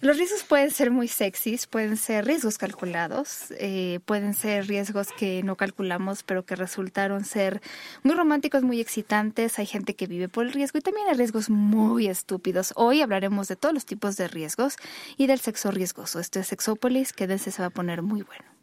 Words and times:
Los 0.00 0.16
riesgos 0.16 0.44
pueden 0.44 0.70
ser 0.70 0.92
muy 0.92 1.08
sexys, 1.08 1.66
pueden 1.66 1.96
ser 1.96 2.24
riesgos 2.24 2.56
calculados, 2.56 3.52
eh, 3.58 3.98
pueden 4.04 4.32
ser 4.32 4.68
riesgos 4.68 5.08
que 5.10 5.42
no 5.42 5.56
calculamos, 5.56 6.22
pero 6.22 6.44
que 6.46 6.54
resultaron 6.54 7.24
ser 7.24 7.60
muy 8.04 8.14
románticos, 8.14 8.62
muy 8.62 8.80
excitantes. 8.80 9.58
Hay 9.58 9.66
gente 9.66 9.94
que 9.94 10.06
vive 10.06 10.28
por 10.28 10.46
el 10.46 10.52
riesgo 10.52 10.78
y 10.78 10.82
también 10.82 11.08
hay 11.08 11.14
riesgos 11.14 11.50
muy 11.50 12.06
estúpidos. 12.06 12.72
Hoy 12.76 13.02
hablaremos 13.02 13.48
de 13.48 13.56
todos 13.56 13.74
los 13.74 13.86
tipos 13.86 14.16
de 14.16 14.28
riesgos 14.28 14.76
y 15.16 15.26
del 15.26 15.40
sexo 15.40 15.72
riesgoso. 15.72 16.20
Esto 16.20 16.38
es 16.38 16.46
Sexópolis, 16.46 17.12
quédense, 17.12 17.50
se 17.50 17.60
va 17.60 17.66
a 17.66 17.70
poner 17.70 18.02
muy 18.02 18.22
bueno. 18.22 18.57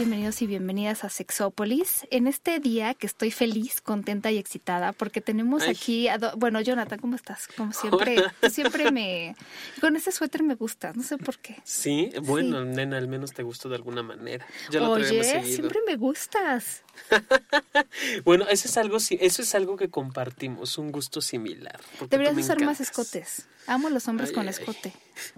bienvenido. 0.00 0.19
Bienvenidos 0.30 0.42
y 0.42 0.46
bienvenidas 0.46 1.04
a 1.04 1.08
Sexópolis. 1.08 2.06
En 2.12 2.28
este 2.28 2.60
día 2.60 2.94
que 2.94 3.08
estoy 3.08 3.32
feliz, 3.32 3.80
contenta 3.80 4.30
y 4.30 4.38
excitada 4.38 4.92
porque 4.92 5.20
tenemos 5.20 5.64
aquí 5.64 6.06
a 6.06 6.18
bueno, 6.36 6.60
Jonathan, 6.60 7.00
¿cómo 7.00 7.16
estás? 7.16 7.48
Como 7.56 7.72
siempre, 7.72 8.22
siempre 8.48 8.92
me 8.92 9.34
con 9.80 9.96
ese 9.96 10.12
suéter 10.12 10.44
me 10.44 10.54
gusta, 10.54 10.92
no 10.92 11.02
sé 11.02 11.18
por 11.18 11.38
qué. 11.38 11.56
Sí, 11.64 12.12
bueno, 12.22 12.64
nena, 12.64 12.98
al 12.98 13.08
menos 13.08 13.32
te 13.32 13.42
gustó 13.42 13.68
de 13.68 13.74
alguna 13.74 14.04
manera. 14.04 14.46
Oye, 14.80 15.42
siempre 15.42 15.80
me 15.84 15.96
gustas. 15.96 16.84
bueno, 18.24 18.46
eso 18.48 18.68
es 18.68 18.76
algo 18.76 18.98
eso 18.98 19.42
es 19.42 19.54
algo 19.56 19.76
que 19.76 19.90
compartimos, 19.90 20.78
un 20.78 20.92
gusto 20.92 21.20
similar. 21.20 21.80
Deberías 22.08 22.36
usar 22.36 22.62
más 22.62 22.80
escotes. 22.80 23.48
Amo 23.66 23.88
a 23.88 23.90
los 23.90 24.08
hombres 24.08 24.32
con 24.32 24.48
escote. 24.48 24.92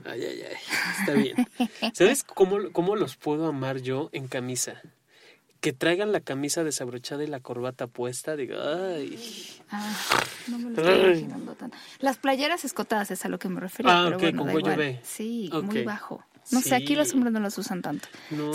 Ay, 0.04 0.24
ay, 0.24 0.42
ay. 0.42 0.56
Está 1.00 1.12
bien. 1.12 1.36
¿Sabes 1.94 2.24
cómo, 2.24 2.72
cómo 2.72 2.96
los 2.96 3.16
puedo 3.16 3.46
amar 3.46 3.80
yo 3.80 4.10
en 4.12 4.28
camisa? 4.28 4.80
Que 5.62 5.72
traigan 5.72 6.10
la 6.10 6.18
camisa 6.18 6.64
desabrochada 6.64 7.22
y 7.22 7.28
la 7.28 7.38
corbata 7.38 7.86
puesta, 7.86 8.34
digo, 8.34 8.56
ay. 8.60 9.16
Ah, 9.70 9.94
no 10.48 10.58
me 10.58 10.70
lo 10.70 10.82
estoy 10.82 11.04
imaginando 11.04 11.54
tanto. 11.54 11.76
Las 12.00 12.16
playeras 12.16 12.64
escotadas 12.64 13.12
es 13.12 13.24
a 13.24 13.28
lo 13.28 13.38
que 13.38 13.48
me 13.48 13.60
refería. 13.60 13.92
Ah, 13.92 14.04
pero 14.06 14.18
bueno, 14.18 14.42
con 14.42 14.50
cuello 14.50 14.76
B. 14.76 14.98
Sí, 15.04 15.48
muy 15.62 15.84
bajo. 15.84 16.24
No 16.50 16.60
sé, 16.62 16.74
aquí 16.74 16.96
los 16.96 17.14
hombres 17.14 17.32
no 17.32 17.38
los 17.38 17.56
usan 17.58 17.80
tanto. 17.80 18.08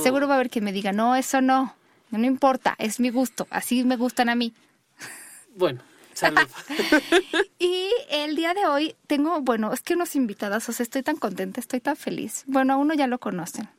Seguro 0.04 0.28
va 0.28 0.34
a 0.34 0.36
haber 0.36 0.50
quien 0.50 0.66
me 0.66 0.74
diga, 0.74 0.92
no, 0.92 1.16
eso 1.16 1.40
no. 1.40 1.78
No 2.12 2.26
importa, 2.26 2.76
es 2.78 3.00
mi 3.00 3.10
gusto. 3.10 3.48
Así 3.52 3.86
me 3.86 3.96
gustan 3.96 4.28
a 4.28 4.36
mí. 4.36 4.54
Bueno, 5.56 5.82
Salud. 6.14 6.42
y 7.58 7.90
el 8.10 8.36
día 8.36 8.54
de 8.54 8.66
hoy 8.66 8.96
tengo, 9.08 9.40
bueno, 9.40 9.72
es 9.72 9.82
que 9.82 9.94
unos 9.94 10.14
invitados, 10.18 10.68
o 10.68 10.74
sea, 10.74 10.84
estoy 10.84 11.04
tan 11.04 11.16
contenta, 11.16 11.62
estoy 11.62 11.80
tan 11.80 11.96
feliz. 11.96 12.44
Bueno, 12.48 12.74
a 12.74 12.76
uno 12.76 12.96
ya 12.96 13.08
lo 13.08 13.18
conocen, 13.18 13.70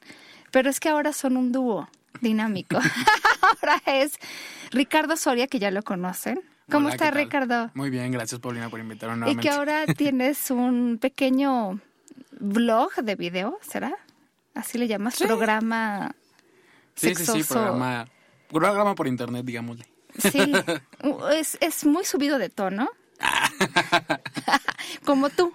pero 0.50 0.70
es 0.70 0.80
que 0.80 0.88
ahora 0.88 1.12
son 1.12 1.36
un 1.36 1.52
dúo 1.52 1.90
dinámico. 2.20 2.78
ahora 3.42 3.82
es 3.86 4.18
Ricardo 4.70 5.16
Soria, 5.16 5.46
que 5.46 5.58
ya 5.58 5.70
lo 5.70 5.82
conocen. 5.82 6.40
¿Cómo 6.70 6.90
está 6.90 7.10
Ricardo? 7.10 7.70
Muy 7.74 7.88
bien, 7.88 8.12
gracias 8.12 8.40
Paulina 8.40 8.68
por 8.68 8.78
invitarme 8.78 9.16
nuevamente. 9.16 9.46
Y 9.46 9.50
que 9.50 9.56
ahora 9.56 9.86
tienes 9.96 10.50
un 10.50 10.98
pequeño 11.00 11.80
blog 12.40 12.94
de 12.96 13.16
video, 13.16 13.58
¿será? 13.62 13.96
Así 14.54 14.76
le 14.76 14.86
llamas, 14.86 15.16
programa 15.18 16.14
Sí, 16.94 17.14
sí, 17.14 17.24
sí, 17.24 17.44
programa, 17.44 18.06
programa 18.48 18.94
por 18.94 19.06
internet, 19.06 19.44
digámosle. 19.44 19.86
Sí, 20.18 20.52
es, 21.32 21.56
es 21.60 21.86
muy 21.86 22.04
subido 22.04 22.38
de 22.38 22.48
tono. 22.48 22.90
Como 25.04 25.30
tú. 25.30 25.54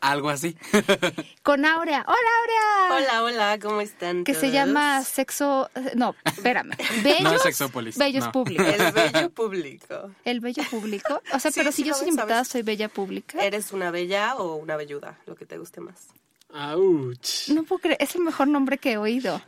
Algo 0.00 0.30
así. 0.30 0.56
Con 1.42 1.64
Aurea. 1.64 2.04
Hola, 2.06 2.28
Aurea. 2.40 2.96
Hola, 2.96 3.24
hola, 3.24 3.58
¿cómo 3.60 3.80
están? 3.80 4.24
Que 4.24 4.34
se 4.34 4.50
llama 4.50 5.02
sexo. 5.02 5.70
No, 5.94 6.14
espérame. 6.24 6.70
Bellos. 7.04 7.32
No, 7.32 7.38
sexópolis. 7.38 7.98
Bellos 7.98 8.28
públicos. 8.28 8.66
El 8.66 8.92
bello 8.92 9.30
público. 9.30 10.10
El 10.24 10.40
bello 10.40 10.62
público. 10.70 11.22
O 11.32 11.38
sea, 11.38 11.50
pero 11.54 11.72
si 11.72 11.84
yo 11.84 11.94
soy 11.94 12.08
invitada, 12.08 12.44
soy 12.44 12.62
bella 12.62 12.88
pública. 12.88 13.44
¿Eres 13.44 13.72
una 13.72 13.90
bella 13.90 14.36
o 14.36 14.54
una 14.54 14.76
velluda? 14.76 15.18
Lo 15.26 15.36
que 15.36 15.46
te 15.46 15.58
guste 15.58 15.80
más. 15.80 16.08
¡Auch! 16.52 17.48
No 17.48 17.62
puedo 17.64 17.80
creer, 17.80 17.96
es 18.00 18.14
el 18.14 18.22
mejor 18.22 18.48
nombre 18.48 18.78
que 18.78 18.92
he 18.92 18.96
oído. 18.96 19.40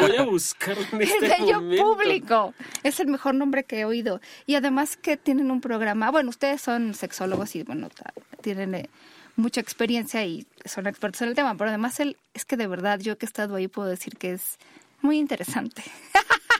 voy 0.00 0.16
a 0.16 0.24
buscar 0.24 0.76
en 0.78 0.84
este 1.02 1.26
El 1.26 1.30
bello 1.30 1.60
público. 1.82 2.54
Es 2.82 3.00
el 3.00 3.08
mejor 3.08 3.34
nombre 3.34 3.64
que 3.64 3.80
he 3.80 3.84
oído. 3.84 4.20
Y 4.46 4.56
además 4.56 4.96
que 4.96 5.16
tienen 5.16 5.50
un 5.50 5.60
programa. 5.60 6.10
Bueno, 6.10 6.30
ustedes 6.30 6.60
son 6.60 6.94
sexólogos 6.94 7.54
y 7.54 7.62
bueno, 7.62 7.88
tienen 8.42 8.74
eh, 8.74 8.90
mucha 9.36 9.60
experiencia 9.60 10.24
y 10.24 10.46
son 10.64 10.86
expertos 10.86 11.22
en 11.22 11.28
el 11.28 11.34
tema. 11.34 11.54
Pero 11.56 11.70
además 11.70 12.00
el, 12.00 12.16
es 12.34 12.44
que 12.44 12.56
de 12.56 12.66
verdad 12.66 12.98
yo 13.00 13.16
que 13.16 13.26
he 13.26 13.28
estado 13.28 13.54
ahí 13.54 13.68
puedo 13.68 13.88
decir 13.88 14.16
que 14.16 14.32
es 14.32 14.58
muy 15.02 15.18
interesante. 15.18 15.82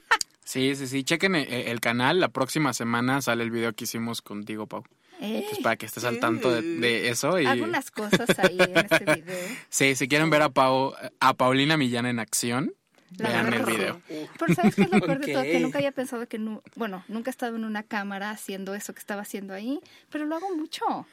Sí, 0.50 0.74
sí, 0.74 0.88
sí. 0.88 1.04
Chequen 1.04 1.36
eh, 1.36 1.70
el 1.70 1.78
canal. 1.78 2.18
La 2.18 2.26
próxima 2.26 2.72
semana 2.72 3.22
sale 3.22 3.44
el 3.44 3.52
video 3.52 3.72
que 3.72 3.84
hicimos 3.84 4.20
contigo, 4.20 4.66
Pau. 4.66 4.82
Pues 5.20 5.58
para 5.62 5.76
que 5.76 5.86
estés 5.86 6.04
al 6.04 6.18
tanto 6.18 6.50
de, 6.50 7.08
eso. 7.08 7.38
Y... 7.38 7.46
Algunas 7.46 7.90
cosas 7.90 8.38
ahí 8.38 8.58
en 8.58 8.76
este 8.78 9.04
video. 9.16 9.48
sí, 9.68 9.94
si 9.94 10.08
quieren 10.08 10.30
ver 10.30 10.42
a, 10.42 10.48
Pau, 10.48 10.94
a 11.20 11.34
Paulina 11.34 11.76
Millán 11.76 12.06
en 12.06 12.18
acción, 12.18 12.72
vean 13.10 13.52
el 13.52 13.64
video. 13.64 14.00
Pero 14.38 14.54
¿sabes 14.54 14.74
qué 14.74 14.82
es 14.82 14.90
lo 14.90 15.00
peor 15.00 15.18
de 15.20 15.32
todo? 15.32 15.42
Que 15.42 15.60
nunca 15.60 15.78
había 15.78 15.92
pensado 15.92 16.26
que, 16.26 16.38
bueno, 16.74 17.04
nunca 17.08 17.30
he 17.30 17.32
estado 17.32 17.56
en 17.56 17.64
una 17.64 17.82
cámara 17.82 18.30
haciendo 18.30 18.74
eso 18.74 18.94
que 18.94 19.00
estaba 19.00 19.22
haciendo 19.22 19.52
ahí, 19.52 19.80
pero 20.10 20.24
lo 20.24 20.36
hago 20.36 20.56
mucho. 20.56 21.06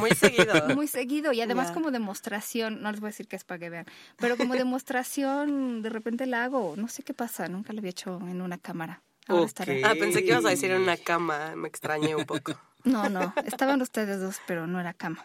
Muy 0.00 0.10
seguido. 0.10 0.54
Muy 0.74 0.86
seguido. 0.86 1.32
Y 1.32 1.40
además 1.40 1.70
como 1.70 1.90
demostración, 1.90 2.82
no 2.82 2.90
les 2.90 3.00
voy 3.00 3.08
a 3.08 3.10
decir 3.10 3.28
que 3.28 3.36
es 3.36 3.44
para 3.44 3.58
que 3.58 3.70
vean, 3.70 3.86
pero 4.16 4.36
como 4.36 4.54
demostración, 4.54 5.82
de 5.82 5.90
repente 5.90 6.26
la 6.26 6.44
hago. 6.44 6.74
No 6.76 6.88
sé 6.88 7.02
qué 7.02 7.14
pasa, 7.14 7.48
nunca 7.48 7.72
lo 7.72 7.78
había 7.78 7.90
hecho 7.90 8.18
en 8.28 8.42
una 8.42 8.58
cámara. 8.58 9.02
Ah, 9.28 9.94
pensé 9.98 10.24
que 10.24 10.30
ibas 10.30 10.44
a 10.44 10.50
decir 10.50 10.70
en 10.72 10.82
una 10.82 10.96
cama, 10.96 11.54
me 11.54 11.68
extrañé 11.68 12.16
un 12.16 12.24
poco. 12.24 12.54
No, 12.84 13.08
no, 13.08 13.32
estaban 13.44 13.80
ustedes 13.82 14.20
dos, 14.20 14.40
pero 14.46 14.66
no 14.66 14.80
era 14.80 14.92
cama. 14.92 15.24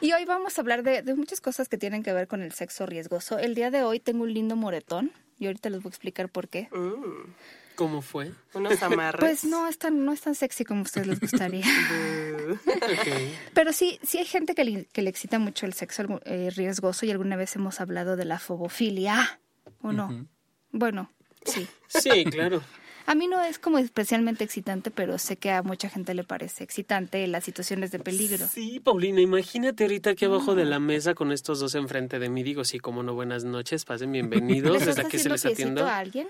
Y 0.00 0.12
hoy 0.12 0.24
vamos 0.24 0.58
a 0.58 0.60
hablar 0.60 0.82
de, 0.82 1.02
muchas 1.14 1.40
cosas 1.40 1.68
que 1.68 1.78
tienen 1.78 2.02
que 2.02 2.12
ver 2.12 2.28
con 2.28 2.42
el 2.42 2.52
sexo 2.52 2.86
riesgoso. 2.86 3.38
El 3.38 3.54
día 3.54 3.70
de 3.70 3.82
hoy 3.82 4.00
tengo 4.00 4.24
un 4.24 4.34
lindo 4.34 4.56
moretón 4.56 5.12
y 5.38 5.46
ahorita 5.46 5.70
les 5.70 5.82
voy 5.82 5.90
a 5.90 5.92
explicar 5.92 6.28
por 6.28 6.48
qué. 6.48 6.68
Mm. 6.72 7.32
¿Cómo 7.74 8.02
fue? 8.02 8.32
Unos 8.52 8.80
amarres. 8.82 9.18
Pues 9.18 9.44
no 9.44 9.66
es 9.66 9.78
tan, 9.78 10.04
no 10.04 10.12
es 10.12 10.20
tan 10.20 10.34
sexy 10.36 10.64
como 10.64 10.80
a 10.80 10.82
ustedes 10.84 11.06
les 11.08 11.20
gustaría. 11.20 11.64
Pero 13.54 13.72
sí, 13.72 13.98
sí 14.02 14.18
hay 14.18 14.26
gente 14.26 14.54
que 14.54 14.64
le, 14.64 14.84
que 14.86 15.02
le 15.02 15.10
excita 15.10 15.38
mucho 15.38 15.66
el 15.66 15.72
sexo 15.72 16.20
eh, 16.24 16.50
riesgoso 16.54 17.04
y 17.04 17.10
alguna 17.10 17.36
vez 17.36 17.56
hemos 17.56 17.80
hablado 17.80 18.16
de 18.16 18.26
la 18.26 18.38
fobofilia, 18.38 19.40
¿o 19.82 19.92
no? 19.92 20.26
Bueno, 20.70 21.10
sí. 21.44 21.66
Sí, 21.88 22.24
claro. 22.26 22.62
A 23.06 23.14
mí 23.14 23.26
no 23.26 23.42
es 23.42 23.58
como 23.58 23.78
especialmente 23.78 24.44
excitante, 24.44 24.90
pero 24.90 25.18
sé 25.18 25.36
que 25.36 25.50
a 25.50 25.62
mucha 25.62 25.90
gente 25.90 26.14
le 26.14 26.24
parece 26.24 26.64
excitante 26.64 27.26
las 27.26 27.44
situaciones 27.44 27.90
de 27.90 27.98
peligro. 27.98 28.46
Sí, 28.48 28.80
Paulina, 28.80 29.20
imagínate 29.20 29.84
ahorita 29.84 30.10
aquí 30.10 30.24
abajo 30.24 30.54
de 30.54 30.64
la 30.64 30.78
mesa 30.78 31.14
con 31.14 31.30
estos 31.30 31.60
dos 31.60 31.74
enfrente 31.74 32.18
de 32.18 32.30
mí. 32.30 32.42
Digo, 32.42 32.64
sí, 32.64 32.78
como 32.78 33.02
no, 33.02 33.14
buenas 33.14 33.44
noches, 33.44 33.84
pasen 33.84 34.10
bienvenidos. 34.12 34.86
Desde 34.86 35.02
aquí 35.02 35.18
se 35.18 35.28
les 35.28 35.44
atiendo. 35.44 35.86
a 35.86 35.98
alguien? 35.98 36.28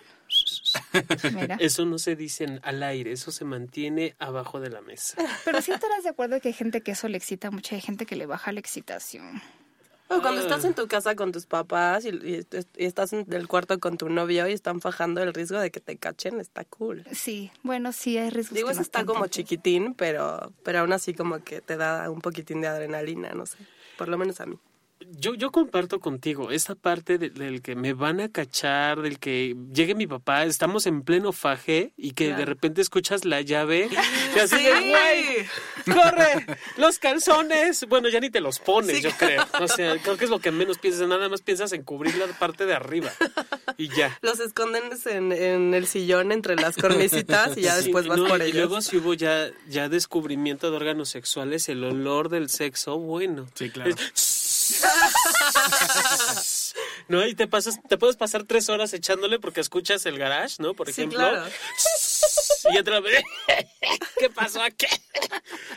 Mira. 1.34 1.56
Eso 1.60 1.84
no 1.84 1.98
se 1.98 2.16
dice 2.16 2.58
al 2.62 2.82
aire, 2.82 3.12
eso 3.12 3.30
se 3.30 3.44
mantiene 3.44 4.16
abajo 4.18 4.58
de 4.58 4.70
la 4.70 4.80
mesa. 4.80 5.16
Pero 5.44 5.62
sí 5.62 5.70
estarás 5.70 6.02
de 6.02 6.10
acuerdo 6.10 6.40
que 6.40 6.48
hay 6.48 6.54
gente 6.54 6.80
que 6.80 6.92
eso 6.92 7.08
le 7.08 7.16
excita 7.16 7.52
mucho, 7.52 7.76
hay 7.76 7.80
gente 7.80 8.04
que 8.04 8.16
le 8.16 8.26
baja 8.26 8.50
la 8.50 8.60
excitación 8.60 9.40
cuando 10.08 10.40
estás 10.40 10.64
en 10.64 10.74
tu 10.74 10.86
casa 10.86 11.16
con 11.16 11.32
tus 11.32 11.46
papás 11.46 12.04
y, 12.04 12.46
estás 12.76 13.12
en 13.12 13.26
el 13.32 13.48
cuarto 13.48 13.78
con 13.80 13.96
tu 13.96 14.08
novio 14.08 14.48
y 14.48 14.52
están 14.52 14.80
fajando 14.80 15.22
el 15.22 15.34
riesgo 15.34 15.58
de 15.58 15.70
que 15.70 15.80
te 15.80 15.96
cachen, 15.96 16.40
está 16.40 16.64
cool. 16.64 17.04
Sí, 17.12 17.50
bueno, 17.62 17.92
sí 17.92 18.18
hay 18.18 18.30
riesgo. 18.30 18.54
Digo, 18.54 18.70
eso 18.70 18.82
está 18.82 19.04
como 19.04 19.26
chiquitín, 19.26 19.94
pero, 19.94 20.52
pero 20.62 20.80
aún 20.80 20.92
así 20.92 21.14
como 21.14 21.42
que 21.42 21.60
te 21.60 21.76
da 21.76 22.10
un 22.10 22.20
poquitín 22.20 22.60
de 22.60 22.68
adrenalina, 22.68 23.32
no 23.32 23.46
sé, 23.46 23.58
por 23.96 24.08
lo 24.08 24.18
menos 24.18 24.40
a 24.40 24.46
mí 24.46 24.58
yo, 25.10 25.34
yo 25.34 25.50
comparto 25.50 26.00
contigo 26.00 26.50
esa 26.50 26.74
parte 26.74 27.18
del 27.18 27.62
que 27.62 27.74
me 27.76 27.92
van 27.92 28.20
a 28.20 28.28
cachar, 28.30 29.00
del 29.02 29.18
que 29.18 29.54
llegue 29.72 29.94
mi 29.94 30.06
papá, 30.06 30.44
estamos 30.44 30.86
en 30.86 31.02
pleno 31.02 31.32
faje 31.32 31.92
y 31.96 32.12
que 32.12 32.34
de 32.34 32.44
repente 32.44 32.80
escuchas 32.80 33.24
la 33.24 33.40
llave 33.40 33.88
y 34.36 34.38
así 34.38 34.56
güey, 34.56 35.46
corre, 35.86 36.46
los 36.76 36.98
calzones. 36.98 37.86
Bueno, 37.88 38.08
ya 38.08 38.20
ni 38.20 38.30
te 38.30 38.40
los 38.40 38.58
pones, 38.58 39.02
yo 39.02 39.10
creo. 39.18 39.44
O 39.60 39.68
sea, 39.68 39.96
creo 39.98 40.16
que 40.16 40.24
es 40.24 40.30
lo 40.30 40.40
que 40.40 40.50
menos 40.50 40.78
piensas, 40.78 41.06
nada 41.08 41.28
más 41.28 41.42
piensas 41.42 41.72
en 41.72 41.82
cubrir 41.82 42.14
la 42.16 42.26
parte 42.26 42.66
de 42.66 42.74
arriba. 42.74 43.10
y 43.76 43.88
ya. 43.88 44.18
Los 44.22 44.40
esconden 44.40 44.84
en, 45.06 45.32
en 45.32 45.74
el 45.74 45.86
sillón 45.86 46.32
entre 46.32 46.56
las 46.56 46.76
cornisitas 46.76 47.56
y 47.56 47.62
ya 47.62 47.74
Sí, 47.76 47.84
después 47.84 48.06
vas 48.06 48.18
no, 48.18 48.26
por 48.26 48.40
y 48.40 48.44
ellos. 48.44 48.54
luego 48.56 48.80
si 48.80 48.96
hubo 48.98 49.14
ya, 49.14 49.50
ya 49.68 49.88
descubrimiento 49.88 50.70
de 50.70 50.76
órganos 50.76 51.08
sexuales, 51.08 51.68
el 51.68 51.82
olor 51.84 52.28
del 52.28 52.48
sexo, 52.50 52.98
bueno. 52.98 53.46
Sí, 53.54 53.70
claro. 53.70 53.94
¿No? 57.08 57.26
Y 57.26 57.34
te 57.34 57.46
pasas, 57.46 57.78
te 57.88 57.98
puedes 57.98 58.16
pasar 58.16 58.44
tres 58.44 58.68
horas 58.68 58.92
echándole 58.94 59.38
porque 59.38 59.60
escuchas 59.60 60.06
el 60.06 60.18
garage, 60.18 60.56
¿no? 60.58 60.74
Por 60.74 60.86
Sí, 60.86 61.02
ejemplo. 61.02 61.18
claro. 61.20 61.44
Y 62.72 62.78
otra 62.78 62.98
vez. 63.00 63.22
¿Qué 64.18 64.30
pasó 64.30 64.62
aquí? 64.62 64.86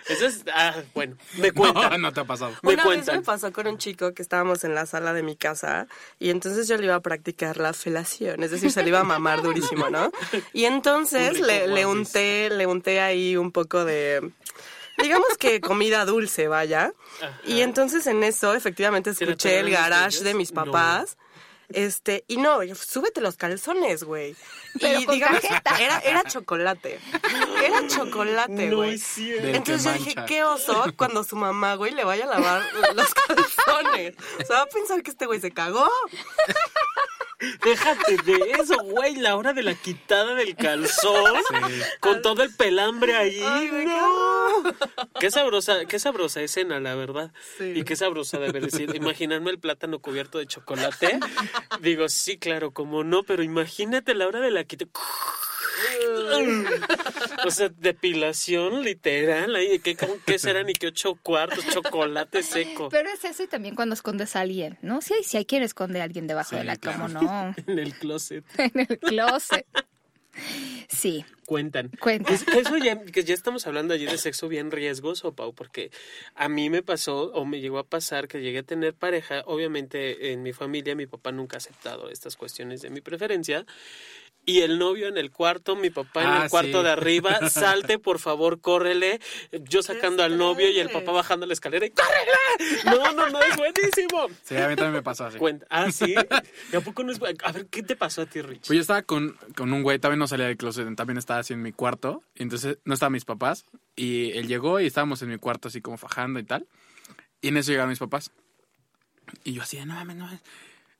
Eso 0.07 0.25
es. 0.25 0.45
Ah, 0.53 0.73
bueno, 0.95 1.17
me 1.33 1.51
cuentan. 1.51 1.91
No, 1.91 1.97
no 1.97 2.13
te 2.13 2.21
ha 2.21 2.23
pasado. 2.23 2.53
Me 2.63 2.75
Una 2.75 2.83
cuentan. 2.83 3.15
vez 3.17 3.17
me 3.17 3.21
pasó 3.25 3.51
con 3.51 3.67
un 3.67 3.77
chico 3.77 4.13
que 4.13 4.21
estábamos 4.21 4.63
en 4.63 4.73
la 4.73 4.85
sala 4.85 5.11
de 5.11 5.21
mi 5.21 5.35
casa 5.35 5.87
y 6.17 6.29
entonces 6.29 6.65
yo 6.69 6.77
le 6.77 6.85
iba 6.85 6.95
a 6.95 7.01
practicar 7.01 7.57
la 7.57 7.73
felación, 7.73 8.41
es 8.41 8.51
decir, 8.51 8.71
se 8.71 8.83
le 8.83 8.87
iba 8.89 9.01
a 9.01 9.03
mamar 9.03 9.41
durísimo, 9.41 9.89
¿no? 9.89 10.11
Y 10.53 10.63
entonces 10.63 11.41
le, 11.41 11.67
le 11.67 11.85
unté, 11.85 12.49
le 12.51 12.65
unté 12.65 13.01
ahí 13.01 13.35
un 13.35 13.51
poco 13.51 13.83
de, 13.83 14.31
digamos 14.97 15.37
que 15.39 15.61
comida 15.61 16.05
dulce, 16.05 16.47
vaya. 16.47 16.93
Y 17.45 17.61
entonces 17.61 18.07
en 18.07 18.23
eso 18.23 18.53
efectivamente 18.53 19.13
¿Se 19.13 19.25
le 19.25 19.31
escuché 19.31 19.59
el 19.59 19.69
garage 19.71 20.23
de 20.23 20.33
mis 20.33 20.51
No. 20.53 20.65
papás. 20.65 21.17
Este, 21.69 22.23
y 22.29 22.37
no, 22.37 22.59
súbete 22.75 23.19
los 23.19 23.35
calzones, 23.35 24.05
güey. 24.05 24.37
Pero 24.79 25.01
y 25.01 25.05
con 25.05 25.15
digamos, 25.15 25.41
era, 25.79 25.99
era 25.99 26.23
chocolate. 26.23 26.97
Era 27.61 27.85
chocolate, 27.87 28.67
No 28.67 28.77
güey. 28.77 28.97
que 28.97 29.51
Entonces 29.53 29.83
yo 29.83 29.91
dije, 29.91 30.15
qué 30.27 30.45
oso 30.45 30.85
cuando 30.95 31.25
su 31.25 31.35
mamá, 31.35 31.75
güey, 31.75 31.93
le 31.93 32.05
vaya 32.05 32.23
a 32.23 32.27
lavar 32.39 32.63
los 32.95 33.13
calzones. 33.27 34.15
O 34.41 34.45
sea, 34.45 34.55
va 34.57 34.61
a 34.61 34.65
pensar 34.67 35.03
que 35.03 35.11
este 35.11 35.25
güey 35.25 35.41
se 35.41 35.51
cagó. 35.51 35.89
Déjate 37.63 38.17
de 38.17 38.51
eso, 38.59 38.77
güey. 38.83 39.15
La 39.15 39.35
hora 39.35 39.53
de 39.53 39.63
la 39.63 39.75
quitada 39.75 40.33
del 40.33 40.55
calzón. 40.55 41.33
Con 41.99 42.21
todo 42.21 42.43
el 42.43 42.55
pelambre 42.55 43.15
ahí. 43.15 43.39
Ay, 43.43 43.69
no. 43.85 44.63
Qué 45.19 45.29
sabrosa, 45.29 45.85
qué 45.85 45.99
sabrosa 45.99 46.41
escena, 46.41 46.79
la 46.79 46.95
verdad. 46.95 47.31
Sí. 47.57 47.73
Y 47.75 47.83
qué 47.83 47.95
sabrosa 47.95 48.39
de 48.39 48.47
haber 48.47 48.71
sido. 48.71 48.95
Imaginarme 48.95 49.51
el 49.51 49.59
plátano 49.59 49.99
cubierto 49.99 50.39
de 50.39 50.47
chocolate. 50.47 51.19
Digo, 51.81 52.09
sí, 52.09 52.37
claro, 52.37 52.71
como 52.71 53.03
no, 53.03 53.23
pero 53.23 53.43
imagínate 53.43 54.15
la 54.15 54.27
hora 54.27 54.39
de 54.39 54.51
la 54.51 54.63
quita. 54.63 54.85
O 57.45 57.51
sea, 57.51 57.69
depilación 57.69 58.83
literal. 58.83 59.55
Ahí, 59.55 59.79
¿qué, 59.79 59.95
cómo- 59.95 60.17
qué 60.25 60.39
será 60.39 60.63
ni 60.63 60.73
que 60.73 60.87
ocho 60.87 61.15
cuartos? 61.21 61.65
Chocolate 61.67 62.43
seco. 62.43 62.89
Pero 62.89 63.09
es 63.09 63.23
eso 63.23 63.43
y 63.43 63.47
también 63.47 63.75
cuando 63.75 63.93
escondes 63.93 64.35
a 64.35 64.41
alguien, 64.41 64.77
¿no? 64.81 65.01
Si 65.01 65.13
hay, 65.13 65.23
si 65.23 65.37
hay 65.37 65.45
quien 65.45 65.63
esconde 65.63 66.01
a 66.01 66.03
alguien 66.03 66.27
debajo 66.27 66.49
Sí, 66.51 66.55
de 66.57 66.63
la 66.63 66.75
claro. 66.75 67.07
cama, 67.07 67.21
no. 67.21 67.55
En 67.67 67.79
el 67.79 67.93
closet. 67.93 68.43
en 68.57 68.71
el 68.89 68.99
closet. 68.99 69.65
Sí, 70.87 71.25
Cuentan. 71.47 71.89
Cuentan. 71.99 72.35
Es 72.35 72.45
eso 72.47 72.77
ya, 72.77 73.01
que 73.03 73.23
ya 73.23 73.33
estamos 73.33 73.65
hablando 73.65 73.93
allí 73.93 74.05
de 74.05 74.17
sexo 74.17 74.47
bien 74.49 74.69
riesgoso, 74.69 75.33
Pau, 75.33 75.53
porque 75.55 75.89
a 76.35 76.47
mí 76.49 76.69
me 76.69 76.83
pasó 76.83 77.31
o 77.33 77.45
me 77.45 77.59
llegó 77.61 77.79
a 77.79 77.85
pasar 77.85 78.27
que 78.27 78.39
llegué 78.41 78.59
a 78.59 78.63
tener 78.63 78.93
pareja. 78.93 79.41
Obviamente 79.45 80.31
en 80.33 80.43
mi 80.43 80.53
familia 80.53 80.93
mi 80.95 81.07
papá 81.07 81.31
nunca 81.31 81.55
ha 81.55 81.59
aceptado 81.59 82.09
estas 82.11 82.35
cuestiones 82.35 82.81
de 82.81 82.89
mi 82.91 83.01
preferencia. 83.01 83.65
Y 84.49 84.61
el 84.61 84.79
novio 84.79 85.09
en 85.09 85.17
el 85.17 85.29
cuarto, 85.29 85.75
mi 85.75 85.89
papá 85.89 86.21
en 86.23 86.27
Ah, 86.29 86.43
el 86.45 86.49
cuarto 86.49 86.77
sí. 86.79 86.83
de 86.85 86.89
arriba, 86.89 87.37
salte, 87.49 87.99
por 87.99 88.17
favor, 88.19 88.61
córrele. 88.61 89.19
Yo 89.51 89.83
sacando 89.83 90.23
al 90.23 90.37
novio 90.37 90.69
y 90.71 90.79
el 90.79 90.89
papá 90.89 91.11
bajando 91.11 91.45
la 91.45 91.51
escalera 91.51 91.85
y 91.85 91.89
¡córrele! 91.91 92.81
No, 92.85 93.11
no, 93.11 93.29
no, 93.29 93.41
es 93.41 93.57
buenísimo. 93.57 94.27
Sí, 94.43 94.55
a 94.55 94.69
mí 94.69 94.77
también 94.77 94.93
me 94.93 95.03
pasó 95.03 95.25
así. 95.25 95.37
Cuenta. 95.37 95.67
Ah, 95.69 95.91
sí. 95.91 96.15
¿Y 96.71 96.75
a 96.77 96.79
poco 96.79 97.03
no 97.03 97.11
es 97.11 97.19
A 97.43 97.51
ver, 97.51 97.67
¿qué 97.67 97.83
te 97.83 97.97
pasó 97.97 98.21
a 98.21 98.25
ti, 98.25 98.41
Rich? 98.41 98.67
Pues 98.67 98.77
yo 98.77 98.81
estaba 98.81 99.01
con, 99.01 99.37
con 99.53 99.73
un 99.73 99.83
güey, 99.83 99.99
también 99.99 100.19
no 100.19 100.27
salía 100.27 100.45
del 100.47 100.55
closet, 100.55 100.95
también 100.95 101.17
estaba 101.17 101.41
así 101.41 101.51
en 101.51 101.61
mi 101.61 101.73
cuarto, 101.73 102.23
y 102.33 102.43
entonces 102.43 102.77
no 102.85 102.93
estaban 102.93 103.11
mis 103.11 103.25
papás, 103.25 103.65
y 103.97 104.31
él 104.31 104.47
llegó 104.47 104.79
y 104.79 104.85
estábamos 104.87 105.21
en 105.23 105.29
mi 105.29 105.37
cuarto 105.37 105.67
así 105.67 105.81
como 105.81 105.97
fajando 105.97 106.39
y 106.39 106.43
tal, 106.45 106.65
y 107.41 107.49
en 107.49 107.57
eso 107.57 107.71
llegaron 107.71 107.89
mis 107.89 107.99
papás. 107.99 108.31
Y 109.43 109.51
yo 109.51 109.61
así 109.61 109.75
de, 109.75 109.85
no 109.85 109.93
mames, 109.95 110.15
no 110.15 110.23
mames. 110.23 110.41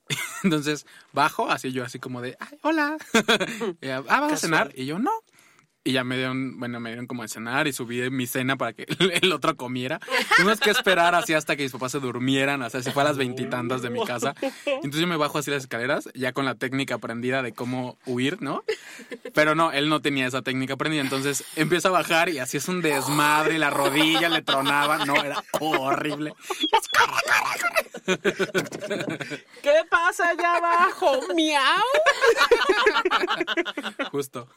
Entonces 0.44 0.86
bajo, 1.14 1.50
así 1.50 1.72
yo 1.72 1.84
así 1.84 2.00
como 2.00 2.22
de, 2.22 2.38
ay, 2.40 2.58
hola. 2.62 2.98
Y, 3.82 3.88
ah, 3.90 4.02
¿vas 4.02 4.34
a 4.34 4.38
cenar? 4.38 4.72
Y 4.76 4.86
yo, 4.86 5.00
no. 5.00 5.12
Y 5.88 5.94
ya 5.94 6.04
me 6.04 6.18
dieron, 6.18 6.60
bueno, 6.60 6.82
me 6.82 6.90
dieron 6.90 7.08
como 7.08 7.22
de 7.22 7.30
cenar 7.30 7.66
y 7.66 7.72
subí 7.72 8.10
mi 8.10 8.28
cena 8.28 8.58
para 8.58 8.74
que 8.74 8.86
el 9.22 9.32
otro 9.32 9.56
comiera. 9.56 10.02
Tuvimos 10.36 10.60
que 10.60 10.70
esperar 10.70 11.16
así 11.16 11.34
hasta 11.34 11.56
que 11.56 11.64
mis 11.64 11.72
papás 11.72 11.94
se 11.94 12.02
durmieran, 12.02 12.62
o 12.62 12.70
sea, 12.70 12.84
si 12.84 12.92
fue 12.92 13.04
a 13.04 13.06
las 13.06 13.16
veintitantas 13.16 13.82
de 13.82 13.90
mi 13.90 14.04
casa. 14.04 14.36
Entonces 14.66 15.00
yo 15.00 15.08
me 15.08 15.16
bajo 15.16 15.38
así 15.38 15.50
las 15.50 15.64
escaleras, 15.64 16.10
ya 16.14 16.34
con 16.34 16.44
la 16.44 16.56
técnica 16.56 16.96
aprendida 16.96 17.42
de 17.42 17.54
cómo 17.54 17.98
huir, 18.06 18.42
¿no? 18.42 18.66
Pero 19.34 19.56
no, 19.56 19.72
él 19.72 19.88
no 19.88 20.02
tenía 20.02 20.28
esa 20.28 20.42
técnica 20.42 20.74
aprendida. 20.74 21.04
Entonces 21.04 21.46
empiezo 21.56 21.88
a 21.88 21.92
bajar 21.92 22.28
y 22.28 22.40
así 22.40 22.58
es 22.58 22.68
un 22.68 22.82
desmadre 22.82 23.56
y 23.56 23.58
la 23.58 23.70
rodilla 23.70 24.28
le 24.28 24.42
tronaba. 24.42 25.06
No, 25.06 25.16
era 25.24 25.42
horrible. 25.62 26.34
¿Qué 29.62 29.84
pasa 29.90 30.30
allá 30.30 30.56
abajo? 30.56 31.20
¡Miau! 31.36 31.84
Justo. 34.12 34.48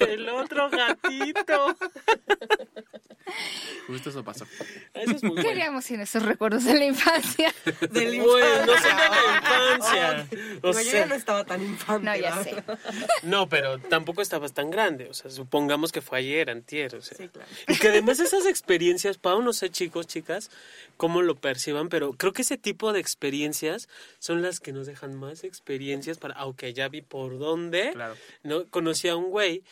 El 0.00 0.28
otro 0.28 0.68
gatito. 0.68 1.76
Justo 3.86 4.10
eso 4.10 4.22
pasó. 4.22 4.46
Eso 4.94 5.16
es 5.16 5.22
muy 5.24 5.34
¿qué 5.34 5.42
bueno. 5.42 5.50
haríamos 5.50 5.84
sin 5.84 6.00
esos 6.00 6.22
recuerdos 6.22 6.64
de 6.64 6.74
la 6.74 6.84
infancia? 6.84 7.52
Bueno, 7.64 8.66
no 8.66 8.78
sé 8.78 8.88
de 8.88 8.94
la 8.94 9.36
infancia. 9.36 10.26
O 10.62 10.68
Digo, 10.72 10.80
yo 10.82 10.92
ya 10.92 11.06
no 11.06 11.14
estaba 11.16 11.44
tan 11.44 11.62
infante. 11.62 12.04
No, 12.04 12.16
ya 12.16 12.36
¿verdad? 12.36 12.78
sé. 12.80 12.96
no, 13.26 13.48
pero 13.48 13.78
tampoco 13.80 14.22
estabas 14.22 14.52
tan 14.52 14.70
grande. 14.70 15.08
O 15.10 15.14
sea, 15.14 15.30
supongamos 15.30 15.90
que 15.90 16.00
fue 16.00 16.18
ayer, 16.18 16.48
antier. 16.50 16.94
O 16.94 17.02
sea. 17.02 17.18
Sí, 17.18 17.28
claro. 17.28 17.48
Y 17.68 17.76
que 17.76 17.88
además 17.88 18.20
esas 18.20 18.46
experiencias, 18.46 19.18
Pau, 19.18 19.42
no 19.42 19.52
sé, 19.52 19.68
chicos, 19.70 20.06
chicas, 20.06 20.50
cómo 20.96 21.20
lo 21.22 21.34
perciban, 21.34 21.88
pero 21.88 22.12
creo 22.12 22.32
que 22.32 22.42
ese 22.42 22.58
tipo 22.58 22.92
de 22.92 23.00
experiencias 23.00 23.88
son 24.20 24.42
las 24.42 24.60
que 24.60 24.72
nos 24.72 24.86
dejan 24.86 25.14
más 25.18 25.42
experiencias 25.42 26.18
para, 26.18 26.34
aunque 26.34 26.72
ya 26.72 26.88
vi 26.88 27.02
por 27.02 27.38
dónde, 27.38 27.90
Claro. 27.94 28.14
¿no? 28.44 28.64
Conocí 28.68 29.08
a 29.08 29.16
un 29.16 29.30
güey, 29.30 29.62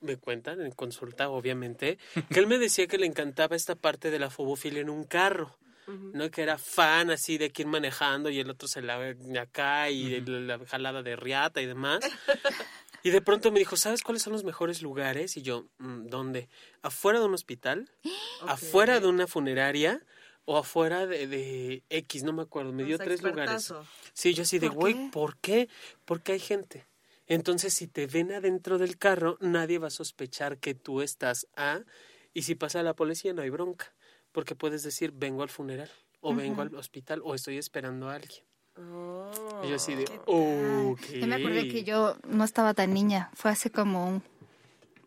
me 0.00 0.16
cuentan 0.16 0.60
en 0.60 0.70
consulta, 0.72 1.28
obviamente, 1.30 1.98
que 2.30 2.40
él 2.40 2.46
me 2.46 2.58
decía 2.58 2.86
que 2.86 2.98
le 2.98 3.06
encantaba 3.06 3.56
esta 3.56 3.74
parte 3.74 4.10
de 4.10 4.18
la 4.18 4.30
fobofilia 4.30 4.80
en 4.80 4.90
un 4.90 5.04
carro. 5.04 5.56
¿no? 5.88 6.28
Que 6.32 6.42
era 6.42 6.58
fan 6.58 7.12
así 7.12 7.38
de 7.38 7.52
ir 7.56 7.66
manejando 7.66 8.28
y 8.28 8.40
el 8.40 8.50
otro 8.50 8.66
se 8.66 8.82
la 8.82 8.98
ve 8.98 9.16
acá 9.38 9.88
y 9.88 10.20
la, 10.22 10.56
la 10.58 10.66
jalada 10.66 11.00
de 11.04 11.14
riata 11.14 11.60
y 11.62 11.66
demás. 11.66 12.00
Y 13.02 13.10
de 13.10 13.20
pronto 13.20 13.52
me 13.52 13.60
dijo, 13.60 13.76
¿sabes 13.76 14.02
cuáles 14.02 14.22
son 14.22 14.32
los 14.32 14.42
mejores 14.42 14.82
lugares? 14.82 15.36
Y 15.36 15.42
yo, 15.42 15.66
"Mm, 15.78 16.08
¿dónde? 16.08 16.48
¿Afuera 16.82 17.20
de 17.20 17.26
un 17.26 17.34
hospital? 17.34 17.88
¿Afuera 18.48 18.98
de 18.98 19.06
una 19.06 19.28
funeraria? 19.28 20.04
¿O 20.44 20.56
afuera 20.58 21.06
de, 21.06 21.28
de 21.28 21.84
X? 21.88 22.24
No 22.24 22.32
me 22.32 22.42
acuerdo. 22.42 22.72
Me 22.72 22.82
dio 22.82 22.98
tres 22.98 23.22
lugares. 23.22 23.72
Sí, 24.12 24.34
yo 24.34 24.42
así 24.42 24.58
de, 24.58 24.68
¿Por 24.68 24.76
güey, 24.76 24.94
qué? 24.94 25.08
¿por 25.12 25.36
qué? 25.38 25.68
Porque 26.04 26.32
hay 26.32 26.40
gente. 26.40 26.84
Entonces, 27.26 27.74
si 27.74 27.86
te 27.88 28.06
ven 28.06 28.32
adentro 28.32 28.78
del 28.78 28.98
carro, 28.98 29.36
nadie 29.40 29.78
va 29.78 29.88
a 29.88 29.90
sospechar 29.90 30.58
que 30.58 30.74
tú 30.74 31.02
estás 31.02 31.46
A. 31.56 31.80
Y 32.32 32.42
si 32.42 32.54
pasa 32.54 32.82
la 32.82 32.94
policía, 32.94 33.32
no 33.32 33.42
hay 33.42 33.50
bronca. 33.50 33.94
Porque 34.32 34.54
puedes 34.54 34.82
decir, 34.82 35.12
vengo 35.14 35.42
al 35.42 35.48
funeral, 35.48 35.90
o 36.20 36.34
vengo 36.34 36.62
al 36.62 36.74
hospital, 36.74 37.20
o 37.24 37.34
estoy 37.34 37.56
esperando 37.58 38.08
a 38.10 38.14
alguien. 38.16 38.42
Oh, 38.78 39.62
Y 39.64 39.70
yo 39.70 39.76
así. 39.76 39.94
Yo 40.26 41.26
me 41.26 41.34
acordé 41.36 41.68
que 41.68 41.82
yo 41.84 42.16
no 42.28 42.44
estaba 42.44 42.74
tan 42.74 42.92
niña. 42.92 43.30
Fue 43.34 43.50
hace 43.50 43.70
como 43.70 44.06
un, 44.08 44.22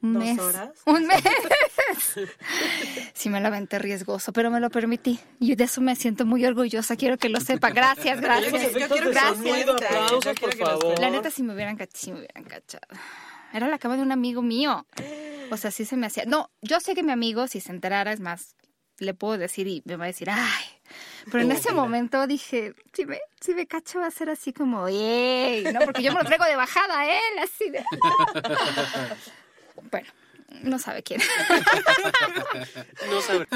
un 0.01 0.13
¿Dos 0.15 0.23
mes. 0.23 0.39
horas? 0.39 0.71
Un 0.87 1.05
mes. 1.05 1.21
sí 3.13 3.29
me 3.29 3.39
la 3.41 3.47
aventé 3.47 3.79
riesgoso, 3.79 4.31
pero 4.33 4.51
me 4.51 4.59
lo 4.59 4.69
permití. 4.69 5.19
Y 5.39 5.55
de 5.55 5.63
eso 5.65 5.81
me 5.81 5.95
siento 5.95 6.25
muy 6.25 6.45
orgullosa. 6.45 6.95
Quiero 6.95 7.17
que 7.17 7.29
lo 7.29 7.39
sepa. 7.39 7.69
Gracias, 7.69 8.19
gracias. 8.21 8.73
Gracias. 8.73 8.89
Gracias. 8.89 9.69
aplausos, 9.69 10.25
Yo 10.25 10.33
por 10.33 10.35
quiero 10.35 10.51
que 10.51 10.59
nos 10.59 10.69
favor. 10.69 10.99
La 10.99 11.09
neta, 11.09 11.29
si 11.29 11.43
me 11.43 11.53
hubieran, 11.53 11.77
sí 11.93 12.11
me 12.11 12.19
hubieran 12.19 12.43
cachado. 12.43 12.87
Era 13.53 13.67
la 13.67 13.79
cama 13.79 13.97
de 13.97 14.03
un 14.03 14.11
amigo 14.11 14.41
mío. 14.41 14.85
O 15.51 15.57
sea, 15.57 15.71
sí 15.71 15.85
se 15.85 15.97
me 15.97 16.07
hacía. 16.07 16.25
No, 16.25 16.51
yo 16.61 16.79
sé 16.79 16.93
que 16.93 17.03
mi 17.03 17.11
amigo, 17.11 17.47
si 17.47 17.59
se 17.59 17.71
enterara, 17.71 18.13
es 18.13 18.19
más, 18.19 18.55
le 18.99 19.13
puedo 19.13 19.37
decir 19.37 19.67
y 19.67 19.81
me 19.85 19.95
va 19.95 20.05
a 20.05 20.07
decir, 20.07 20.29
ay. 20.29 20.65
Pero 21.31 21.43
en 21.43 21.51
Oh, 21.51 21.55
ese 21.55 21.71
momento 21.71 22.25
dije, 22.27 22.73
si 22.93 23.05
me, 23.05 23.19
si 23.39 23.53
me 23.53 23.67
cacho 23.67 23.99
va 23.99 24.07
a 24.07 24.11
ser 24.11 24.29
así 24.29 24.53
como, 24.53 24.87
¡ey! 24.87 25.63
¿no? 25.73 25.79
Porque 25.81 26.03
yo 26.03 26.11
me 26.13 26.19
lo 26.19 26.25
traigo 26.25 26.45
de 26.45 26.55
bajada 26.55 26.99
a 26.99 27.05
él, 27.05 27.39
así 27.43 27.69
de. 27.69 27.83
bueno, 29.91 30.07
no 30.63 30.79
sabe 30.79 31.03
quién. 31.03 31.21
No 33.09 33.21
sabes. 33.21 33.47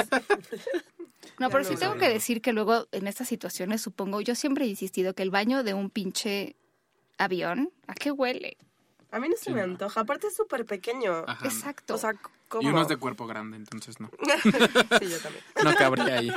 No, 1.39 1.49
pero 1.49 1.63
no 1.63 1.69
sí 1.69 1.75
tengo 1.75 1.95
que 1.97 2.09
decir 2.09 2.41
que 2.41 2.53
luego 2.53 2.87
en 2.91 3.07
estas 3.07 3.27
situaciones, 3.27 3.81
supongo, 3.81 4.21
yo 4.21 4.35
siempre 4.35 4.65
he 4.65 4.67
insistido 4.67 5.13
que 5.13 5.23
el 5.23 5.31
baño 5.31 5.63
de 5.63 5.73
un 5.73 5.89
pinche 5.89 6.55
avión, 7.17 7.71
¿a 7.87 7.93
qué 7.93 8.11
huele? 8.11 8.57
A 9.11 9.19
mí 9.19 9.29
no 9.29 9.35
se 9.37 9.51
me 9.51 9.61
antoja. 9.61 10.01
Aparte 10.01 10.27
es 10.27 10.35
súper 10.35 10.65
pequeño. 10.65 11.23
Ajá. 11.27 11.45
Exacto. 11.45 11.95
O 11.95 11.97
sea, 11.97 12.13
¿cómo? 12.47 12.63
Y 12.63 12.71
uno 12.71 12.81
es 12.81 12.87
de 12.87 12.97
cuerpo 12.97 13.27
grande, 13.27 13.57
entonces 13.57 13.99
no. 13.99 14.09
sí, 14.43 15.09
yo 15.09 15.19
también. 15.19 15.43
No 15.63 15.75
cabría 15.75 16.19
ahí. 16.19 16.33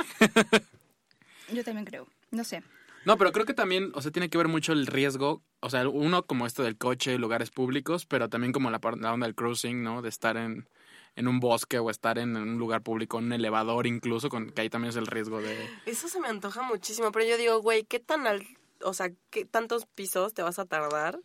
Yo 1.51 1.63
también 1.63 1.85
creo. 1.85 2.07
No 2.31 2.43
sé. 2.43 2.63
No, 3.07 3.17
pero 3.17 3.31
creo 3.31 3.45
que 3.45 3.53
también, 3.53 3.91
o 3.93 4.01
sea, 4.01 4.11
tiene 4.11 4.29
que 4.29 4.37
ver 4.37 4.49
mucho 4.49 4.73
el 4.73 4.85
riesgo, 4.85 5.41
o 5.61 5.69
sea, 5.69 5.87
uno 5.87 6.25
como 6.25 6.45
esto 6.45 6.63
del 6.63 6.77
coche, 6.77 7.17
lugares 7.17 7.51
públicos, 7.51 8.05
pero 8.05 8.27
también 8.27 8.51
como 8.51 8.69
la, 8.69 8.81
la 8.99 9.13
onda 9.13 9.25
del 9.25 9.33
cruising, 9.33 9.81
¿no? 9.81 10.01
De 10.01 10.09
estar 10.09 10.35
en, 10.35 10.67
en 11.15 11.29
un 11.29 11.39
bosque 11.39 11.79
o 11.79 11.89
estar 11.89 12.17
en 12.17 12.35
un 12.35 12.57
lugar 12.57 12.81
público, 12.81 13.17
en 13.17 13.27
un 13.27 13.31
elevador 13.31 13.87
incluso, 13.87 14.27
con, 14.27 14.49
que 14.49 14.59
ahí 14.59 14.69
también 14.69 14.89
es 14.89 14.97
el 14.97 15.07
riesgo 15.07 15.41
de... 15.41 15.69
Eso 15.85 16.09
se 16.09 16.19
me 16.19 16.27
antoja 16.27 16.63
muchísimo, 16.63 17.13
pero 17.13 17.25
yo 17.25 17.37
digo, 17.37 17.61
güey, 17.61 17.85
¿qué 17.85 18.01
tan 18.01 18.27
al, 18.27 18.45
o 18.81 18.93
sea, 18.93 19.09
qué 19.29 19.45
tantos 19.45 19.85
pisos 19.85 20.33
te 20.33 20.41
vas 20.41 20.59
a 20.59 20.65
tardar? 20.65 21.17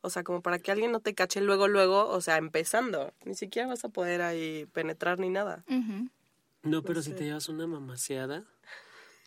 O 0.00 0.10
sea, 0.10 0.24
como 0.24 0.42
para 0.42 0.58
que 0.58 0.72
alguien 0.72 0.90
no 0.90 0.98
te 0.98 1.14
cache 1.14 1.40
luego, 1.40 1.68
luego, 1.68 2.08
o 2.08 2.20
sea, 2.22 2.38
empezando. 2.38 3.12
Ni 3.24 3.36
siquiera 3.36 3.68
vas 3.68 3.84
a 3.84 3.88
poder 3.88 4.20
ahí 4.20 4.66
penetrar 4.72 5.20
ni 5.20 5.30
nada. 5.30 5.64
No, 6.64 6.82
pero 6.82 7.02
si 7.02 7.12
te 7.12 7.22
llevas 7.22 7.48
una 7.48 7.68
mamaseada 7.68 8.42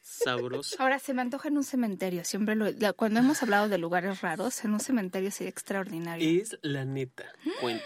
sabrosa. 0.08 0.76
Ahora 0.80 1.00
se 1.00 1.14
me 1.14 1.22
antoja 1.22 1.48
en 1.50 1.58
un 1.58 1.64
cementerio. 1.64 2.24
Siempre 2.26 2.56
lo, 2.56 2.70
la- 2.72 2.94
cuando 2.94 3.20
hemos 3.20 3.42
hablado 3.44 3.70
de 3.70 3.78
lugares 3.78 4.22
raros, 4.22 4.64
en 4.64 4.74
un 4.74 4.80
cementerio 4.80 5.32
sería 5.32 5.50
extraordinario. 5.50 6.42
Es 6.42 6.58
la 6.62 6.86
neta, 6.86 7.26
cuenta. 7.62 7.84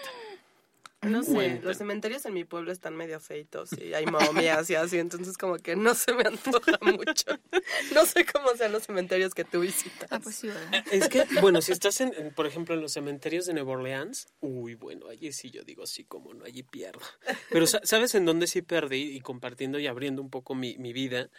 No 1.04 1.24
sé, 1.24 1.32
Cuenta. 1.34 1.66
los 1.66 1.78
cementerios 1.80 2.24
en 2.28 2.36
mi 2.36 2.44
pueblo 2.44 2.72
están 2.72 2.96
medio 2.96 3.20
feitos 3.20 3.72
y 3.74 3.96
hay 3.96 4.06
momias 4.06 4.70
y 4.70 4.76
así, 4.76 5.00
entonces 5.00 5.36
como 5.36 5.58
que 5.58 5.76
no 5.76 5.96
se 5.96 6.14
me 6.14 6.22
antoja 6.28 6.78
mucho. 6.82 7.26
No 7.92 8.06
sé 8.06 8.24
cómo 8.24 8.50
sean 8.56 8.72
los 8.72 8.84
cementerios 8.84 9.34
que 9.34 9.44
tú 9.44 9.62
visitas. 9.62 10.08
Ah, 10.12 10.20
pues 10.20 10.36
sí, 10.36 10.50
¿verdad? 10.50 10.84
Es 10.92 11.10
que, 11.10 11.26
bueno, 11.42 11.60
si 11.64 11.72
estás, 11.72 12.02
en, 12.02 12.14
en, 12.16 12.32
por 12.32 12.46
ejemplo, 12.46 12.76
en 12.76 12.82
los 12.82 12.94
cementerios 12.94 13.48
de 13.48 13.54
Nueva 13.56 13.72
Orleans, 13.72 14.28
uy, 14.42 14.76
bueno, 14.76 15.08
allí 15.08 15.32
sí 15.32 15.50
yo 15.50 15.64
digo, 15.64 15.88
sí, 15.88 16.04
como 16.04 16.36
no, 16.36 16.46
allí 16.46 16.62
pierdo. 16.62 17.02
Pero 17.50 17.66
sa- 17.66 17.82
¿sabes 17.84 18.14
en 18.14 18.26
dónde 18.26 18.46
sí 18.46 18.62
perdí? 18.62 19.16
Y 19.16 19.22
compartiendo 19.22 19.80
y 19.80 19.88
abriendo 19.88 20.22
un 20.22 20.30
poco 20.30 20.54
mi, 20.54 20.78
mi 20.78 20.94
vida. 20.94 21.30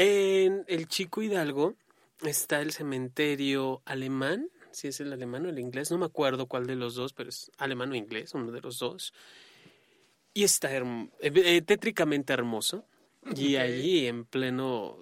En 0.00 0.64
el 0.68 0.86
Chico 0.86 1.22
Hidalgo 1.22 1.74
está 2.22 2.60
el 2.60 2.70
cementerio 2.72 3.82
alemán, 3.84 4.48
si 4.70 4.86
es 4.86 5.00
el 5.00 5.12
alemán 5.12 5.44
o 5.46 5.48
el 5.48 5.58
inglés, 5.58 5.90
no 5.90 5.98
me 5.98 6.06
acuerdo 6.06 6.46
cuál 6.46 6.68
de 6.68 6.76
los 6.76 6.94
dos, 6.94 7.12
pero 7.12 7.30
es 7.30 7.50
alemán 7.58 7.90
o 7.90 7.96
inglés, 7.96 8.32
uno 8.32 8.52
de 8.52 8.60
los 8.60 8.78
dos. 8.78 9.12
Y 10.34 10.44
está 10.44 10.70
herm- 10.70 11.10
eh, 11.18 11.32
eh, 11.34 11.62
tétricamente 11.62 12.32
hermoso. 12.32 12.84
Y 13.34 13.56
allí 13.56 14.06
en 14.06 14.24
pleno, 14.24 14.98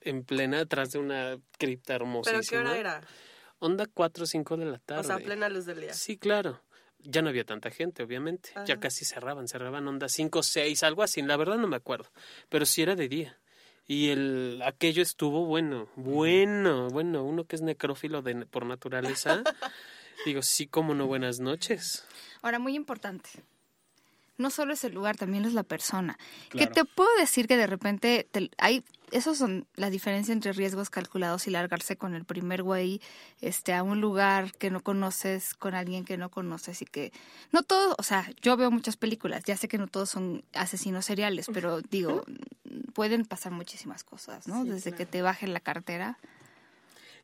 en 0.00 0.24
plena, 0.24 0.60
atrás 0.60 0.92
de 0.92 0.98
una 0.98 1.38
cripta 1.58 1.94
hermosa. 1.94 2.30
¿Pero 2.30 2.42
qué 2.48 2.56
hora 2.56 2.78
era? 2.78 3.00
Onda 3.58 3.86
4 3.92 4.24
o 4.24 4.26
5 4.26 4.56
de 4.56 4.64
la 4.64 4.78
tarde. 4.78 5.00
O 5.02 5.04
sea, 5.04 5.18
plena 5.18 5.50
luz 5.50 5.66
del 5.66 5.82
día. 5.82 5.92
Sí, 5.92 6.16
claro. 6.16 6.62
Ya 7.00 7.20
no 7.20 7.28
había 7.28 7.44
tanta 7.44 7.70
gente, 7.70 8.02
obviamente. 8.02 8.50
Ya 8.64 8.78
casi 8.80 9.04
cerraban, 9.04 9.46
cerraban 9.46 9.86
onda 9.86 10.08
5 10.08 10.38
o 10.38 10.42
6, 10.42 10.82
algo 10.84 11.02
así. 11.02 11.20
La 11.20 11.36
verdad 11.36 11.58
no 11.58 11.68
me 11.68 11.76
acuerdo. 11.76 12.10
Pero 12.48 12.64
sí 12.64 12.80
era 12.80 12.96
de 12.96 13.08
día. 13.08 13.38
Y 13.86 14.10
el 14.10 14.62
aquello 14.64 15.02
estuvo 15.02 15.44
bueno, 15.46 15.88
bueno, 15.96 16.88
bueno. 16.88 17.24
Uno 17.24 17.44
que 17.44 17.56
es 17.56 17.62
necrófilo 17.62 18.22
de, 18.22 18.46
por 18.46 18.64
naturaleza. 18.64 19.42
digo, 20.26 20.42
sí, 20.42 20.66
como 20.66 20.94
no, 20.94 21.06
buenas 21.06 21.40
noches. 21.40 22.06
Ahora, 22.42 22.58
muy 22.58 22.74
importante. 22.74 23.30
No 24.42 24.50
solo 24.50 24.72
es 24.74 24.84
el 24.84 24.92
lugar, 24.92 25.16
también 25.16 25.44
es 25.44 25.54
la 25.54 25.62
persona. 25.62 26.18
Claro. 26.50 26.68
Que 26.68 26.74
te 26.74 26.84
puedo 26.84 27.08
decir 27.18 27.46
que 27.48 27.56
de 27.56 27.66
repente 27.66 28.26
te- 28.30 28.50
hay, 28.58 28.84
esos 29.10 29.38
son 29.38 29.66
la 29.76 29.88
diferencia 29.90 30.32
entre 30.32 30.52
riesgos 30.52 30.90
calculados 30.90 31.46
y 31.46 31.50
largarse 31.50 31.96
con 31.96 32.14
el 32.14 32.24
primer 32.24 32.62
güey 32.62 33.00
este, 33.40 33.72
a 33.74 33.82
un 33.82 34.00
lugar 34.00 34.52
que 34.52 34.70
no 34.70 34.80
conoces, 34.82 35.54
con 35.54 35.74
alguien 35.74 36.04
que 36.04 36.16
no 36.18 36.30
conoces 36.30 36.82
y 36.82 36.86
que 36.86 37.12
no 37.52 37.62
todo, 37.62 37.94
o 37.98 38.02
sea, 38.02 38.28
yo 38.42 38.56
veo 38.56 38.70
muchas 38.70 38.96
películas, 38.96 39.44
ya 39.44 39.56
sé 39.56 39.68
que 39.68 39.78
no 39.78 39.86
todos 39.86 40.10
son 40.10 40.44
asesinos 40.54 41.04
seriales, 41.04 41.46
pero 41.52 41.80
digo, 41.82 42.24
pueden 42.94 43.24
pasar 43.24 43.52
muchísimas 43.52 44.02
cosas, 44.04 44.48
¿no? 44.48 44.62
Sí, 44.64 44.70
Desde 44.70 44.92
que 44.92 45.06
te 45.06 45.22
bajen 45.22 45.52
la 45.52 45.60
cartera. 45.60 46.18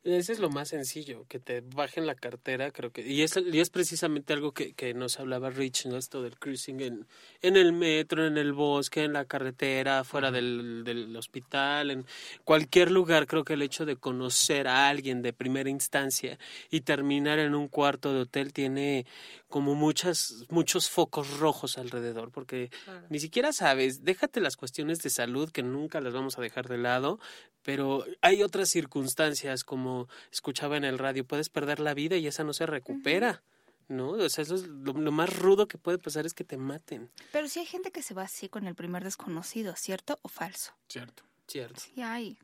Ese 0.05 0.33
es 0.33 0.39
lo 0.39 0.49
más 0.49 0.69
sencillo, 0.69 1.27
que 1.29 1.41
te 1.41 1.61
bajen 1.61 2.07
la 2.07 2.15
cartera, 2.15 2.71
creo 2.71 2.93
que. 2.93 3.07
Y 3.07 3.23
es, 3.23 3.37
y 3.37 3.59
es 3.59 3.69
precisamente 3.69 4.33
algo 4.33 4.53
que, 4.53 4.73
que 4.73 4.95
nos 4.95 5.19
hablaba 5.19 5.51
Rich, 5.51 5.87
¿no? 5.87 5.97
Esto 5.97 6.23
del 6.23 6.39
cruising 6.39 6.81
en, 6.81 7.07
en 7.43 7.57
el 7.57 7.73
metro, 7.73 8.25
en 8.25 8.39
el 8.39 8.53
bosque, 8.53 9.03
en 9.05 9.13
la 9.13 9.25
carretera, 9.25 10.05
fuera 10.05 10.31
del, 10.31 10.83
del 10.85 11.15
hospital, 11.17 11.91
en 11.91 12.07
cualquier 12.45 12.93
lugar. 12.93 13.27
Creo 13.27 13.45
que 13.45 13.55
el 13.55 13.63
hecho 13.63 13.85
de 13.85 13.97
conocer 13.97 14.69
a 14.69 14.89
alguien 14.89 15.21
de 15.21 15.33
primera 15.33 15.69
instancia 15.69 16.39
y 16.71 16.83
terminar 16.83 17.41
en 17.41 17.57
un 17.57 17.67
cuarto 17.69 18.15
de 18.15 18.21
hotel 18.21 18.53
tiene 18.53 19.05
como 19.49 19.75
muchas, 19.75 20.45
muchos 20.51 20.91
focos 20.91 21.39
rojos 21.39 21.79
alrededor, 21.79 22.31
porque 22.31 22.71
Claro. 22.85 23.07
ni 23.11 23.19
siquiera 23.19 23.53
sabes, 23.53 24.05
déjate 24.05 24.41
las 24.41 24.57
cuestiones 24.57 24.99
de 25.01 25.11
salud 25.11 25.51
que 25.51 25.63
nunca 25.63 26.01
las 26.01 26.13
vamos 26.13 26.39
a 26.39 26.43
dejar 26.43 26.69
de 26.69 26.79
lado, 26.79 27.19
pero 27.63 28.05
hay 28.21 28.43
otras 28.43 28.69
circunstancias 28.69 29.65
como 29.65 30.09
escuchaba 30.31 30.77
en 30.77 30.85
el 30.85 30.99
radio, 30.99 31.25
puedes 31.27 31.49
perder 31.49 31.81
la 31.81 31.95
vida 31.95 32.17
y 32.17 32.27
esa 32.27 32.45
no 32.45 32.53
se 32.53 32.67
recupera, 32.67 33.43
¿no? 33.89 34.11
O 34.11 34.29
sea, 34.29 34.43
eso 34.43 34.55
es 34.55 34.67
lo, 34.67 34.93
lo 34.93 35.13
más 35.13 35.35
rudo 35.35 35.67
que 35.67 35.79
puede 35.79 35.99
pasar 35.99 36.27
es 36.27 36.35
que 36.35 36.45
te 36.45 36.57
maten, 36.59 37.11
Pero 37.33 37.49
sí 37.49 37.61
hay 37.61 37.67
gente 37.67 37.91
que 37.91 38.03
se 38.03 38.13
va 38.15 38.23
así 38.25 38.49
con 38.49 38.67
el 38.67 38.75
primer 38.75 39.03
desconocido, 39.05 39.75
¿cierto 39.77 40.19
o 40.23 40.29
falso? 40.29 40.73
Cierto. 40.89 41.23
¿cierto? 41.47 41.81
Sí 41.81 42.03
hay, 42.03 42.39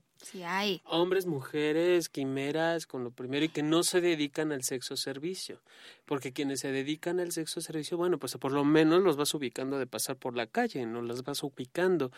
Hombres, 0.86 1.26
mujeres, 1.26 2.08
quimeras, 2.08 2.86
con 2.86 3.04
lo 3.04 3.10
primero 3.10 3.44
y 3.44 3.48
que 3.48 3.62
no 3.62 3.82
se 3.82 4.00
dedican 4.00 4.52
al 4.52 4.62
sexo 4.62 4.96
servicio, 4.96 5.60
porque 6.06 6.32
quienes 6.32 6.60
se 6.60 6.72
dedican 6.72 7.20
al 7.20 7.32
sexo 7.32 7.60
servicio, 7.60 7.96
bueno, 7.96 8.18
pues 8.18 8.36
por 8.36 8.52
lo 8.52 8.64
menos 8.64 9.02
los 9.02 9.16
vas 9.16 9.34
ubicando 9.34 9.78
de 9.78 9.86
pasar 9.86 10.16
por 10.16 10.36
la 10.36 10.46
calle, 10.46 10.86
no 10.86 11.02
las 11.02 11.24
vas 11.24 11.42
ubicando. 11.42 12.10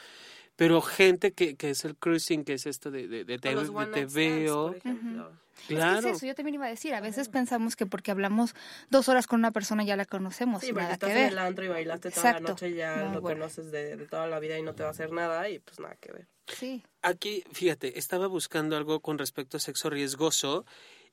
Pero 0.56 0.80
gente 0.80 1.32
que, 1.32 1.54
que 1.56 1.70
es 1.70 1.84
el 1.84 1.96
cruising, 1.96 2.44
que 2.44 2.54
es 2.54 2.66
esto 2.66 2.90
de, 2.90 3.06
de, 3.08 3.24
de 3.24 3.38
te, 3.38 3.54
de 3.54 3.56
te 3.56 3.66
stands, 3.66 4.14
veo, 4.14 4.66
por 4.68 4.76
ejemplo. 4.76 5.32
claro. 5.68 5.98
Es 5.98 6.04
que 6.04 6.10
es 6.10 6.16
eso, 6.16 6.26
yo 6.26 6.34
también 6.34 6.54
iba 6.54 6.64
a 6.66 6.70
decir, 6.70 6.94
a 6.94 7.00
veces 7.02 7.28
pensamos 7.28 7.76
que 7.76 7.84
porque 7.84 8.10
hablamos 8.10 8.54
dos 8.88 9.08
horas 9.10 9.26
con 9.26 9.38
una 9.40 9.50
persona 9.50 9.84
ya 9.84 9.96
la 9.96 10.06
conocemos, 10.06 10.62
Sí, 10.62 10.72
nada 10.72 10.94
estás 10.94 11.08
que 11.08 11.14
en 11.14 11.22
ver. 11.24 11.32
el 11.32 11.38
antro 11.38 11.64
y 11.64 11.68
bailaste 11.68 12.10
toda 12.10 12.22
Exacto. 12.30 12.42
la 12.42 12.48
noche 12.50 12.68
y 12.70 12.74
ya 12.74 12.96
Muy 13.04 13.14
lo 13.16 13.20
bueno. 13.20 13.40
conoces 13.40 13.70
de, 13.70 13.96
de 13.98 14.06
toda 14.06 14.26
la 14.28 14.38
vida 14.40 14.58
y 14.58 14.62
no 14.62 14.74
te 14.74 14.82
va 14.82 14.88
a 14.88 14.92
hacer 14.92 15.12
nada 15.12 15.48
y 15.50 15.58
pues 15.58 15.78
nada 15.78 15.96
que 16.00 16.12
ver. 16.12 16.26
Sí. 16.46 16.82
Aquí, 17.02 17.44
fíjate, 17.52 17.98
estaba 17.98 18.26
buscando 18.26 18.76
algo 18.78 19.00
con 19.00 19.18
respecto 19.18 19.58
a 19.58 19.60
sexo 19.60 19.90
riesgoso 19.90 20.64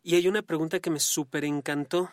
y 0.02 0.16
hay 0.16 0.28
una 0.30 0.42
pregunta 0.42 0.80
que 0.80 0.90
me 0.90 1.00
súper 1.02 1.44
encantó. 1.44 2.12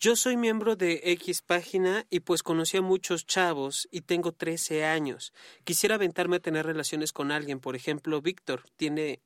Yo 0.00 0.16
soy 0.16 0.36
miembro 0.36 0.76
de 0.76 1.00
X 1.04 1.40
página 1.42 2.06
y 2.10 2.20
pues 2.20 2.42
conocí 2.42 2.76
a 2.76 2.82
muchos 2.82 3.26
chavos 3.26 3.88
y 3.90 4.02
tengo 4.02 4.32
13 4.32 4.84
años. 4.84 5.32
Quisiera 5.64 5.94
aventarme 5.94 6.36
a 6.36 6.40
tener 6.40 6.66
relaciones 6.66 7.12
con 7.12 7.32
alguien. 7.32 7.60
Por 7.60 7.74
ejemplo, 7.74 8.20
Víctor 8.20 8.64
tiene 8.76 9.22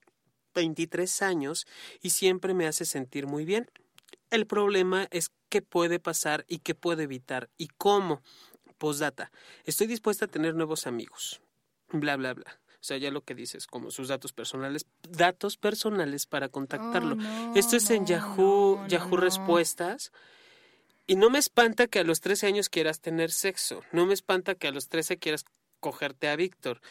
23 0.54 1.22
años 1.22 1.66
y 2.00 2.10
siempre 2.10 2.54
me 2.54 2.66
hace 2.66 2.84
sentir 2.84 3.26
muy 3.26 3.44
bien. 3.44 3.70
El 4.30 4.46
problema 4.46 5.08
es 5.10 5.30
qué 5.48 5.62
puede 5.62 5.98
pasar 5.98 6.44
y 6.48 6.58
qué 6.58 6.74
puedo 6.74 7.02
evitar 7.02 7.48
y 7.56 7.68
cómo. 7.68 8.22
Postdata. 8.76 9.32
Estoy 9.64 9.88
dispuesta 9.88 10.26
a 10.26 10.28
tener 10.28 10.54
nuevos 10.54 10.86
amigos. 10.86 11.40
Bla, 11.90 12.16
bla, 12.16 12.34
bla. 12.34 12.60
O 12.80 12.84
sea, 12.88 12.96
ya 12.96 13.10
lo 13.10 13.22
que 13.22 13.34
dices, 13.34 13.66
como 13.66 13.90
sus 13.90 14.06
datos 14.06 14.32
personales, 14.32 14.86
datos 15.02 15.56
personales 15.56 16.26
para 16.26 16.48
contactarlo. 16.48 17.14
Oh, 17.14 17.16
no, 17.16 17.54
Esto 17.56 17.76
es 17.76 17.90
en 17.90 18.06
Yahoo, 18.06 18.76
no, 18.76 18.86
Yahoo. 18.86 19.16
Respuestas. 19.16 20.12
Y 21.08 21.16
no 21.16 21.30
me 21.30 21.38
espanta 21.38 21.86
que 21.86 21.98
a 21.98 22.04
los 22.04 22.20
13 22.20 22.46
años 22.46 22.68
quieras 22.68 23.00
tener 23.00 23.30
sexo. 23.32 23.82
No 23.92 24.04
me 24.04 24.12
espanta 24.12 24.54
que 24.54 24.68
a 24.68 24.72
los 24.72 24.88
13 24.88 25.16
quieras 25.16 25.46
cogerte 25.80 26.28
a 26.28 26.36
Víctor. 26.36 26.82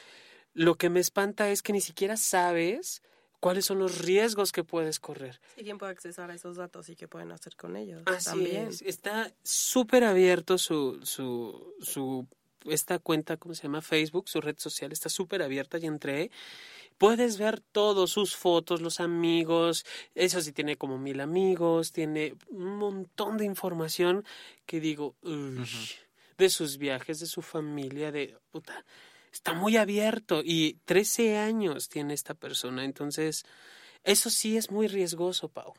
Lo 0.53 0.73
que 0.75 0.89
me 0.89 0.99
espanta 0.99 1.51
es 1.51 1.61
que 1.61 1.71
ni 1.71 1.81
siquiera 1.81 2.17
sabes 2.17 3.03
cuáles 3.39 3.65
son 3.65 3.77
los 3.77 3.99
riesgos 3.99 4.51
que 4.51 4.63
puedes 4.63 4.99
correr. 4.99 5.39
¿Y 5.55 5.63
quién 5.63 5.77
puede 5.77 5.91
accesar 5.91 6.31
a 6.31 6.33
esos 6.33 6.57
datos 6.57 6.89
y 6.89 6.95
qué 6.95 7.07
pueden 7.07 7.31
hacer 7.31 7.55
con 7.55 7.75
ellos? 7.75 8.01
Así 8.07 8.25
También. 8.25 8.67
es. 8.69 8.81
Está 8.81 9.31
súper 9.43 10.03
abierto 10.03 10.57
su, 10.57 10.99
su, 11.03 11.75
su, 11.79 12.27
esta 12.65 12.97
cuenta, 12.97 13.37
¿cómo 13.37 13.53
se 13.53 13.63
llama? 13.63 13.83
Facebook, 13.83 14.29
su 14.29 14.41
red 14.41 14.57
social, 14.57 14.91
está 14.91 15.09
súper 15.09 15.43
abierta 15.43 15.77
y 15.77 15.85
entré. 15.85 16.31
Puedes 16.97 17.37
ver 17.37 17.59
todos 17.59 18.11
sus 18.11 18.35
fotos, 18.35 18.81
los 18.81 18.99
amigos, 18.99 19.85
eso 20.15 20.41
sí 20.41 20.51
tiene 20.51 20.77
como 20.77 20.97
mil 20.97 21.21
amigos, 21.21 21.91
tiene 21.91 22.35
un 22.49 22.77
montón 22.77 23.37
de 23.37 23.45
información 23.45 24.25
que 24.65 24.79
digo, 24.79 25.15
uy, 25.21 25.65
de 26.37 26.49
sus 26.49 26.77
viajes, 26.77 27.19
de 27.19 27.25
su 27.25 27.41
familia, 27.41 28.11
de 28.11 28.37
puta, 28.51 28.85
está 29.31 29.53
muy 29.53 29.77
abierto 29.77 30.41
y 30.43 30.79
13 30.85 31.37
años 31.37 31.89
tiene 31.89 32.13
esta 32.13 32.33
persona, 32.33 32.83
entonces 32.83 33.45
eso 34.03 34.29
sí 34.29 34.57
es 34.57 34.71
muy 34.71 34.87
riesgoso, 34.87 35.49
Pau 35.49 35.73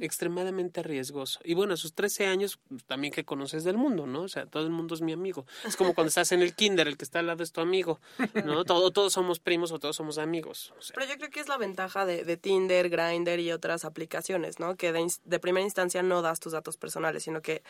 extremadamente 0.00 0.82
riesgoso. 0.82 1.40
Y 1.44 1.54
bueno, 1.54 1.74
a 1.74 1.76
sus 1.76 1.94
13 1.94 2.26
años, 2.26 2.58
pues, 2.68 2.84
también 2.84 3.12
que 3.12 3.24
conoces 3.24 3.64
del 3.64 3.76
mundo, 3.76 4.06
¿no? 4.06 4.22
O 4.22 4.28
sea, 4.28 4.46
todo 4.46 4.64
el 4.64 4.70
mundo 4.70 4.94
es 4.94 5.00
mi 5.00 5.12
amigo. 5.12 5.46
Es 5.64 5.76
como 5.76 5.94
cuando 5.94 6.08
estás 6.08 6.32
en 6.32 6.42
el 6.42 6.54
kinder, 6.54 6.88
el 6.88 6.96
que 6.96 7.04
está 7.04 7.20
al 7.20 7.26
lado 7.26 7.42
es 7.42 7.52
tu 7.52 7.60
amigo, 7.60 8.00
¿no? 8.44 8.64
Todo, 8.74 8.90
todos 8.90 9.12
somos 9.12 9.38
primos 9.38 9.72
o 9.72 9.78
todos 9.78 9.96
somos 9.96 10.18
amigos. 10.18 10.72
O 10.78 10.82
sea, 10.82 10.94
Pero 10.94 11.06
yo 11.10 11.16
creo 11.16 11.30
que 11.30 11.40
es 11.40 11.48
la 11.48 11.58
ventaja 11.58 12.06
de, 12.06 12.24
de 12.24 12.36
Tinder, 12.36 12.88
Grindr 12.88 13.38
y 13.38 13.52
otras 13.52 13.84
aplicaciones, 13.84 14.58
¿no? 14.58 14.76
Que 14.76 14.92
de, 14.92 15.06
de 15.24 15.38
primera 15.38 15.64
instancia 15.64 16.02
no 16.02 16.22
das 16.22 16.40
tus 16.40 16.52
datos 16.52 16.76
personales, 16.76 17.24
sino 17.24 17.42
que 17.42 17.62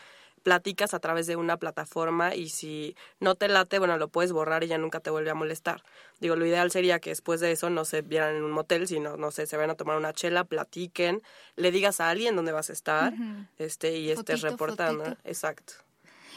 platicas 0.45 0.95
a 0.95 1.01
través 1.01 1.27
de 1.27 1.35
una 1.35 1.57
plataforma 1.57 2.37
y 2.37 2.51
si 2.51 2.95
no 3.19 3.35
te 3.35 3.49
late, 3.49 3.81
bueno, 3.81 3.97
lo 3.99 4.07
puedes 4.09 4.31
borrar 4.31 4.63
y 4.63 4.69
ya 4.69 4.79
nunca 4.79 5.01
te 5.01 5.11
vuelve 5.11 5.31
a 5.31 5.35
molestar. 5.35 5.83
Digo, 6.21 6.37
lo 6.37 6.47
ideal 6.47 6.71
sería 6.71 7.01
que 7.01 7.11
después 7.11 7.41
de 7.41 7.51
eso 7.51 7.71
no 7.71 7.85
se 7.85 8.03
vieran 8.03 8.37
en 8.37 8.45
un 8.45 8.53
motel, 8.53 8.87
sino, 8.87 9.17
no 9.17 9.33
sé, 9.33 9.47
se 9.47 9.57
vayan 9.57 9.71
a 9.71 9.75
tomar 9.75 9.97
una 9.97 10.13
chela, 10.13 10.45
platiquen, 10.45 11.23
le 11.57 11.73
digas 11.73 12.01
a 12.01 12.11
alguien 12.11 12.37
dónde 12.37 12.53
vas 12.53 12.71
a 12.71 12.75
estar, 12.75 13.15
este, 13.59 13.97
y 13.99 14.11
estés 14.11 14.43
Fotito, 14.43 14.51
reportando. 14.53 15.05
fotito. 15.05 15.21
Exacto. 15.29 15.73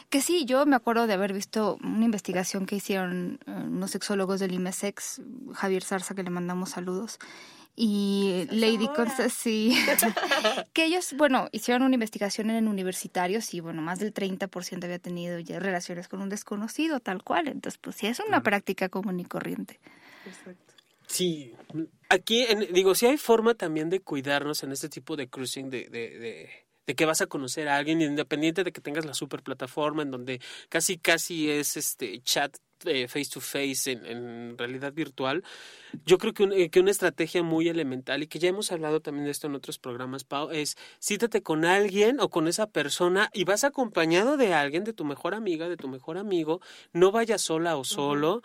Que 0.09 0.21
sí, 0.21 0.45
yo 0.45 0.65
me 0.65 0.77
acuerdo 0.77 1.05
de 1.05 1.13
haber 1.13 1.33
visto 1.33 1.77
una 1.83 2.05
investigación 2.05 2.65
que 2.65 2.77
hicieron 2.77 3.39
eh, 3.45 3.51
unos 3.51 3.91
sexólogos 3.91 4.39
del 4.39 4.53
IMESEX, 4.53 5.21
Javier 5.53 5.83
Zarza, 5.83 6.15
que 6.15 6.23
le 6.23 6.29
mandamos 6.29 6.69
saludos, 6.69 7.19
y 7.79 8.47
Lady 8.49 8.87
Constance, 8.87 9.29
sí, 9.29 9.77
que 10.73 10.85
ellos, 10.85 11.13
bueno, 11.15 11.47
hicieron 11.51 11.83
una 11.83 11.93
investigación 11.93 12.49
en 12.49 12.67
universitarios 12.67 13.53
y, 13.53 13.59
bueno, 13.59 13.83
más 13.83 13.99
del 13.99 14.13
30% 14.15 14.83
había 14.85 14.97
tenido 14.97 15.37
ya 15.39 15.59
relaciones 15.59 16.07
con 16.07 16.21
un 16.23 16.29
desconocido, 16.29 16.99
tal 16.99 17.23
cual. 17.23 17.47
Entonces, 17.47 17.77
pues 17.79 17.95
sí, 17.95 18.07
es 18.07 18.19
una 18.19 18.41
práctica 18.41 18.89
común 18.89 19.19
y 19.19 19.25
corriente. 19.25 19.79
Exacto. 20.25 20.73
Sí, 21.05 21.53
aquí 22.09 22.43
en- 22.49 22.73
digo, 22.73 22.95
sí 22.95 23.05
hay 23.05 23.17
forma 23.17 23.53
también 23.53 23.89
de 23.91 23.99
cuidarnos 23.99 24.63
en 24.63 24.71
este 24.71 24.89
tipo 24.89 25.15
de 25.15 25.27
cruising, 25.27 25.69
de, 25.69 25.87
de, 25.87 26.17
de, 26.17 26.49
de 26.87 26.95
que 26.95 27.05
vas 27.05 27.21
a 27.21 27.27
conocer 27.27 27.69
a 27.69 27.77
alguien, 27.77 28.01
independiente 28.01 28.63
de 28.63 28.71
que 28.71 28.81
tengas 28.81 29.05
la 29.05 29.13
super 29.13 29.43
plataforma 29.43 30.01
en 30.01 30.09
donde 30.09 30.41
casi 30.67 30.97
casi 30.97 31.49
es 31.51 31.77
este 31.77 32.19
chat 32.23 32.57
eh, 32.85 33.07
face 33.07 33.29
to 33.33 33.41
face 33.41 33.91
en, 33.91 34.05
en 34.05 34.57
realidad 34.57 34.93
virtual. 34.93 35.43
Yo 36.05 36.17
creo 36.17 36.33
que, 36.33 36.43
un- 36.43 36.51
eh, 36.53 36.69
que 36.69 36.79
una 36.81 36.91
estrategia 36.91 37.43
muy 37.43 37.69
elemental 37.69 38.21
y 38.21 38.27
que 38.27 38.39
ya 38.39 38.49
hemos 38.49 38.71
hablado 38.71 38.99
también 38.99 39.25
de 39.25 39.31
esto 39.31 39.47
en 39.47 39.55
otros 39.55 39.79
programas, 39.79 40.23
Pau, 40.25 40.51
es 40.51 40.77
cítate 41.01 41.41
con 41.41 41.63
alguien 41.65 42.19
o 42.19 42.29
con 42.29 42.47
esa 42.47 42.67
persona 42.67 43.29
y 43.33 43.45
vas 43.45 43.63
acompañado 43.63 44.35
de 44.37 44.53
alguien, 44.53 44.83
de 44.83 44.93
tu 44.93 45.05
mejor 45.05 45.33
amiga, 45.33 45.69
de 45.69 45.77
tu 45.77 45.87
mejor 45.87 46.17
amigo, 46.17 46.61
no 46.93 47.11
vayas 47.11 47.41
sola 47.41 47.77
o 47.77 47.83
solo 47.85 48.41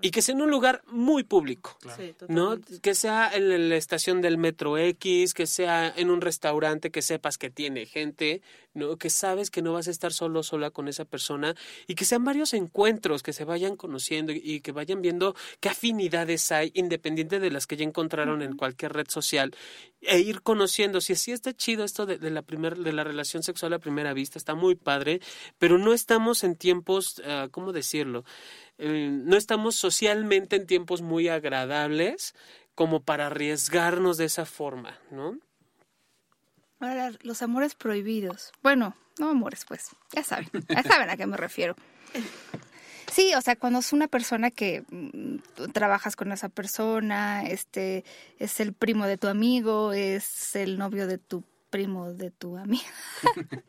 y 0.00 0.10
que 0.12 0.22
sea 0.22 0.34
en 0.34 0.42
un 0.42 0.50
lugar 0.50 0.82
muy 0.86 1.24
público. 1.24 1.76
Sí, 1.96 2.14
¿no? 2.28 2.50
Que 2.80 2.94
sea 2.94 3.30
en 3.34 3.68
la 3.68 3.76
estación 3.76 4.20
del 4.20 4.38
metro 4.38 4.78
X, 4.78 5.34
que 5.34 5.46
sea 5.46 5.92
en 5.96 6.10
un 6.10 6.20
restaurante 6.20 6.90
que 6.90 7.02
sepas 7.02 7.38
que 7.38 7.50
tiene 7.50 7.86
gente, 7.86 8.40
¿no? 8.74 8.96
Que 8.96 9.10
sabes 9.10 9.50
que 9.50 9.62
no 9.62 9.72
vas 9.72 9.88
a 9.88 9.90
estar 9.90 10.12
solo 10.12 10.42
sola 10.42 10.70
con 10.70 10.88
esa 10.88 11.04
persona 11.04 11.54
y 11.86 11.94
que 11.94 12.04
sean 12.04 12.24
varios 12.24 12.54
encuentros 12.54 13.22
que 13.22 13.32
se 13.32 13.44
vayan 13.44 13.76
conociendo 13.76 14.32
y, 14.32 14.60
que 14.60 14.72
vayan 14.72 15.02
viendo 15.02 15.34
qué 15.60 15.68
afinidades 15.68 16.52
hay 16.52 16.70
independiente 16.74 17.40
de 17.40 17.50
las 17.50 17.66
que 17.66 17.76
ya 17.76 17.84
encontraron 17.84 18.42
en 18.42 18.56
cualquier 18.56 18.92
red 18.92 19.08
social 19.08 19.54
e 20.00 20.20
ir 20.20 20.42
conociendo 20.42 21.00
si 21.00 21.14
así 21.14 21.32
está 21.32 21.52
chido 21.54 21.84
esto 21.84 22.06
de, 22.06 22.18
de 22.18 22.30
la 22.30 22.42
primer, 22.42 22.76
de 22.78 22.92
la 22.92 23.04
relación 23.04 23.42
sexual 23.42 23.72
a 23.72 23.78
primera 23.78 24.12
vista 24.12 24.38
está 24.38 24.54
muy 24.54 24.74
padre 24.74 25.20
pero 25.58 25.78
no 25.78 25.92
estamos 25.92 26.44
en 26.44 26.56
tiempos 26.56 27.22
ah, 27.26 27.48
cómo 27.50 27.72
decirlo 27.72 28.24
Eh, 28.78 29.08
no 29.10 29.36
estamos 29.36 29.76
socialmente 29.76 30.56
en 30.56 30.66
tiempos 30.66 31.00
muy 31.00 31.28
agradables 31.28 32.34
como 32.74 33.04
para 33.04 33.26
arriesgarnos 33.28 34.16
de 34.16 34.24
esa 34.24 34.46
forma, 34.46 34.98
¿no? 35.10 35.38
Ahora, 36.84 37.12
los 37.22 37.40
amores 37.42 37.74
prohibidos. 37.74 38.52
Bueno, 38.62 38.94
no 39.18 39.30
amores, 39.30 39.64
pues, 39.66 39.88
ya 40.12 40.22
saben, 40.22 40.48
ya 40.68 40.82
saben 40.82 41.08
a 41.08 41.16
qué 41.16 41.26
me 41.26 41.36
refiero. 41.36 41.76
Sí, 43.10 43.32
o 43.34 43.40
sea, 43.40 43.56
cuando 43.56 43.78
es 43.78 43.92
una 43.92 44.08
persona 44.08 44.50
que 44.50 44.84
mm, 44.90 45.36
tú 45.54 45.68
trabajas 45.68 46.16
con 46.16 46.32
esa 46.32 46.48
persona, 46.48 47.44
este 47.46 48.04
es 48.38 48.60
el 48.60 48.72
primo 48.72 49.06
de 49.06 49.16
tu 49.18 49.28
amigo, 49.28 49.92
es 49.92 50.56
el 50.56 50.78
novio 50.78 51.06
de 51.06 51.18
tu 51.18 51.44
primo 51.70 52.12
de 52.12 52.30
tu 52.30 52.56
amiga. 52.56 52.84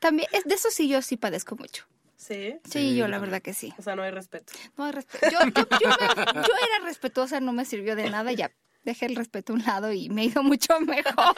También, 0.00 0.28
es, 0.32 0.44
de 0.44 0.54
eso 0.54 0.70
sí 0.70 0.88
yo 0.88 1.02
sí 1.02 1.16
padezco 1.16 1.56
mucho. 1.56 1.84
Sí. 2.16 2.56
Sí, 2.64 2.70
Sí, 2.70 2.96
yo 2.96 3.06
la 3.08 3.18
verdad 3.18 3.42
que 3.42 3.52
sí. 3.52 3.74
O 3.78 3.82
sea, 3.82 3.96
no 3.96 4.02
hay 4.02 4.10
respeto. 4.10 4.52
No 4.78 4.84
hay 4.84 4.92
respeto. 4.92 5.26
Yo, 5.30 5.38
yo, 5.40 5.66
yo 5.80 6.54
era 6.66 6.84
respetuosa, 6.84 7.40
no 7.40 7.52
me 7.52 7.64
sirvió 7.64 7.96
de 7.96 8.08
nada, 8.08 8.32
ya 8.32 8.50
dejé 8.84 9.06
el 9.06 9.16
respeto 9.16 9.52
a 9.52 9.56
un 9.56 9.62
lado 9.62 9.92
y 9.92 10.08
me 10.08 10.22
ha 10.22 10.24
ido 10.24 10.42
mucho 10.44 10.78
mejor. 10.80 11.34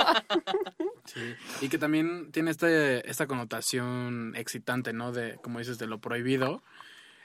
Sí. 1.05 1.35
Y 1.63 1.69
que 1.69 1.79
también 1.79 2.31
tiene 2.33 2.51
este, 2.51 3.09
esta 3.09 3.27
connotación 3.27 4.35
excitante, 4.37 4.93
¿no? 4.93 5.13
De, 5.13 5.37
como 5.43 5.59
dices, 5.59 5.79
de 5.79 5.87
lo 5.87 6.01
prohibido. 6.01 6.63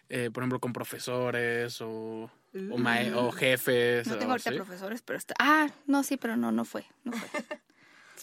Eh, 0.10 0.30
por 0.32 0.44
ejemplo, 0.44 0.60
con 0.60 0.74
profesores 0.74 1.80
o, 1.82 2.30
o, 2.54 2.75
o 3.16 3.32
jefes. 3.32 4.06
No 4.08 4.18
tengo 4.18 4.32
ahorita 4.32 4.50
así. 4.50 4.58
profesores, 4.58 5.01
pero 5.01 5.18
está. 5.18 5.34
Ah, 5.40 5.70
no, 5.88 6.04
sí, 6.04 6.18
pero 6.18 6.36
no, 6.36 6.51
no 6.51 6.66
fue. 6.66 6.86
No 7.06 7.13
fue. 7.13 7.42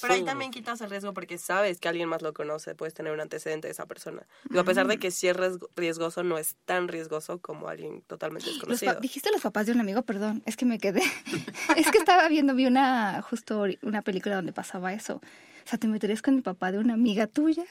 Pero 0.01 0.15
ahí 0.15 0.25
también 0.25 0.51
quitas 0.51 0.81
el 0.81 0.91
riesgo 0.91 1.13
porque 1.15 1.39
sabes 1.39 1.81
que 1.81 1.89
alguien 1.89 2.09
más 2.09 2.23
lo 2.23 2.33
conoce, 2.33 2.75
puedes 2.75 2.95
tener 2.95 3.13
un 3.13 3.21
antecedente 3.21 3.69
de 3.69 3.73
esa 3.73 3.87
persona. 3.87 4.27
Digo, 4.49 4.61
a 4.61 4.65
pesar 4.65 4.87
de 4.87 4.99
que 4.99 5.11
sí 5.11 5.29
es 5.29 5.37
riesgo- 5.37 5.69
riesgoso, 5.77 6.23
no 6.23 6.39
es 6.39 6.57
tan 6.65 6.89
riesgoso 6.89 7.39
como 7.41 7.69
alguien 7.69 8.03
totalmente 8.03 8.47
Los 8.47 8.57
desconocido. 8.57 9.01
Dijiste 9.01 9.31
los 9.33 9.41
papás 9.43 9.67
de 9.67 9.73
un 9.73 9.81
amigo, 9.81 10.03
perdón, 10.03 10.43
es 10.47 10.57
que 10.57 10.65
me 10.65 10.79
quedé. 10.79 11.03
es 11.77 11.91
que 11.91 11.99
estaba 11.99 12.29
viendo, 12.29 12.55
vi 12.55 12.67
una, 12.67 13.23
justo 13.23 13.65
una 13.83 14.03
película 14.03 14.37
donde 14.37 14.53
pasaba 14.53 14.93
eso. 14.93 15.17
O 15.17 15.69
sea, 15.71 15.79
te 15.79 15.87
meterías 15.89 16.23
con 16.23 16.35
el 16.37 16.43
papá 16.43 16.73
de 16.73 16.79
una 16.79 16.95
amiga 16.95 17.27
tuya. 17.27 17.65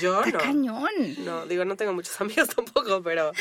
Yo 0.00 0.18
Está 0.22 0.32
no. 0.32 0.38
cañón. 0.44 0.90
No, 1.24 1.46
digo, 1.46 1.64
no 1.64 1.76
tengo 1.76 1.92
muchos 1.94 2.20
amigos 2.20 2.48
tampoco, 2.48 3.02
pero... 3.02 3.32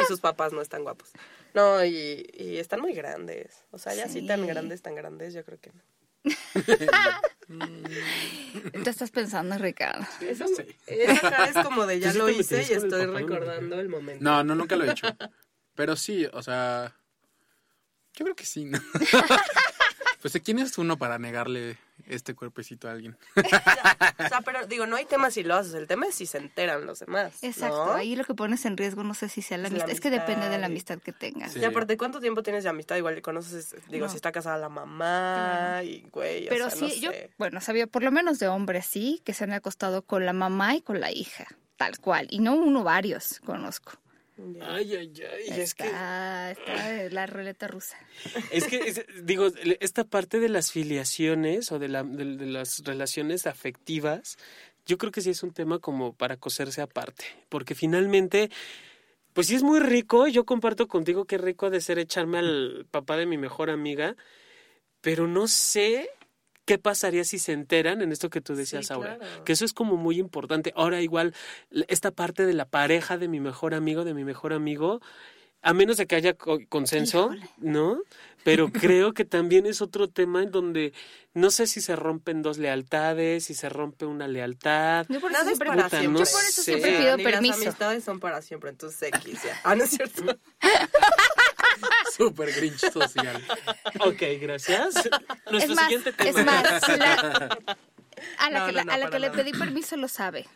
Y 0.00 0.04
sus 0.06 0.20
papás 0.20 0.52
no 0.52 0.60
están 0.60 0.82
guapos. 0.82 1.10
No, 1.54 1.82
y, 1.84 2.26
y 2.34 2.58
están 2.58 2.80
muy 2.80 2.92
grandes. 2.92 3.64
O 3.70 3.78
sea, 3.78 3.94
ya 3.94 4.08
sí. 4.08 4.20
Sí. 4.20 4.26
tan 4.26 4.46
grandes, 4.46 4.82
tan 4.82 4.94
grandes, 4.94 5.32
yo 5.32 5.42
creo 5.44 5.58
que 5.58 5.72
no. 5.72 5.80
Tú 8.82 8.90
estás 8.90 9.10
pensando, 9.10 9.56
Ricardo. 9.58 10.06
Eso, 10.20 10.46
Sí. 10.48 10.76
esa 10.86 11.44
es 11.46 11.54
como 11.64 11.86
de 11.86 12.00
ya 12.00 12.08
¿Tú 12.08 12.12
sí 12.12 12.18
lo 12.18 12.26
te 12.26 12.32
hice 12.32 12.66
y 12.68 12.72
estoy 12.76 13.06
recordando 13.06 13.78
el 13.80 13.88
momento. 13.88 14.24
No, 14.24 14.42
no, 14.42 14.54
nunca 14.54 14.76
lo 14.76 14.84
he 14.84 14.90
hecho. 14.90 15.06
Pero 15.74 15.96
sí, 15.96 16.26
o 16.32 16.42
sea. 16.42 16.94
Yo 18.14 18.24
creo 18.24 18.34
que 18.36 18.46
sí, 18.46 18.64
¿no? 18.64 18.78
pues, 20.20 20.38
¿quién 20.44 20.58
es 20.58 20.76
uno 20.78 20.96
para 20.98 21.18
negarle 21.18 21.78
este 22.06 22.34
cuerpecito 22.34 22.88
a 22.88 22.92
alguien? 22.92 23.16
O 24.18 24.28
sea, 24.28 24.40
pero 24.40 24.66
digo, 24.66 24.86
no 24.86 24.96
hay 24.96 25.04
tema 25.04 25.30
si 25.30 25.42
lo 25.44 25.54
haces, 25.54 25.74
el 25.74 25.86
tema 25.86 26.06
es 26.06 26.14
si 26.14 26.26
se 26.26 26.38
enteran 26.38 26.86
los 26.86 27.00
demás. 27.00 27.42
Exacto, 27.42 27.86
¿no? 27.86 27.92
ahí 27.94 28.16
lo 28.16 28.24
que 28.24 28.34
pones 28.34 28.64
en 28.64 28.76
riesgo 28.76 29.04
no 29.04 29.14
sé 29.14 29.28
si 29.28 29.42
sea 29.42 29.58
la 29.58 29.68
Es 29.68 29.72
la 29.72 29.84
amistad. 29.84 29.90
Es 29.94 30.00
que 30.00 30.10
depende 30.10 30.48
de 30.48 30.58
la 30.58 30.66
amistad. 30.66 30.98
que 30.98 31.12
tengas. 31.12 31.52
Sí. 31.52 31.60
Y 31.60 31.64
aparte, 31.64 31.96
¿cuánto 31.96 32.18
tiempo 32.20 32.42
tienes 32.42 32.64
de 32.64 32.70
amistad? 32.70 32.96
Igual 32.96 33.20
conoces, 33.22 33.76
digo, 33.88 34.06
No. 34.06 34.10
si 34.10 34.16
está 34.16 34.32
casada 34.32 34.56
la 34.58 34.68
mamá 34.68 35.80
y 35.84 36.08
güey, 36.10 36.46
o 36.46 36.48
Pero 36.48 36.70
sea, 36.70 36.88
sí, 36.88 36.94
no 36.96 37.02
yo, 37.02 37.10
sé. 37.12 37.30
bueno, 37.38 37.60
sabía 37.60 37.86
por 37.86 38.02
lo 38.02 38.10
menos 38.10 38.38
de 38.38 38.48
hombres, 38.48 38.86
sí, 38.86 39.20
que 39.24 39.34
se 39.34 39.44
han 39.44 39.52
acostado 39.52 40.02
con 40.02 40.24
la 40.26 40.32
mamá 40.32 40.74
y 40.74 40.80
con 40.82 41.00
la 41.00 41.12
hija, 41.12 41.46
tal 41.76 41.98
cual. 41.98 42.26
Y 42.30 42.38
no 42.40 42.54
uno, 42.54 42.82
varios 42.82 43.40
conozco. 43.44 43.92
Ya. 44.36 44.74
Ay, 44.74 44.94
ay, 44.94 45.12
ay, 45.32 45.60
es 45.60 45.74
que 45.74 45.84
Está, 45.86 46.50
está 46.50 47.08
la 47.10 47.26
ruleta 47.26 47.68
rusa. 47.68 47.96
Es 48.50 48.66
que, 48.66 48.76
es- 48.78 49.04
digo, 49.22 49.48
esta 49.80 50.04
parte 50.04 50.40
de 50.40 50.48
las 50.50 50.72
filiaciones 50.72 51.72
o 51.72 51.78
de, 51.78 51.88
la, 51.88 52.02
de, 52.02 52.36
de 52.36 52.46
las 52.46 52.80
relaciones 52.84 53.46
afectivas, 53.46 54.36
yo 54.84 54.98
creo 54.98 55.10
que 55.10 55.22
sí 55.22 55.30
es 55.30 55.42
un 55.42 55.52
tema 55.52 55.78
como 55.78 56.12
para 56.14 56.36
coserse 56.36 56.82
aparte, 56.82 57.24
porque 57.48 57.74
finalmente, 57.74 58.50
pues 59.32 59.46
sí 59.46 59.54
es 59.54 59.62
muy 59.62 59.80
rico, 59.80 60.26
yo 60.28 60.44
comparto 60.44 60.86
contigo 60.86 61.24
qué 61.24 61.38
rico 61.38 61.66
ha 61.66 61.70
de 61.70 61.80
ser 61.80 61.98
echarme 61.98 62.38
al 62.38 62.86
papá 62.90 63.16
de 63.16 63.26
mi 63.26 63.38
mejor 63.38 63.70
amiga, 63.70 64.16
pero 65.00 65.26
no 65.26 65.48
sé 65.48 66.10
qué 66.66 66.76
pasaría 66.78 67.24
si 67.24 67.38
se 67.38 67.52
enteran 67.52 68.02
en 68.02 68.12
esto 68.12 68.28
que 68.28 68.42
tú 68.42 68.54
decías 68.54 68.86
Sí, 68.88 68.92
ahora, 68.92 69.16
claro. 69.16 69.44
que 69.44 69.52
eso 69.54 69.64
es 69.64 69.72
como 69.72 69.96
muy 69.96 70.18
importante. 70.18 70.72
Ahora 70.76 71.00
igual, 71.00 71.34
esta 71.88 72.10
parte 72.10 72.44
de 72.44 72.52
la 72.52 72.66
pareja 72.66 73.16
de 73.16 73.28
mi 73.28 73.40
mejor 73.40 73.72
amigo, 73.72 74.04
de 74.04 74.12
mi 74.12 74.24
mejor 74.24 74.52
amigo, 74.52 75.00
a 75.62 75.72
menos 75.72 75.96
de 75.96 76.06
que 76.06 76.14
haya 76.16 76.34
co- 76.34 76.58
consenso, 76.68 77.30
Híjole. 77.32 77.48
¿no? 77.58 77.98
Pero 78.44 78.68
creo 78.72 79.14
que 79.14 79.24
también 79.24 79.64
es 79.66 79.80
otro 79.80 80.08
tema 80.08 80.42
en 80.42 80.50
donde 80.50 80.92
no 81.34 81.50
sé 81.50 81.66
si 81.66 81.80
se 81.80 81.96
rompen 81.96 82.42
dos 82.42 82.56
lealtades, 82.58 83.44
si 83.44 83.54
se 83.54 83.68
rompe 83.68 84.04
una 84.06 84.26
lealtad. 84.28 85.06
Yo 85.08 85.20
por 85.20 85.30
Nada 85.32 85.44
eso 85.44 85.52
es 85.52 85.56
siempre, 85.58 85.68
para 85.68 85.84
Puta, 85.84 85.98
siempre. 86.00 86.20
no 86.20 86.24
yo 86.26 86.30
por 86.32 86.40
eso 86.42 86.62
sé. 86.62 86.62
siempre 86.62 86.98
pido 86.98 87.16
permiso. 87.18 87.54
Las 87.58 87.66
amistades 87.66 88.04
son 88.04 88.20
para 88.20 88.42
siempre, 88.42 88.70
entonces 88.70 89.02
X 89.14 89.42
ya. 89.42 89.60
Ah, 89.64 89.74
no 89.74 89.84
es 89.84 89.90
cierto. 89.90 90.22
Súper 92.16 92.52
grinch 92.54 92.90
social. 92.90 93.42
Ok, 94.00 94.22
gracias. 94.40 94.94
Nuestro 95.50 95.58
es 95.58 95.68
más, 95.76 95.84
siguiente 95.84 96.12
tema. 96.12 96.30
es 96.30 96.44
más, 96.46 96.88
la- 96.98 97.58
a 98.38 98.50
la 98.50 98.58
No, 98.60 98.66
que, 98.66 98.72
no, 98.72 98.76
la- 98.78 98.84
no, 98.84 98.92
a 98.92 98.96
la 98.96 99.04
para 99.06 99.10
que 99.10 99.18
le 99.18 99.30
pedí 99.30 99.52
permiso 99.52 99.96
lo 99.96 100.08
sabe. 100.08 100.46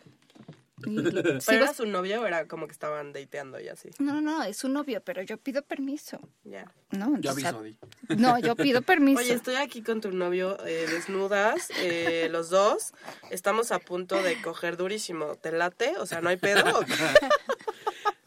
¿Pero 0.83 1.41
era 1.63 1.73
su 1.75 1.85
novio 1.85 2.21
o 2.21 2.25
era 2.25 2.47
como 2.47 2.65
que 2.65 2.71
estaban 2.71 3.13
dateando 3.13 3.59
y 3.59 3.67
así? 3.69 3.89
no, 3.99 4.15
no, 4.15 4.21
no, 4.21 4.43
es 4.43 4.57
su 4.57 4.67
novio, 4.67 4.99
pero 5.03 5.21
yo 5.21 5.37
pido 5.37 5.61
permiso. 5.61 6.19
Ya. 6.43 6.71
No, 6.89 7.19
Yo 7.19 7.31
o 7.31 7.35
sea, 7.35 7.49
aviso, 7.49 7.61
Di. 7.61 7.77
no, 8.17 8.39
yo 8.39 8.55
pido 8.55 8.81
permiso. 8.81 9.19
Oye, 9.19 9.33
estoy 9.33 9.55
aquí 9.57 9.83
con 9.83 10.01
tu 10.01 10.11
novio 10.11 10.57
eh, 10.65 10.87
desnudas, 10.89 11.69
eh, 11.77 12.29
los 12.31 12.49
dos. 12.49 12.93
Estamos 13.29 13.71
a 13.71 13.77
punto 13.77 14.23
de 14.23 14.41
coger 14.41 14.75
durísimo. 14.75 15.35
¿Te 15.35 15.51
late? 15.51 15.93
O 15.99 16.07
sea, 16.07 16.19
¿no 16.21 16.29
hay 16.29 16.37
pedo? 16.37 16.63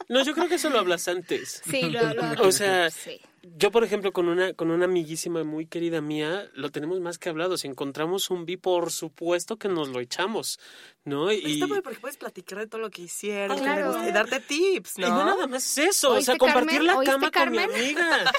No, 0.08 0.22
yo 0.24 0.34
creo 0.34 0.48
que 0.48 0.56
eso 0.56 0.70
lo 0.70 0.78
hablas 0.78 1.08
antes. 1.08 1.62
Sí, 1.68 1.82
lo, 1.90 2.12
lo- 2.14 2.42
O 2.46 2.52
sea, 2.52 2.90
sí. 2.90 3.20
Yo, 3.58 3.70
por 3.70 3.84
ejemplo, 3.84 4.12
con 4.12 4.28
una, 4.28 4.54
con 4.54 4.70
una 4.70 4.86
amiguísima 4.86 5.44
muy 5.44 5.66
querida 5.66 6.00
mía, 6.00 6.48
lo 6.54 6.70
tenemos 6.70 7.00
más 7.00 7.18
que 7.18 7.28
hablado. 7.28 7.58
Si 7.58 7.68
encontramos 7.68 8.30
un 8.30 8.46
bi, 8.46 8.56
por 8.56 8.90
supuesto 8.90 9.58
que 9.58 9.68
nos 9.68 9.88
lo 9.90 10.00
echamos, 10.00 10.58
¿no? 11.04 11.30
Y, 11.30 11.54
Está 11.54 11.68
padre 11.68 11.82
porque 11.82 12.00
puedes 12.00 12.16
platicar 12.16 12.58
de 12.58 12.66
todo 12.66 12.80
lo 12.80 12.90
que 12.90 13.02
hicieron, 13.02 13.58
Ah, 13.58 13.76
que 13.76 13.84
gusta, 13.84 14.08
y 14.08 14.12
darte 14.12 14.40
tips, 14.40 14.98
y 14.98 15.02
no 15.02 15.08
¿no? 15.08 15.24
nada 15.24 15.46
más 15.46 15.78
eso, 15.78 16.12
o 16.12 16.20
sea, 16.20 16.34
¿Oíste, 16.34 16.38
compartir 16.38 16.70
Carmen? 16.72 16.86
la 16.86 16.96
¿Oíste, 16.96 17.12
cama 17.12 17.30
con 17.30 17.50
mi 17.50 17.58
amiga. 17.58 18.32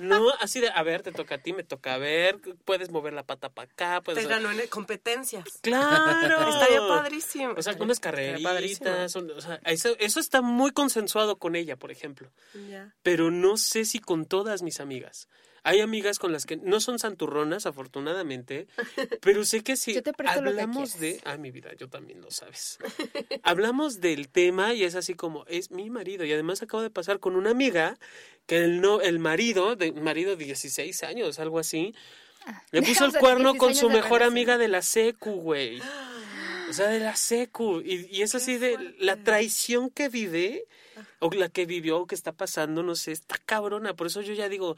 No, 0.00 0.30
así 0.40 0.60
de, 0.60 0.70
a 0.70 0.82
ver, 0.82 1.02
te 1.02 1.12
toca 1.12 1.36
a 1.36 1.38
ti, 1.38 1.52
me 1.52 1.64
toca 1.64 1.94
a 1.94 1.98
ver, 1.98 2.38
puedes 2.64 2.90
mover 2.90 3.12
la 3.12 3.22
pata 3.22 3.48
para 3.50 3.70
acá, 3.70 4.00
puedes... 4.00 4.22
Te 4.22 4.28
ganó 4.28 4.50
en 4.50 4.66
competencias. 4.68 5.44
¡Claro! 5.60 6.48
Estaría 6.48 6.80
padrísimo. 6.80 7.54
O 7.56 7.62
sea, 7.62 7.76
unas 7.78 8.00
carreritas, 8.00 9.16
o 9.16 9.40
sea, 9.40 9.60
eso, 9.64 9.94
eso 9.98 10.20
está 10.20 10.40
muy 10.40 10.70
consensuado 10.70 11.36
con 11.36 11.56
ella, 11.56 11.76
por 11.76 11.90
ejemplo. 11.90 12.30
Ya. 12.68 12.94
Pero 13.02 13.30
no 13.30 13.56
sé 13.56 13.84
si 13.84 13.98
con 13.98 14.26
todas 14.26 14.62
mis 14.62 14.80
amigas. 14.80 15.28
Hay 15.62 15.80
amigas 15.80 16.18
con 16.18 16.32
las 16.32 16.46
que 16.46 16.56
no 16.56 16.80
son 16.80 16.98
santurronas, 16.98 17.66
afortunadamente, 17.66 18.66
pero 19.22 19.44
sé 19.44 19.62
que 19.62 19.76
si 19.76 19.94
Yo 19.94 20.02
te 20.02 20.10
lo 20.10 20.16
que 20.16 20.28
hablamos 20.28 20.98
de... 20.98 21.20
Ah, 21.24 21.36
mi 21.36 21.50
vida, 21.50 21.70
yo 21.78 21.88
también 21.88 22.20
lo 22.20 22.30
sabes. 22.30 22.78
hablamos 23.42 24.00
del 24.00 24.28
tema 24.28 24.74
y 24.74 24.84
es 24.84 24.94
así 24.94 25.14
como, 25.14 25.44
es 25.46 25.70
mi 25.70 25.90
marido. 25.90 26.24
Y 26.24 26.32
además 26.32 26.62
acabo 26.62 26.82
de 26.82 26.90
pasar 26.90 27.20
con 27.20 27.36
una 27.36 27.50
amiga 27.50 27.98
que 28.46 28.58
el, 28.64 28.80
no, 28.80 29.00
el 29.00 29.18
marido, 29.18 29.76
de, 29.76 29.92
marido 29.92 30.36
de 30.36 30.44
16 30.44 31.02
años, 31.04 31.38
algo 31.38 31.58
así, 31.58 31.94
le 32.70 32.82
puso 32.82 33.04
el 33.06 33.12
cuerno 33.12 33.52
16 33.52 33.58
con 33.58 33.74
su 33.74 33.88
mejor 33.88 34.20
relación. 34.20 34.32
amiga 34.32 34.58
de 34.58 34.68
la 34.68 34.82
secu, 34.82 35.32
güey. 35.32 35.80
O 36.70 36.72
sea, 36.72 36.88
de 36.88 37.00
la 37.00 37.16
secu. 37.16 37.80
Y, 37.80 38.06
y 38.16 38.22
es 38.22 38.34
así 38.34 38.56
de 38.56 38.94
la 39.00 39.16
traición 39.16 39.90
que 39.90 40.08
vive, 40.08 40.66
o 41.18 41.30
la 41.32 41.48
que 41.48 41.66
vivió, 41.66 41.98
o 41.98 42.06
que 42.06 42.14
está 42.14 42.30
pasando, 42.32 42.84
no 42.84 42.94
sé, 42.94 43.10
está 43.10 43.36
cabrona. 43.44 43.94
Por 43.94 44.06
eso 44.06 44.22
yo 44.22 44.34
ya 44.34 44.48
digo, 44.48 44.76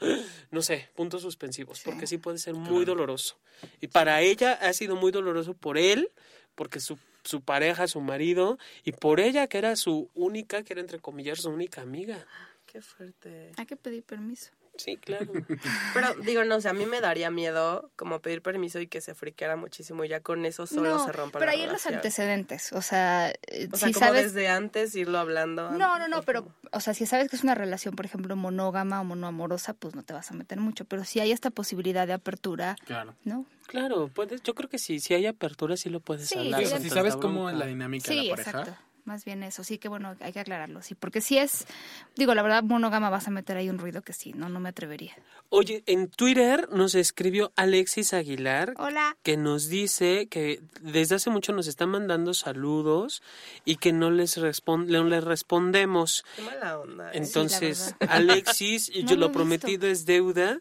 no 0.49 0.61
sé, 0.63 0.89
puntos 0.95 1.21
suspensivos, 1.21 1.81
porque 1.85 2.07
sí 2.07 2.17
puede 2.17 2.39
ser 2.39 2.55
muy 2.55 2.83
doloroso. 2.83 3.37
Y 3.79 3.87
para 3.87 4.21
ella 4.21 4.53
ha 4.53 4.73
sido 4.73 4.95
muy 4.95 5.11
doloroso 5.11 5.53
por 5.53 5.77
él, 5.77 6.09
porque 6.55 6.79
su, 6.79 6.97
su 7.23 7.41
pareja, 7.41 7.87
su 7.87 8.01
marido, 8.01 8.57
y 8.83 8.91
por 8.93 9.19
ella, 9.19 9.45
que 9.45 9.59
era 9.59 9.75
su 9.75 10.09
única, 10.15 10.63
que 10.63 10.73
era 10.73 10.81
entre 10.81 10.99
comillas, 10.99 11.41
su 11.41 11.49
única 11.49 11.81
amiga. 11.81 12.25
Qué 12.65 12.81
fuerte. 12.81 13.51
Hay 13.55 13.67
que 13.67 13.75
pedir 13.75 14.03
permiso. 14.03 14.49
Sí, 14.77 14.97
claro. 14.97 15.27
Pero 15.93 16.13
digo, 16.23 16.43
no 16.45 16.59
sé, 16.59 16.67
a 16.69 16.73
mí 16.73 16.85
me 16.87 16.99
daría 16.99 17.29
miedo 17.29 17.91
como 17.95 18.21
pedir 18.21 18.41
permiso 18.41 18.79
y 18.79 18.87
que 18.87 19.01
se 19.01 19.13
friqueara 19.13 19.55
muchísimo 19.55 20.03
y 20.03 20.09
ya 20.09 20.21
con 20.21 20.45
eso 20.45 20.65
solo 20.65 20.89
no, 20.97 21.05
se 21.05 21.11
rompa 21.11 21.37
pero 21.39 21.51
la 21.51 21.51
ahí 21.53 21.61
en 21.61 21.67
los 21.71 21.73
relación. 21.83 21.95
antecedentes, 21.95 22.73
o 22.73 22.81
sea, 22.81 23.29
eh, 23.29 23.69
O 23.71 23.77
sea, 23.77 23.87
si 23.89 23.93
como 23.93 24.07
sabes... 24.07 24.33
desde 24.33 24.47
antes 24.47 24.95
irlo 24.95 25.19
hablando. 25.19 25.69
No, 25.71 25.99
no, 25.99 26.07
no, 26.07 26.23
pero, 26.23 26.43
como- 26.45 26.55
o 26.71 26.79
sea, 26.79 26.93
si 26.95 27.05
sabes 27.05 27.29
que 27.29 27.35
es 27.35 27.43
una 27.43 27.53
relación, 27.55 27.95
por 27.95 28.05
ejemplo, 28.05 28.35
monógama 28.35 28.99
o 28.99 29.03
monoamorosa, 29.03 29.73
pues 29.75 29.93
no 29.95 30.01
te 30.03 30.13
vas 30.13 30.31
a 30.31 30.33
meter 30.33 30.59
mucho. 30.59 30.85
Pero 30.85 31.03
si 31.05 31.19
hay 31.19 31.31
esta 31.31 31.51
posibilidad 31.51 32.07
de 32.07 32.13
apertura, 32.13 32.75
Claro. 32.85 33.13
¿no? 33.25 33.45
Claro, 33.67 34.07
puedes, 34.07 34.41
yo 34.43 34.55
creo 34.55 34.69
que 34.69 34.79
sí, 34.79 34.99
si 34.99 35.13
hay 35.13 35.25
apertura 35.27 35.77
sí 35.77 35.89
lo 35.89 35.99
puedes 35.99 36.27
Sí, 36.29 36.37
hablar. 36.39 36.59
sí, 36.61 36.65
o 36.65 36.69
sea, 36.69 36.79
si 36.79 36.89
sabes 36.89 37.15
cómo 37.15 37.49
es 37.49 37.55
la 37.55 37.67
dinámica 37.67 38.09
de 38.11 38.23
la 38.23 38.29
pareja. 38.35 38.49
exacto. 38.49 38.77
Más 39.05 39.25
bien 39.25 39.43
eso, 39.43 39.65
sí 39.65 39.79
que 39.79 39.89
bueno, 39.89 40.15
hay 40.21 40.31
que 40.31 40.39
aclararlo, 40.39 40.81
sí, 40.81 40.95
porque 40.95 41.19
si 41.19 41.37
es, 41.37 41.67
digo, 42.15 42.33
la 42.35 42.41
verdad, 42.41 42.63
monógama 42.63 43.09
vas 43.09 43.27
a 43.27 43.31
meter 43.31 43.57
ahí 43.57 43.69
un 43.69 43.77
ruido 43.77 44.01
que 44.01 44.13
sí, 44.13 44.31
no, 44.33 44.47
no 44.47 44.61
me 44.61 44.69
atrevería. 44.69 45.13
Oye, 45.49 45.83
en 45.87 46.07
Twitter 46.09 46.69
nos 46.71 46.95
escribió 46.95 47.51
Alexis 47.57 48.13
Aguilar 48.13 48.73
Hola. 48.77 49.17
que 49.21 49.35
nos 49.35 49.67
dice 49.67 50.27
que 50.27 50.61
desde 50.81 51.15
hace 51.15 51.29
mucho 51.29 51.51
nos 51.51 51.67
está 51.67 51.85
mandando 51.85 52.33
saludos 52.33 53.21
y 53.65 53.75
que 53.75 53.91
no 53.91 54.09
les 54.09 54.37
respon- 54.37 54.85
no 54.87 55.03
les 55.03 55.23
respondemos. 55.23 56.23
Qué 56.37 56.41
mala 56.43 56.79
onda. 56.79 57.09
¿eh? 57.11 57.17
Entonces, 57.17 57.95
verdad. 57.99 58.15
Alexis, 58.17 58.89
y 58.89 59.03
No 59.03 59.09
yo 59.09 59.15
lo 59.17 59.27
lo 59.27 59.31
prometido 59.33 59.87
es 59.87 60.05
deuda 60.05 60.59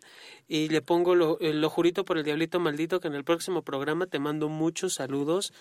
y 0.48 0.68
le 0.68 0.82
pongo 0.82 1.14
lo, 1.14 1.38
eh, 1.40 1.54
lo 1.54 1.70
jurito 1.70 2.04
por 2.04 2.18
el 2.18 2.24
diablito 2.24 2.58
maldito 2.60 3.00
que 3.00 3.08
en 3.08 3.14
el 3.14 3.22
próximo 3.24 3.62
programa 3.62 4.06
te 4.06 4.18
mando 4.18 4.48
muchos 4.48 4.94
saludos. 4.94 5.52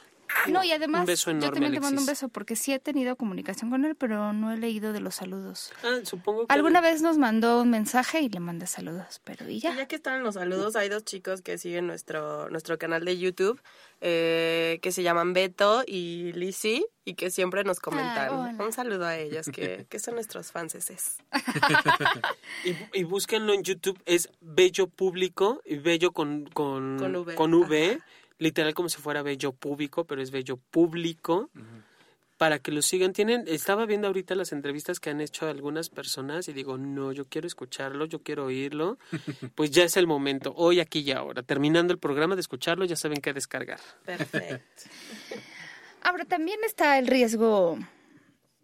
No, 0.48 0.64
y 0.64 0.72
además, 0.72 1.02
un 1.02 1.06
beso 1.08 1.32
enorme, 1.32 1.48
yo 1.48 1.52
también 1.54 1.74
te 1.74 1.80
mando 1.80 2.02
un 2.02 2.08
beso, 2.08 2.30
porque 2.30 2.56
sí 2.56 2.74
he 2.74 2.80
tenido 2.80 3.16
comunicación 3.16 3.70
con 3.70 3.86
él, 3.86 3.96
pero 3.96 4.34
no 4.34 4.52
he 4.52 4.58
leído 4.58 4.94
de 4.94 5.00
los 5.00 5.16
saludos. 5.16 5.72
Ah, 5.84 6.00
supongo 6.04 6.48
que 6.48 6.54
Alguna 6.54 6.82
vez 6.82 7.02
nos 7.02 7.18
mandó 7.18 7.62
un 7.62 7.70
mensaje 7.70 8.22
y 8.22 8.30
le 8.30 8.40
mandé 8.40 8.68
saludos, 8.68 9.22
pero 9.24 9.48
y 9.50 9.56
Y 9.56 9.60
ya. 9.60 9.76
ya 9.76 9.88
que 9.88 9.96
están 9.96 10.24
los 10.24 10.36
saludos, 10.36 10.76
hay 10.76 10.90
dos 10.90 11.04
chicos 11.06 11.42
que 11.42 11.58
siguen 11.58 11.88
nuestro, 11.88 12.50
nuestro 12.50 12.78
canal 12.78 13.06
de 13.06 13.18
YouTube 13.18 13.62
eh, 14.04 14.80
que 14.82 14.92
se 14.92 15.04
llaman 15.04 15.34
Beto 15.34 15.84
y 15.86 16.34
Lizzy 16.34 16.84
y 17.06 17.14
que 17.14 17.30
siempre 17.30 17.64
nos 17.64 17.80
comentan. 17.80 18.60
Un 18.60 18.74
saludo 18.74 19.06
a 19.06 19.18
ellos 19.18 19.48
que, 19.54 19.86
que 19.90 20.00
son 20.00 20.16
nuestros 20.16 20.52
fans. 20.52 20.72
Y, 22.64 23.00
y 23.00 23.04
búsquenlo 23.04 23.54
en 23.54 23.64
YouTube, 23.64 24.00
es 24.06 24.30
Bello 24.40 24.88
Público, 24.88 25.62
y 25.66 25.78
Bello 25.78 26.12
con, 26.12 26.46
con, 26.48 26.98
Con 27.00 27.16
V. 27.16 27.36
con 27.36 27.54
V. 27.54 28.00
literal 28.42 28.74
como 28.74 28.90
si 28.90 29.00
fuera 29.00 29.22
Bello 29.22 29.54
Público, 29.54 30.06
pero 30.06 30.22
es 30.22 30.32
Bello 30.32 30.58
Público, 30.58 31.52
para 32.38 32.58
que 32.58 32.72
lo 32.72 32.82
sigan. 32.82 33.14
Tienen, 33.14 33.44
estaba 33.48 33.86
viendo 33.86 34.08
ahorita 34.08 34.34
las 34.34 34.52
entrevistas 34.52 35.00
que 35.00 35.12
han 35.12 35.22
hecho 35.22 35.48
algunas 35.48 35.90
personas 35.90 36.48
y 36.48 36.54
digo, 36.54 36.80
no, 36.80 37.12
yo 37.12 37.26
quiero 37.26 37.46
escucharlo, 37.46 38.06
yo 38.06 38.24
quiero 38.24 38.46
oírlo, 38.46 38.98
pues 39.56 39.70
ya 39.70 39.84
es 39.84 39.96
el 39.96 40.08
momento, 40.08 40.54
hoy, 40.58 40.80
aquí 40.80 41.02
y 41.02 41.12
ahora. 41.12 41.44
Terminando 41.44 41.94
el 41.94 42.00
programa 42.00 42.34
de 42.34 42.42
escucharlo, 42.42 42.84
ya 42.86 42.96
saben 42.96 43.22
qué 43.22 43.32
descargar. 43.32 43.80
Perfecto. 44.06 44.84
Ahora, 46.04 46.26
también 46.26 46.60
está 46.66 46.98
el 46.98 47.06
riesgo 47.06 47.78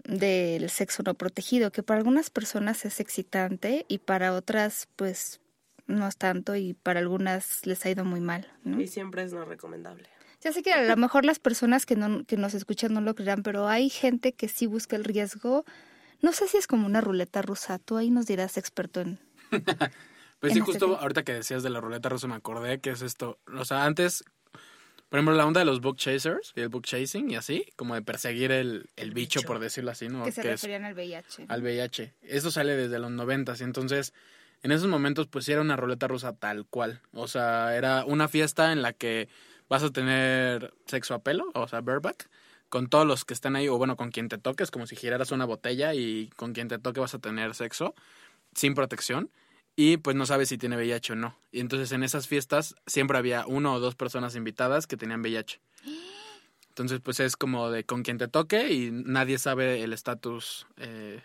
del 0.03 0.71
sexo 0.71 1.03
no 1.03 1.13
protegido, 1.13 1.71
que 1.71 1.83
para 1.83 1.99
algunas 1.99 2.31
personas 2.31 2.83
es 2.83 2.99
excitante 2.99 3.85
y 3.87 3.99
para 3.99 4.33
otras, 4.33 4.87
pues, 4.95 5.39
no 5.87 6.07
es 6.07 6.17
tanto 6.17 6.55
y 6.55 6.73
para 6.73 6.99
algunas 6.99 7.65
les 7.65 7.85
ha 7.85 7.89
ido 7.89 8.05
muy 8.05 8.19
mal, 8.21 8.47
¿no? 8.63 8.79
Y 8.79 8.87
siempre 8.87 9.23
es 9.23 9.33
no 9.33 9.45
recomendable. 9.45 10.07
Ya 10.41 10.51
sé 10.53 10.61
que 10.61 10.71
a 10.73 10.83
lo 10.83 10.97
mejor 10.97 11.25
las 11.25 11.39
personas 11.39 11.85
que, 11.85 11.95
no, 11.95 12.23
que 12.25 12.37
nos 12.37 12.53
escuchan 12.53 12.93
no 12.93 13.01
lo 13.01 13.15
creerán, 13.15 13.41
pero 13.41 13.67
hay 13.67 13.89
gente 13.89 14.33
que 14.33 14.47
sí 14.47 14.67
busca 14.67 14.95
el 14.95 15.03
riesgo. 15.03 15.65
No 16.21 16.31
sé 16.31 16.47
si 16.47 16.57
es 16.57 16.67
como 16.67 16.85
una 16.85 17.01
ruleta 17.01 17.41
rusa. 17.41 17.79
Tú 17.79 17.97
ahí 17.97 18.11
nos 18.11 18.27
dirás, 18.27 18.57
experto 18.57 19.01
en... 19.01 19.19
Pues 20.39 20.51
En 20.51 20.57
sí, 20.57 20.59
este 20.59 20.71
justo 20.85 20.99
ahorita 20.99 21.23
que 21.23 21.33
decías 21.33 21.63
de 21.63 21.71
la 21.71 21.81
ruleta 21.81 22.09
rusa 22.09 22.27
me 22.27 22.35
acordé 22.35 22.79
que 22.79 22.91
es 22.91 23.01
esto. 23.01 23.39
O 23.57 23.65
sea, 23.65 23.85
antes, 23.85 24.23
por 25.09 25.17
ejemplo, 25.17 25.33
la 25.33 25.47
onda 25.47 25.59
de 25.61 25.65
los 25.65 25.81
book 25.81 25.97
chasers 25.97 26.53
y 26.55 26.61
el 26.61 26.69
book 26.69 26.83
chasing 26.83 27.31
y 27.31 27.35
así, 27.35 27.65
como 27.75 27.95
de 27.95 28.03
perseguir 28.03 28.51
el, 28.51 28.87
el 28.97 29.15
bicho, 29.15 29.41
por 29.41 29.57
decirlo 29.57 29.89
así, 29.89 30.09
¿no? 30.09 30.23
que 30.23 30.31
se 30.31 30.43
Que 30.43 30.49
es 30.49 30.61
referían 30.61 30.85
al 30.85 30.93
VIH. 30.93 31.45
al 31.47 31.63
VIH. 31.63 32.13
Eso 32.21 32.51
sale 32.51 32.75
desde 32.75 32.99
los 32.99 33.09
noventas 33.09 33.61
y 33.61 33.63
entonces 33.63 34.13
en 34.63 34.71
esos 34.71 34.87
momentos 34.87 35.27
pues 35.27 35.47
era 35.49 35.61
una 35.61 35.75
ruleta 35.75 36.07
rusa 36.07 36.33
tal 36.33 36.65
cual. 36.65 37.01
O 37.13 37.27
sea, 37.27 37.75
era 37.75 38.05
una 38.05 38.27
fiesta 38.27 38.71
en 38.71 38.81
la 38.81 38.93
que 38.93 39.29
vas 39.69 39.83
a 39.83 39.91
tener 39.91 40.73
sexo 40.85 41.13
a 41.13 41.19
pelo, 41.19 41.51
o 41.53 41.67
sea, 41.67 41.81
bareback, 41.81 42.29
con 42.69 42.87
todos 42.87 43.05
los 43.05 43.25
que 43.25 43.33
están 43.33 43.55
ahí, 43.55 43.67
o 43.67 43.77
bueno, 43.77 43.95
con 43.95 44.11
quien 44.11 44.29
te 44.29 44.37
toques, 44.37 44.71
como 44.71 44.87
si 44.87 44.95
giraras 44.95 45.31
una 45.31 45.45
botella 45.45 45.93
y 45.93 46.29
con 46.35 46.53
quien 46.53 46.67
te 46.67 46.79
toque 46.79 46.99
vas 46.99 47.13
a 47.13 47.19
tener 47.19 47.53
sexo 47.55 47.95
sin 48.53 48.75
protección 48.75 49.29
y 49.79 49.97
pues 49.97 50.15
no 50.15 50.25
sabes 50.25 50.49
si 50.49 50.57
tiene 50.57 50.75
VIH 50.75 51.13
o 51.13 51.15
no. 51.15 51.37
Y 51.51 51.59
entonces 51.59 51.91
en 51.91 52.03
esas 52.03 52.27
fiestas 52.27 52.75
siempre 52.87 53.17
había 53.17 53.45
uno 53.45 53.75
o 53.75 53.79
dos 53.79 53.95
personas 53.95 54.35
invitadas 54.35 54.87
que 54.87 54.97
tenían 54.97 55.21
VIH. 55.21 55.61
Entonces 56.69 56.99
pues 56.99 57.19
es 57.19 57.37
como 57.37 57.69
de 57.69 57.83
con 57.83 58.01
quien 58.01 58.17
te 58.17 58.27
toque 58.27 58.73
y 58.73 58.89
nadie 58.91 59.37
sabe 59.37 59.83
el 59.83 59.93
estatus 59.93 60.65
eh, 60.77 61.21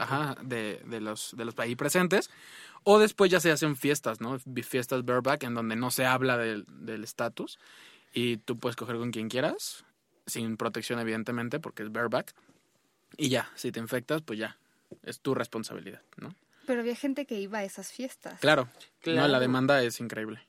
ajá, 0.00 0.36
de, 0.42 0.80
de 0.86 1.00
los 1.00 1.34
de 1.36 1.44
los 1.44 1.58
ahí 1.58 1.76
presentes. 1.76 2.30
O 2.84 2.98
después 2.98 3.30
ya 3.30 3.40
se 3.40 3.50
hacen 3.50 3.76
fiestas, 3.76 4.20
¿no? 4.20 4.38
Fiestas 4.38 5.04
bareback 5.04 5.42
en 5.44 5.54
donde 5.54 5.76
no 5.76 5.90
se 5.90 6.06
habla 6.06 6.38
del 6.38 6.64
del 6.68 7.04
estatus 7.04 7.58
y 8.12 8.38
tú 8.38 8.58
puedes 8.58 8.76
coger 8.76 8.96
con 8.96 9.10
quien 9.10 9.28
quieras, 9.28 9.84
sin 10.26 10.56
protección 10.56 10.98
evidentemente 10.98 11.60
porque 11.60 11.82
es 11.82 11.92
bareback. 11.92 12.34
Y 13.16 13.28
ya, 13.30 13.50
si 13.54 13.72
te 13.72 13.80
infectas, 13.80 14.22
pues 14.22 14.38
ya, 14.38 14.58
es 15.02 15.20
tu 15.20 15.34
responsabilidad, 15.34 16.02
¿no? 16.16 16.34
Pero 16.66 16.80
había 16.80 16.94
gente 16.94 17.24
que 17.24 17.40
iba 17.40 17.58
a 17.58 17.64
esas 17.64 17.92
fiestas. 17.92 18.40
Claro, 18.40 18.68
Claro. 19.00 19.22
No, 19.22 19.28
la 19.28 19.40
demanda 19.40 19.82
es 19.82 20.00
increíble. 20.00 20.47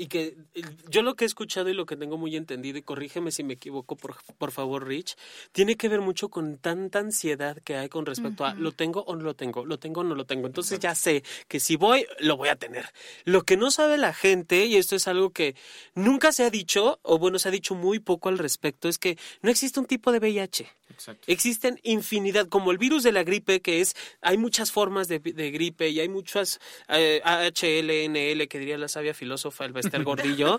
Y 0.00 0.06
que 0.06 0.36
eh, 0.54 0.62
yo 0.88 1.02
lo 1.02 1.16
que 1.16 1.24
he 1.24 1.26
escuchado 1.26 1.68
y 1.68 1.74
lo 1.74 1.84
que 1.84 1.96
tengo 1.96 2.16
muy 2.16 2.36
entendido, 2.36 2.78
y 2.78 2.82
corrígeme 2.82 3.32
si 3.32 3.42
me 3.42 3.54
equivoco, 3.54 3.96
por, 3.96 4.14
por 4.38 4.52
favor, 4.52 4.86
Rich, 4.86 5.16
tiene 5.50 5.76
que 5.76 5.88
ver 5.88 6.00
mucho 6.00 6.28
con 6.28 6.56
tanta 6.58 7.00
ansiedad 7.00 7.58
que 7.64 7.74
hay 7.74 7.88
con 7.88 8.06
respecto 8.06 8.44
a 8.44 8.54
lo 8.54 8.70
tengo 8.70 9.02
o 9.02 9.16
no 9.16 9.24
lo 9.24 9.34
tengo, 9.34 9.64
lo 9.64 9.80
tengo 9.80 10.02
o 10.02 10.04
no 10.04 10.14
lo 10.14 10.24
tengo. 10.24 10.46
Entonces 10.46 10.78
ya 10.78 10.94
sé 10.94 11.24
que 11.48 11.58
si 11.58 11.74
voy, 11.74 12.06
lo 12.20 12.36
voy 12.36 12.48
a 12.48 12.54
tener. 12.54 12.86
Lo 13.24 13.42
que 13.42 13.56
no 13.56 13.72
sabe 13.72 13.98
la 13.98 14.14
gente, 14.14 14.66
y 14.66 14.76
esto 14.76 14.94
es 14.94 15.08
algo 15.08 15.30
que 15.30 15.56
nunca 15.96 16.30
se 16.30 16.44
ha 16.44 16.50
dicho, 16.50 17.00
o 17.02 17.18
bueno, 17.18 17.40
se 17.40 17.48
ha 17.48 17.50
dicho 17.50 17.74
muy 17.74 17.98
poco 17.98 18.28
al 18.28 18.38
respecto, 18.38 18.88
es 18.88 18.98
que 18.98 19.18
no 19.42 19.50
existe 19.50 19.80
un 19.80 19.86
tipo 19.86 20.12
de 20.12 20.20
VIH. 20.20 20.77
Exacto. 20.90 21.30
Existen 21.30 21.80
infinidad, 21.82 22.48
como 22.48 22.70
el 22.70 22.78
virus 22.78 23.02
de 23.02 23.12
la 23.12 23.22
gripe, 23.22 23.60
que 23.60 23.80
es, 23.80 23.94
hay 24.20 24.38
muchas 24.38 24.72
formas 24.72 25.08
de, 25.08 25.18
de 25.18 25.50
gripe 25.50 25.88
y 25.88 26.00
hay 26.00 26.08
muchas 26.08 26.60
eh, 26.88 27.20
HLNL, 27.24 28.48
que 28.48 28.58
diría 28.58 28.78
la 28.78 28.88
sabia 28.88 29.14
filósofa 29.14 29.64
el 29.64 29.72
Bester 29.72 30.02
Gordillo. 30.04 30.58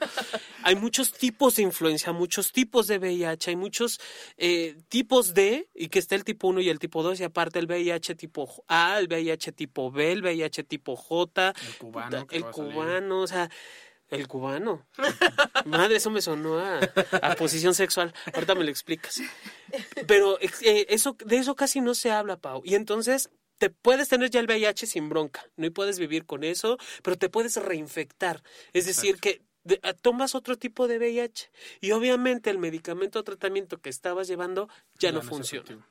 hay 0.64 0.76
muchos 0.76 1.14
tipos 1.14 1.56
de 1.56 1.64
influencia, 1.64 2.12
muchos 2.14 2.52
tipos 2.52 2.88
de 2.88 3.00
VIH, 3.00 3.52
hay 3.52 3.56
muchos 3.56 4.00
eh, 4.38 4.76
tipos 4.88 5.34
de, 5.34 5.68
y 5.74 5.90
que 5.90 6.00
está 6.00 6.16
el 6.16 6.24
tipo 6.24 6.48
1 6.48 6.62
y 6.62 6.70
el 6.70 6.80
tipo 6.80 7.04
2, 7.04 7.20
y 7.20 7.24
aparte 7.24 7.60
el 7.60 7.68
VIH 7.68 8.16
tipo 8.16 8.64
A, 8.68 9.00
el 9.00 9.08
VIH 9.08 9.52
tipo 9.54 9.92
B, 9.92 10.12
el 10.12 10.22
VIH 10.22 10.64
tipo 10.64 10.96
J, 10.96 11.54
El 11.68 11.78
cubano. 11.78 12.28
el 12.32 12.46
cubano, 12.46 13.22
o 13.22 13.28
sea, 13.28 13.50
el 14.10 14.28
cubano. 14.28 14.86
Madre, 15.66 15.98
eso 15.98 16.10
me 16.10 16.22
sonó 16.22 16.60
a, 16.60 16.80
a 17.22 17.36
posición 17.36 17.74
sexual. 17.76 18.14
Ahorita 18.34 18.56
me 18.56 18.64
lo 18.64 18.70
explicas. 18.70 19.22
Pero 20.08 20.40
eh, 20.40 20.86
eso, 20.90 21.16
de 21.26 21.38
eso 21.38 21.56
casi 21.56 21.82
no 21.82 21.94
se 21.94 22.12
habla, 22.12 22.38
Pau. 22.38 22.62
Y 22.66 22.76
entonces 22.76 23.30
te 23.60 23.70
puedes 23.70 24.10
tener 24.10 24.32
ya 24.32 24.40
el 24.40 24.48
VIH 24.48 24.88
sin 24.88 25.10
bronca, 25.10 25.46
no 25.58 25.70
puedes 25.72 26.00
vivir 26.00 26.26
con 26.26 26.44
eso, 26.44 26.78
pero 27.04 27.18
te 27.18 27.30
puedes 27.30 27.58
reinfectar. 27.58 28.42
Es 28.74 28.86
decir, 28.86 29.20
que 29.20 29.42
ah, 29.84 29.94
tomas 29.94 30.34
otro 30.34 30.58
tipo 30.58 30.88
de 30.88 30.98
VIH 30.98 31.52
y 31.82 31.92
obviamente 31.92 32.50
el 32.50 32.58
medicamento 32.58 33.20
o 33.20 33.24
tratamiento 33.24 33.78
que 33.78 33.90
estabas 33.90 34.28
llevando 34.28 34.70
ya, 34.98 35.12
no, 35.12 35.22
funciona. 35.22 35.86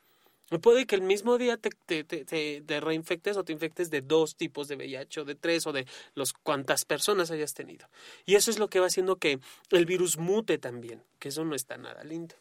Puede 0.63 0.87
que 0.87 0.95
el 0.95 1.03
mismo 1.03 1.37
día 1.37 1.59
te, 1.59 1.71
te, 1.71 2.05
te, 2.05 2.81
reinfectes 2.81 3.37
o 3.37 3.45
te 3.45 3.53
infectes 3.53 3.91
de 3.91 4.01
dos 4.01 4.35
tipos 4.35 4.67
de 4.69 4.77
VIH 4.77 5.21
o 5.21 5.25
de 5.25 5.35
tres 5.35 5.67
o 5.67 5.73
de 5.73 5.87
los 6.15 6.33
cuantas 6.33 6.85
personas 6.85 7.31
hayas 7.31 7.53
tenido. 7.53 7.89
Y 8.25 8.37
eso 8.37 8.51
es 8.51 8.59
lo 8.59 8.69
que 8.69 8.81
va 8.81 8.87
haciendo 8.87 9.17
que 9.17 9.41
el 9.71 9.85
virus 9.85 10.17
mute 10.17 10.59
también, 10.59 11.03
que 11.19 11.29
eso 11.29 11.45
no 11.45 11.55
está 11.55 11.77
nada 11.77 12.03
lindo. 12.03 12.35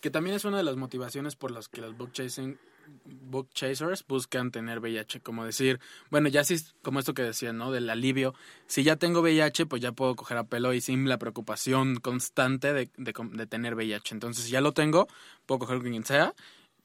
Que 0.00 0.10
también 0.10 0.36
es 0.36 0.44
una 0.44 0.58
de 0.58 0.62
las 0.62 0.76
motivaciones 0.76 1.34
por 1.34 1.50
las 1.50 1.68
que 1.68 1.80
los 1.80 1.96
bug 1.96 2.12
chasing 2.12 2.58
book 3.04 3.48
chasers 3.52 4.04
buscan 4.06 4.50
tener 4.50 4.80
VIH, 4.80 5.20
como 5.20 5.44
decir, 5.44 5.80
bueno, 6.10 6.28
ya 6.28 6.44
sí, 6.44 6.56
como 6.82 7.00
esto 7.00 7.14
que 7.14 7.22
decía, 7.22 7.52
¿no? 7.52 7.70
Del 7.70 7.90
alivio, 7.90 8.34
si 8.66 8.82
ya 8.82 8.96
tengo 8.96 9.20
VIH, 9.20 9.66
pues 9.66 9.82
ya 9.82 9.92
puedo 9.92 10.16
coger 10.16 10.36
a 10.38 10.44
pelo 10.44 10.72
y 10.72 10.80
sin 10.80 11.08
la 11.08 11.18
preocupación 11.18 11.96
constante 11.96 12.72
de, 12.72 12.90
de, 12.96 13.46
tener 13.46 13.74
VIH. 13.74 14.14
Entonces, 14.14 14.44
si 14.44 14.50
ya 14.50 14.60
lo 14.60 14.72
tengo, 14.72 15.08
puedo 15.46 15.60
coger 15.60 15.78
con 15.78 15.90
quien 15.90 16.04
sea, 16.04 16.34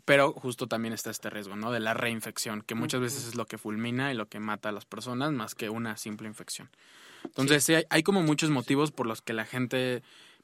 pero 0.05 0.33
justo 0.33 0.67
también 0.67 0.93
está 0.93 1.09
este 1.09 1.29
riesgo, 1.29 1.55
¿no? 1.55 1.71
De 1.71 1.79
la 1.79 1.93
reinfección, 1.93 2.61
que 2.61 2.75
muchas 2.75 3.01
veces 3.01 3.27
es 3.27 3.35
lo 3.35 3.45
que 3.45 3.57
fulmina 3.57 4.11
y 4.11 4.15
lo 4.15 4.27
que 4.27 4.39
mata 4.39 4.69
a 4.69 4.71
las 4.71 4.85
personas 4.85 5.31
más 5.31 5.55
que 5.55 5.69
una 5.69 5.97
simple 5.97 6.27
infección. 6.27 6.69
Entonces, 7.23 7.63
sí, 7.63 7.73
hay, 7.73 7.85
hay 7.89 8.03
como 8.03 8.21
muchos 8.21 8.49
motivos 8.49 8.91
por 8.91 9.07
los 9.07 9.21
que 9.21 9.33
la 9.33 9.45
gente 9.45 10.03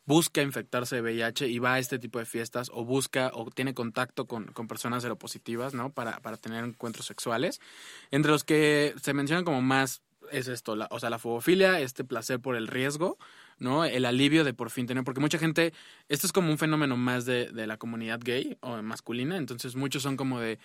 busca 0.09 0.41
infectarse 0.41 0.95
de 0.95 1.01
VIH 1.03 1.47
y 1.47 1.59
va 1.59 1.75
a 1.75 1.79
este 1.79 1.99
tipo 1.99 2.17
de 2.17 2.25
fiestas 2.25 2.71
o 2.73 2.83
busca 2.83 3.29
o 3.33 3.51
tiene 3.51 3.75
contacto 3.75 4.25
con, 4.25 4.45
con 4.45 4.67
personas 4.67 5.03
seropositivas, 5.03 5.75
¿no? 5.75 5.91
Para, 5.91 6.19
para 6.19 6.37
tener 6.37 6.63
encuentros 6.63 7.05
sexuales. 7.05 7.61
Entre 8.09 8.31
los 8.31 8.43
que 8.43 8.95
se 8.99 9.13
mencionan 9.13 9.45
como 9.45 9.61
más 9.61 10.01
es 10.31 10.47
esto, 10.47 10.75
la, 10.75 10.87
o 10.89 10.99
sea, 10.99 11.11
la 11.11 11.19
fobofilia, 11.19 11.79
este 11.79 12.03
placer 12.03 12.39
por 12.39 12.55
el 12.55 12.67
riesgo, 12.67 13.19
¿no? 13.59 13.85
El 13.85 14.05
alivio 14.05 14.43
de 14.43 14.53
por 14.53 14.69
fin 14.69 14.87
tener, 14.87 15.03
porque 15.03 15.21
mucha 15.21 15.37
gente, 15.37 15.73
esto 16.07 16.25
es 16.25 16.33
como 16.33 16.49
un 16.49 16.57
fenómeno 16.57 16.97
más 16.97 17.25
de, 17.25 17.51
de 17.51 17.67
la 17.67 17.77
comunidad 17.77 18.19
gay 18.23 18.57
o 18.61 18.81
masculina, 18.81 19.37
entonces 19.37 19.75
muchos 19.75 20.03
son 20.03 20.17
como 20.17 20.39
de, 20.39 20.59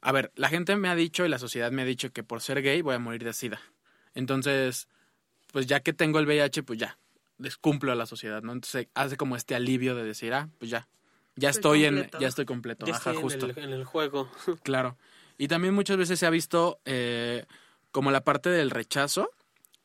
a 0.00 0.12
ver, 0.12 0.32
la 0.36 0.48
gente 0.48 0.76
me 0.76 0.88
ha 0.88 0.94
dicho 0.94 1.24
y 1.26 1.28
la 1.28 1.38
sociedad 1.38 1.70
me 1.72 1.82
ha 1.82 1.84
dicho 1.84 2.12
que 2.12 2.22
por 2.22 2.40
ser 2.40 2.62
gay 2.62 2.80
voy 2.82 2.94
a 2.94 2.98
morir 2.98 3.24
de 3.24 3.32
sida. 3.32 3.60
Entonces, 4.14 4.88
pues 5.52 5.66
ya 5.66 5.80
que 5.80 5.92
tengo 5.92 6.18
el 6.18 6.26
VIH, 6.26 6.62
pues 6.62 6.78
ya, 6.78 6.98
descumplo 7.38 7.92
a 7.92 7.94
la 7.94 8.06
sociedad, 8.06 8.42
¿no? 8.42 8.52
Entonces 8.52 8.88
hace 8.94 9.16
como 9.16 9.36
este 9.36 9.54
alivio 9.54 9.94
de 9.94 10.04
decir, 10.04 10.32
ah, 10.32 10.48
pues 10.58 10.70
ya, 10.70 10.88
ya 11.36 11.50
estoy, 11.50 11.84
en, 11.84 12.10
ya 12.18 12.28
estoy 12.28 12.46
completo, 12.46 12.86
ya 12.86 12.98
justo. 13.14 13.50
En 13.56 13.72
el, 13.72 13.84
juego. 13.84 14.30
claro. 14.62 14.96
Y 15.38 15.48
también 15.48 15.74
muchas 15.74 15.98
veces 15.98 16.18
se 16.18 16.26
ha 16.26 16.30
visto 16.30 16.80
eh, 16.84 17.44
como 17.90 18.10
la 18.10 18.24
parte 18.24 18.48
del 18.48 18.70
rechazo, 18.70 19.30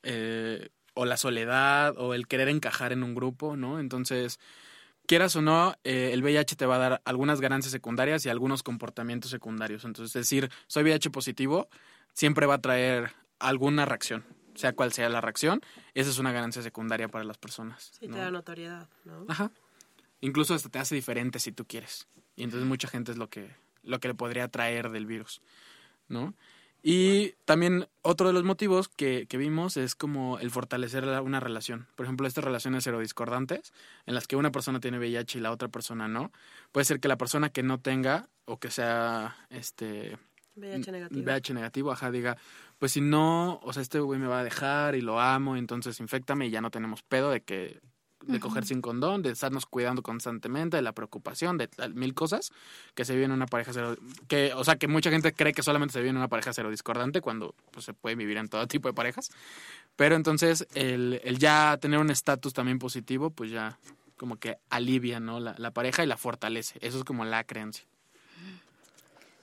eh, 0.04 0.70
o 0.94 1.06
la 1.06 1.18
soledad, 1.18 1.96
o 1.98 2.14
el 2.14 2.28
querer 2.28 2.50
encajar 2.50 2.94
en 2.94 3.04
un 3.04 3.16
grupo, 3.16 3.56
¿no? 3.56 3.80
Entonces, 3.80 4.40
quieras 5.06 5.36
o 5.36 5.42
no, 5.42 5.76
eh, 5.84 6.12
el 6.14 6.24
VIH 6.24 6.56
te 6.56 6.66
va 6.66 6.76
a 6.76 6.80
dar 6.80 7.02
algunas 7.06 7.42
ganancias 7.42 7.72
secundarias 7.72 8.26
y 8.26 8.30
algunos 8.30 8.64
comportamientos 8.64 9.32
secundarios. 9.32 9.86
Entonces, 9.86 10.14
decir, 10.14 10.50
soy 10.68 10.84
VIH 10.84 11.10
positivo, 11.10 11.70
siempre 12.14 12.46
va 12.46 12.56
a 12.56 12.62
traer 12.62 13.12
alguna 13.40 13.86
reacción 13.86 14.24
sea 14.56 14.74
cual 14.74 14.94
sea 14.94 15.10
la 15.10 15.22
reacción, 15.22 15.62
esa 15.94 16.10
es 16.10 16.20
una 16.20 16.32
ganancia 16.32 16.62
secundaria 16.62 17.08
para 17.08 17.24
las 17.24 17.38
personas. 17.38 17.92
Sí, 18.00 18.08
te 18.08 18.18
da 18.18 18.32
notoriedad, 18.32 18.88
¿no? 19.06 19.26
Ajá. 19.28 19.52
Incluso 20.22 20.54
hasta 20.54 20.70
te 20.70 20.80
hace 20.80 20.96
diferente 20.96 21.40
si 21.40 21.52
tú 21.52 21.66
quieres. 21.66 22.08
Y 22.36 22.44
entonces 22.44 22.68
mucha 22.68 22.88
gente 22.88 23.12
es 23.12 23.18
lo 23.18 23.30
que, 23.30 23.56
lo 23.84 24.00
que 24.00 24.08
le 24.10 24.14
podría 24.14 24.48
traer 24.48 24.90
del 24.90 25.06
virus, 25.06 25.42
¿no? 26.08 26.34
Y 26.84 27.34
también 27.46 27.88
otro 28.02 28.28
de 28.28 28.34
los 28.34 28.44
motivos 28.44 28.90
que, 28.90 29.28
que, 29.28 29.38
vimos 29.38 29.78
es 29.78 29.94
como 29.94 30.40
el 30.40 30.50
fortalecer 30.50 31.06
una 31.22 31.40
relación. 31.40 31.88
Por 31.96 32.06
ejemplo, 32.06 32.28
estas 32.28 32.44
relaciones 32.44 32.84
serodiscordantes, 32.84 33.72
en 34.08 34.16
las 34.16 34.28
que 34.28 34.36
una 34.36 34.52
persona 34.52 34.80
tiene 34.80 34.98
VIH 34.98 35.38
y 35.38 35.42
la 35.42 35.52
otra 35.52 35.68
persona 35.68 36.08
no. 36.08 36.32
Puede 36.72 36.86
ser 36.86 37.00
que 37.00 37.08
la 37.08 37.18
persona 37.18 37.50
que 37.50 37.62
no 37.62 37.80
tenga 37.80 38.30
o 38.46 38.58
que 38.58 38.72
sea 38.72 39.36
este 39.52 40.18
VIH 40.56 40.92
negativo. 40.92 41.24
VIH 41.24 41.54
negativo, 41.54 41.92
ajá, 41.92 42.10
diga, 42.10 42.38
pues 42.80 42.94
si 42.94 43.02
no, 43.02 43.60
o 43.62 43.74
sea, 43.74 43.84
este 43.84 44.00
güey 44.00 44.20
me 44.20 44.28
va 44.28 44.40
a 44.40 44.44
dejar 44.44 44.96
y 44.96 45.02
lo 45.02 45.20
amo, 45.20 45.58
entonces 45.58 46.00
infectame 46.00 46.48
y 46.48 46.50
ya 46.50 46.62
no 46.62 46.72
tenemos 46.72 47.04
pedo 47.04 47.30
de 47.30 47.42
que 47.42 47.80
de 48.24 48.40
coger 48.40 48.66
sin 48.66 48.82
condón, 48.82 49.22
de 49.22 49.32
estarnos 49.32 49.66
cuidando 49.66 50.02
constantemente, 50.02 50.78
de 50.78 50.84
la 50.84 50.94
preocupación, 50.94 51.58
de 51.58 51.70
mil 51.94 52.14
cosas 52.14 52.52
que 52.96 53.06
se 53.06 53.14
vive 53.14 53.26
en 53.26 53.32
una 53.32 53.46
pareja 53.46 53.74
cero, 53.74 53.96
que, 54.28 54.54
o 54.54 54.64
sea, 54.64 54.76
que 54.76 54.88
mucha 54.88 55.10
gente 55.10 55.34
cree 55.34 55.54
que 55.54 55.64
solamente 55.64 55.94
se 55.94 56.00
vive 56.00 56.10
en 56.10 56.18
una 56.18 56.28
pareja 56.28 56.54
cero 56.54 56.70
discordante 56.70 57.22
cuando 57.22 57.56
pues, 57.72 57.86
se 57.86 57.94
puede 57.94 58.16
vivir 58.16 58.38
en 58.38 58.48
todo 58.48 58.68
tipo 58.68 58.88
de 58.88 58.94
parejas. 58.94 59.30
Pero 59.96 60.16
entonces 60.16 60.68
el, 60.74 61.22
el 61.24 61.38
ya 61.38 61.78
tener 61.82 62.00
un 62.00 62.12
estatus 62.12 62.54
también 62.54 62.80
positivo, 62.80 63.30
pues 63.30 63.52
ya 63.52 63.78
como 64.18 64.38
que 64.38 64.58
alivia, 64.70 65.20
¿no? 65.20 65.40
La, 65.40 65.56
la 65.58 65.72
pareja 65.72 66.04
y 66.04 66.08
la 66.08 66.18
fortalece. 66.18 66.78
Eso 66.82 67.00
es 67.00 67.04
como 67.04 67.26
la 67.26 67.44
creencia 67.44 67.86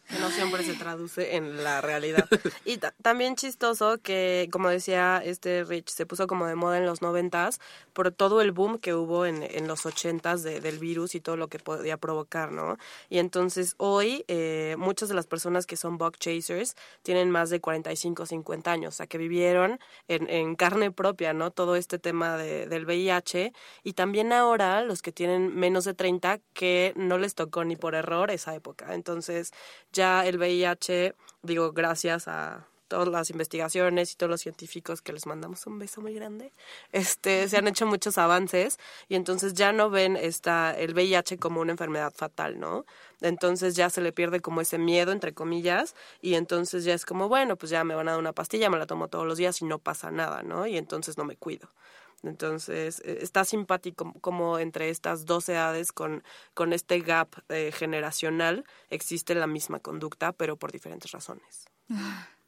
que 0.09 0.18
no 0.18 0.31
siempre 0.31 0.64
se 0.64 0.75
traduce 0.75 1.37
en 1.37 1.62
la 1.62 1.81
realidad. 1.81 2.29
Y 2.64 2.79
también 3.03 3.37
chistoso 3.37 3.99
que, 3.99 4.49
como 4.51 4.68
decía 4.68 5.23
este 5.25 5.64
Rich, 5.64 5.88
se 5.88 6.07
puso 6.07 6.27
como 6.27 6.47
de 6.47 6.55
moda 6.55 6.79
en 6.79 6.87
los 6.87 7.03
noventas 7.03 7.61
por 7.92 8.11
todo 8.11 8.40
el 8.40 8.53
boom 8.53 8.79
que 8.79 8.94
hubo 8.94 9.27
en, 9.27 9.42
en 9.42 9.66
los 9.68 9.87
ochentas 9.87 10.42
de, 10.42 10.61
del 10.61 10.79
virus 10.79 11.14
y 11.14 11.21
todo 11.21 11.37
lo 11.37 11.49
que 11.49 11.59
podía 11.59 11.97
provocar, 11.97 12.53
¿no? 12.53 12.77
Y 13.09 13.18
entonces 13.18 13.75
hoy 13.79 14.25
eh, 14.29 14.77
muchas 14.79 15.09
de 15.09 15.14
las 15.14 15.27
personas 15.27 15.66
que 15.66 15.77
son 15.77 15.99
bug 15.99 16.16
chasers 16.18 16.77
tienen 17.03 17.31
más 17.31 17.51
de 17.51 17.61
45, 17.61 18.27
50 18.27 18.71
años, 18.71 18.94
o 18.94 18.97
sea, 18.97 19.07
que 19.07 19.18
vivieron 19.18 19.79
en, 20.09 20.29
en 20.29 20.55
carne 20.57 20.90
propia, 20.90 21.33
¿no? 21.33 21.51
Todo 21.51 21.77
este 21.77 21.99
tema 21.99 22.37
de, 22.37 22.66
del 22.66 22.87
VIH 22.87 23.53
y 23.83 23.92
también 23.94 24.33
ahora 24.33 24.83
los 24.83 25.03
que 25.03 25.12
tienen 25.12 25.55
menos 25.55 25.85
de 25.85 25.94
30 25.94 26.40
que 26.53 26.92
no 26.97 27.18
les 27.18 27.35
tocó 27.35 27.64
ni 27.64 27.77
por 27.77 27.94
error 27.94 28.31
esa 28.31 28.55
época. 28.55 28.94
Entonces, 28.94 29.53
ya 29.99 30.25
el 30.25 30.39
VIH, 30.39 31.17
digo, 31.43 31.73
gracias 31.73 32.29
a 32.29 32.69
todas 32.87 33.09
las 33.09 33.31
investigaciones 33.31 34.13
y 34.13 34.17
todos 34.17 34.31
los 34.31 34.41
científicos 34.41 35.03
que 35.03 35.13
les 35.13 35.27
mandamos 35.27 35.67
un 35.67 35.77
beso 35.79 36.01
muy 36.01 36.15
grande, 36.15 36.53
este, 36.93 37.49
se 37.49 37.57
han 37.59 37.67
hecho 37.67 37.85
muchos 37.85 38.17
avances 38.17 38.79
y 39.09 39.17
entonces 39.17 39.55
ya 39.55 39.73
no 39.73 39.91
ven 39.91 40.17
esta, 40.17 40.73
el 40.73 40.95
VIH 40.95 41.39
como 41.39 41.61
una 41.61 41.73
enfermedad 41.73 42.13
fatal, 42.15 42.61
¿no? 42.61 42.87
Entonces 43.21 43.75
ya 43.75 43.91
se 43.91 44.01
le 44.01 44.13
pierde 44.13 44.41
como 44.41 44.61
ese 44.61 44.79
miedo, 44.79 45.11
entre 45.11 45.35
comillas, 45.35 45.97
y 46.23 46.35
entonces 46.35 46.85
ya 46.85 46.95
es 46.95 47.05
como, 47.05 47.29
bueno, 47.29 47.57
pues 47.57 47.71
ya 47.71 47.83
me 47.83 47.97
van 47.97 48.07
a 48.09 48.13
dar 48.13 48.21
una 48.21 48.33
pastilla, 48.33 48.71
me 48.71 48.79
la 48.79 48.87
tomo 48.87 49.09
todos 49.09 49.27
los 49.27 49.37
días 49.37 49.61
y 49.61 49.65
no 49.65 49.81
pasa 49.81 50.13
nada, 50.13 50.43
¿no? 50.45 50.67
Y 50.67 50.77
entonces 50.79 51.19
no 51.19 51.25
me 51.25 51.37
cuido. 51.37 51.69
Entonces, 52.23 53.01
eh, 53.05 53.19
está 53.23 53.45
simpático 53.45 54.13
como 54.21 54.59
entre 54.59 54.91
estas 54.91 55.25
dos 55.25 55.49
edades 55.49 55.93
con, 55.93 56.25
con 56.55 56.73
este 56.73 57.01
gap 57.01 57.29
eh, 57.49 57.71
generacional 57.73 58.65
existe 58.91 59.35
la 59.35 59.47
misma 59.47 59.79
conducta, 59.79 60.33
pero 60.33 60.57
por 60.57 60.73
diferentes 60.73 61.11
razones. 61.13 61.67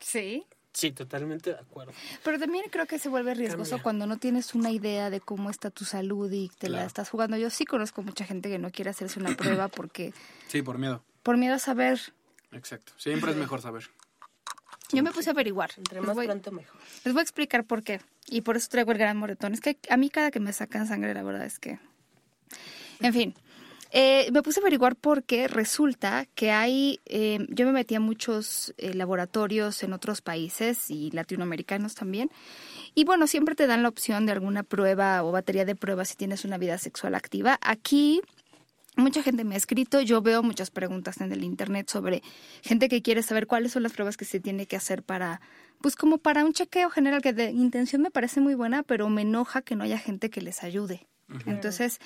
Sí. 0.00 0.44
Sí, 0.74 0.90
totalmente 0.92 1.50
de 1.50 1.58
acuerdo. 1.58 1.92
Pero 2.24 2.38
también 2.38 2.66
creo 2.70 2.84
que 2.86 2.98
se 2.98 3.08
vuelve 3.08 3.32
riesgoso 3.32 3.80
cuando 3.82 4.06
no 4.06 4.18
tienes 4.18 4.54
una 4.54 4.70
idea 4.70 5.08
de 5.08 5.20
cómo 5.20 5.48
está 5.48 5.70
tu 5.70 5.84
salud 5.84 6.30
y 6.30 6.50
te 6.58 6.68
la 6.68 6.84
estás 6.84 7.08
jugando. 7.08 7.36
Yo 7.36 7.48
sí 7.48 7.64
conozco 7.64 8.02
mucha 8.02 8.24
gente 8.24 8.50
que 8.50 8.58
no 8.58 8.70
quiere 8.70 8.90
hacerse 8.90 9.20
una 9.20 9.34
prueba 9.36 9.68
porque... 9.74 10.12
Sí, 10.48 10.62
por 10.62 10.78
miedo. 10.78 11.02
Por 11.22 11.36
miedo 11.36 11.54
a 11.54 11.58
saber. 11.58 12.00
Exacto. 12.50 12.92
Siempre 12.96 13.30
es 13.30 13.36
mejor 13.36 13.62
saber. 13.62 13.88
Yo 14.92 15.02
me 15.02 15.12
puse 15.12 15.30
a 15.30 15.32
averiguar. 15.32 15.70
Entre 15.76 16.00
más 16.00 16.16
pronto 16.16 16.52
mejor. 16.52 16.80
Les 17.04 17.14
voy 17.14 17.20
a 17.20 17.22
explicar 17.22 17.64
por 17.64 17.82
qué. 17.82 18.00
Y 18.28 18.40
por 18.40 18.56
eso 18.56 18.68
traigo 18.70 18.92
el 18.92 18.98
gran 18.98 19.16
moretón. 19.16 19.52
Es 19.52 19.60
que 19.60 19.78
a 19.88 19.96
mí 19.96 20.10
cada 20.10 20.30
que 20.30 20.40
me 20.40 20.52
sacan 20.52 20.86
sangre, 20.86 21.14
la 21.14 21.22
verdad 21.22 21.44
es 21.44 21.58
que... 21.58 21.78
En 23.00 23.12
fin, 23.12 23.34
eh, 23.96 24.28
me 24.32 24.42
puse 24.42 24.58
a 24.58 24.62
averiguar 24.62 24.96
porque 24.96 25.46
resulta 25.46 26.26
que 26.34 26.50
hay, 26.50 26.98
eh, 27.06 27.46
yo 27.48 27.64
me 27.64 27.70
metí 27.70 27.94
a 27.94 28.00
muchos 28.00 28.74
eh, 28.76 28.92
laboratorios 28.92 29.84
en 29.84 29.92
otros 29.92 30.20
países 30.20 30.90
y 30.90 31.12
latinoamericanos 31.12 31.94
también. 31.94 32.28
Y 32.96 33.04
bueno, 33.04 33.28
siempre 33.28 33.54
te 33.54 33.68
dan 33.68 33.84
la 33.84 33.88
opción 33.88 34.26
de 34.26 34.32
alguna 34.32 34.64
prueba 34.64 35.22
o 35.22 35.30
batería 35.30 35.64
de 35.64 35.76
pruebas 35.76 36.08
si 36.08 36.16
tienes 36.16 36.44
una 36.44 36.58
vida 36.58 36.76
sexual 36.78 37.14
activa. 37.14 37.56
Aquí 37.60 38.20
mucha 38.96 39.22
gente 39.22 39.44
me 39.44 39.54
ha 39.54 39.58
escrito, 39.58 40.00
yo 40.00 40.22
veo 40.22 40.42
muchas 40.42 40.70
preguntas 40.70 41.20
en 41.20 41.32
el 41.32 41.44
internet 41.44 41.88
sobre 41.90 42.22
gente 42.62 42.88
que 42.88 43.02
quiere 43.02 43.22
saber 43.22 43.46
cuáles 43.46 43.72
son 43.72 43.82
las 43.82 43.92
pruebas 43.92 44.16
que 44.16 44.24
se 44.24 44.40
tiene 44.40 44.66
que 44.66 44.76
hacer 44.76 45.02
para 45.02 45.40
pues 45.80 45.96
como 45.96 46.18
para 46.18 46.44
un 46.44 46.54
chequeo 46.54 46.88
general 46.88 47.20
que 47.20 47.34
de 47.34 47.50
intención 47.50 48.00
me 48.00 48.10
parece 48.10 48.40
muy 48.40 48.54
buena, 48.54 48.82
pero 48.82 49.08
me 49.10 49.22
enoja 49.22 49.60
que 49.60 49.76
no 49.76 49.84
haya 49.84 49.98
gente 49.98 50.30
que 50.30 50.40
les 50.40 50.62
ayude. 50.62 51.06
Entonces, 51.46 52.00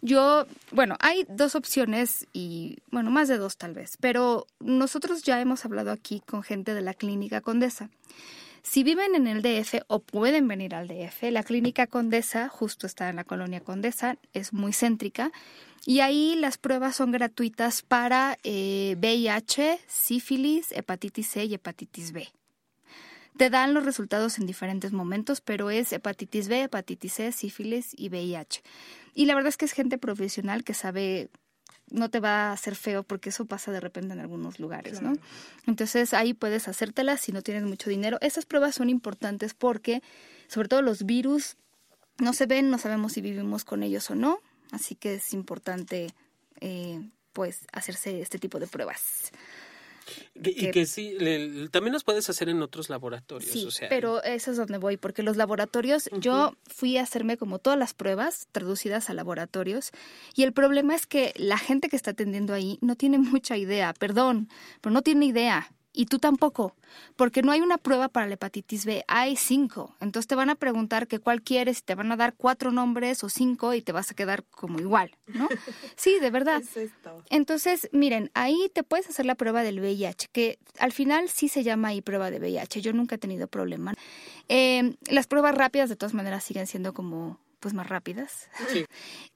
yo, 0.00 0.46
bueno, 0.72 0.96
hay 1.00 1.26
dos 1.28 1.54
opciones 1.54 2.26
y, 2.32 2.78
bueno, 2.90 3.10
más 3.10 3.28
de 3.28 3.36
dos 3.36 3.56
tal 3.56 3.74
vez, 3.74 3.96
pero 4.00 4.46
nosotros 4.60 5.22
ya 5.22 5.40
hemos 5.40 5.64
hablado 5.64 5.90
aquí 5.90 6.20
con 6.20 6.42
gente 6.42 6.74
de 6.74 6.80
la 6.80 6.94
clínica 6.94 7.40
Condesa. 7.40 7.90
Si 8.62 8.84
viven 8.84 9.14
en 9.14 9.26
el 9.26 9.42
DF 9.42 9.82
o 9.86 10.00
pueden 10.00 10.46
venir 10.46 10.74
al 10.74 10.86
DF, 10.86 11.30
la 11.30 11.42
clínica 11.42 11.86
Condesa 11.86 12.48
justo 12.48 12.86
está 12.86 13.08
en 13.08 13.16
la 13.16 13.24
colonia 13.24 13.60
Condesa, 13.60 14.18
es 14.34 14.52
muy 14.52 14.72
céntrica 14.72 15.32
y 15.86 16.00
ahí 16.00 16.36
las 16.36 16.58
pruebas 16.58 16.96
son 16.96 17.10
gratuitas 17.10 17.82
para 17.82 18.36
eh, 18.44 18.96
VIH, 18.98 19.80
sífilis, 19.86 20.72
hepatitis 20.72 21.28
C 21.28 21.44
y 21.46 21.54
hepatitis 21.54 22.12
B. 22.12 22.28
Te 23.38 23.48
dan 23.48 23.72
los 23.72 23.86
resultados 23.86 24.38
en 24.38 24.46
diferentes 24.46 24.92
momentos, 24.92 25.40
pero 25.40 25.70
es 25.70 25.92
hepatitis 25.92 26.48
B, 26.48 26.64
hepatitis 26.64 27.14
C, 27.14 27.32
sífilis 27.32 27.94
y 27.96 28.10
VIH. 28.10 28.62
Y 29.14 29.24
la 29.24 29.34
verdad 29.34 29.48
es 29.48 29.56
que 29.56 29.64
es 29.64 29.72
gente 29.72 29.96
profesional 29.96 30.64
que 30.64 30.74
sabe 30.74 31.30
no 31.90 32.10
te 32.10 32.20
va 32.20 32.48
a 32.48 32.52
hacer 32.52 32.74
feo 32.74 33.02
porque 33.02 33.30
eso 33.30 33.44
pasa 33.46 33.72
de 33.72 33.80
repente 33.80 34.12
en 34.12 34.20
algunos 34.20 34.58
lugares, 34.60 35.02
¿no? 35.02 35.12
Entonces 35.66 36.14
ahí 36.14 36.34
puedes 36.34 36.68
hacértelas 36.68 37.20
si 37.20 37.32
no 37.32 37.42
tienes 37.42 37.64
mucho 37.64 37.90
dinero. 37.90 38.18
Esas 38.20 38.46
pruebas 38.46 38.74
son 38.74 38.90
importantes 38.90 39.54
porque, 39.54 40.02
sobre 40.48 40.68
todo 40.68 40.82
los 40.82 41.04
virus, 41.04 41.56
no 42.18 42.32
se 42.32 42.46
ven, 42.46 42.70
no 42.70 42.78
sabemos 42.78 43.12
si 43.12 43.20
vivimos 43.20 43.64
con 43.64 43.82
ellos 43.82 44.10
o 44.10 44.14
no, 44.14 44.40
así 44.72 44.94
que 44.94 45.14
es 45.14 45.32
importante, 45.32 46.14
eh, 46.60 47.00
pues, 47.32 47.60
hacerse 47.72 48.20
este 48.20 48.38
tipo 48.38 48.58
de 48.58 48.66
pruebas. 48.66 49.32
Y 50.34 50.70
que, 50.70 50.86
sí, 50.86 51.16
también 51.70 51.92
los 51.92 52.04
puedes 52.04 52.28
hacer 52.30 52.48
en 52.48 52.62
otros 52.62 52.88
laboratorios. 52.90 53.50
Sí, 53.50 53.64
o 53.66 53.70
sea, 53.70 53.88
pero 53.88 54.22
eso 54.22 54.50
es 54.50 54.56
donde 54.56 54.78
voy, 54.78 54.96
porque 54.96 55.22
los 55.22 55.36
laboratorios, 55.36 56.08
yo 56.18 56.54
fui 56.66 56.96
a 56.96 57.02
hacerme 57.02 57.36
como 57.36 57.58
todas 57.58 57.78
las 57.78 57.94
pruebas 57.94 58.48
traducidas 58.52 59.10
a 59.10 59.14
laboratorios, 59.14 59.90
y 60.34 60.42
el 60.44 60.52
problema 60.52 60.94
es 60.94 61.06
que 61.06 61.32
la 61.36 61.58
gente 61.58 61.88
que 61.88 61.96
está 61.96 62.12
atendiendo 62.12 62.54
ahí 62.54 62.78
no 62.80 62.96
tiene 62.96 63.18
mucha 63.18 63.56
idea, 63.56 63.92
perdón, 63.94 64.48
pero 64.80 64.92
no 64.92 65.02
tiene 65.02 65.26
idea 65.26 65.72
y 65.92 66.06
tú 66.06 66.18
tampoco, 66.18 66.74
porque 67.16 67.42
no 67.42 67.52
hay 67.52 67.60
una 67.60 67.78
prueba 67.78 68.08
para 68.08 68.26
la 68.26 68.34
hepatitis 68.34 68.84
B, 68.84 69.04
hay 69.08 69.36
cinco. 69.36 69.96
Entonces 70.00 70.26
te 70.26 70.34
van 70.34 70.50
a 70.50 70.54
preguntar 70.54 71.06
que 71.06 71.18
cuál 71.18 71.42
quieres 71.42 71.78
y 71.78 71.82
te 71.82 71.94
van 71.94 72.12
a 72.12 72.16
dar 72.16 72.34
cuatro 72.36 72.70
nombres 72.70 73.24
o 73.24 73.28
cinco 73.28 73.74
y 73.74 73.82
te 73.82 73.92
vas 73.92 74.10
a 74.10 74.14
quedar 74.14 74.44
como 74.44 74.78
igual, 74.78 75.16
¿no? 75.26 75.48
Sí, 75.96 76.18
de 76.20 76.30
verdad. 76.30 76.62
Entonces, 77.28 77.88
miren, 77.92 78.30
ahí 78.34 78.70
te 78.72 78.82
puedes 78.82 79.08
hacer 79.08 79.26
la 79.26 79.34
prueba 79.34 79.62
del 79.62 79.80
VIH, 79.80 80.28
que 80.32 80.58
al 80.78 80.92
final 80.92 81.28
sí 81.28 81.48
se 81.48 81.62
llama 81.62 81.88
ahí 81.88 82.00
prueba 82.00 82.30
de 82.30 82.38
VIH. 82.38 82.80
Yo 82.80 82.92
nunca 82.92 83.16
he 83.16 83.18
tenido 83.18 83.48
problema. 83.48 83.94
Eh, 84.48 84.94
las 85.10 85.26
pruebas 85.26 85.54
rápidas 85.54 85.88
de 85.88 85.96
todas 85.96 86.14
maneras 86.14 86.44
siguen 86.44 86.66
siendo 86.66 86.94
como 86.94 87.38
pues 87.60 87.74
más 87.74 87.88
rápidas. 87.88 88.48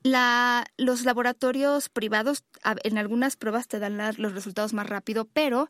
La, 0.03 0.67
los 0.77 1.05
laboratorios 1.05 1.89
privados 1.89 2.45
en 2.83 2.99
algunas 2.99 3.37
pruebas 3.37 3.69
te 3.69 3.79
dan 3.79 3.97
los 4.19 4.35
resultados 4.35 4.75
más 4.75 4.87
rápido, 4.87 5.27
pero 5.33 5.69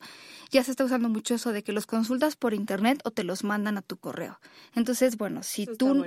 ya 0.50 0.64
se 0.64 0.72
está 0.72 0.84
usando 0.84 1.08
mucho 1.08 1.34
eso 1.36 1.52
de 1.52 1.62
que 1.62 1.72
los 1.72 1.86
consultas 1.86 2.34
por 2.34 2.52
internet 2.52 3.00
o 3.04 3.12
te 3.12 3.22
los 3.22 3.44
mandan 3.44 3.78
a 3.78 3.82
tu 3.82 3.96
correo. 3.96 4.40
Entonces, 4.74 5.16
bueno, 5.16 5.44
si 5.44 5.66
tú 5.66 6.04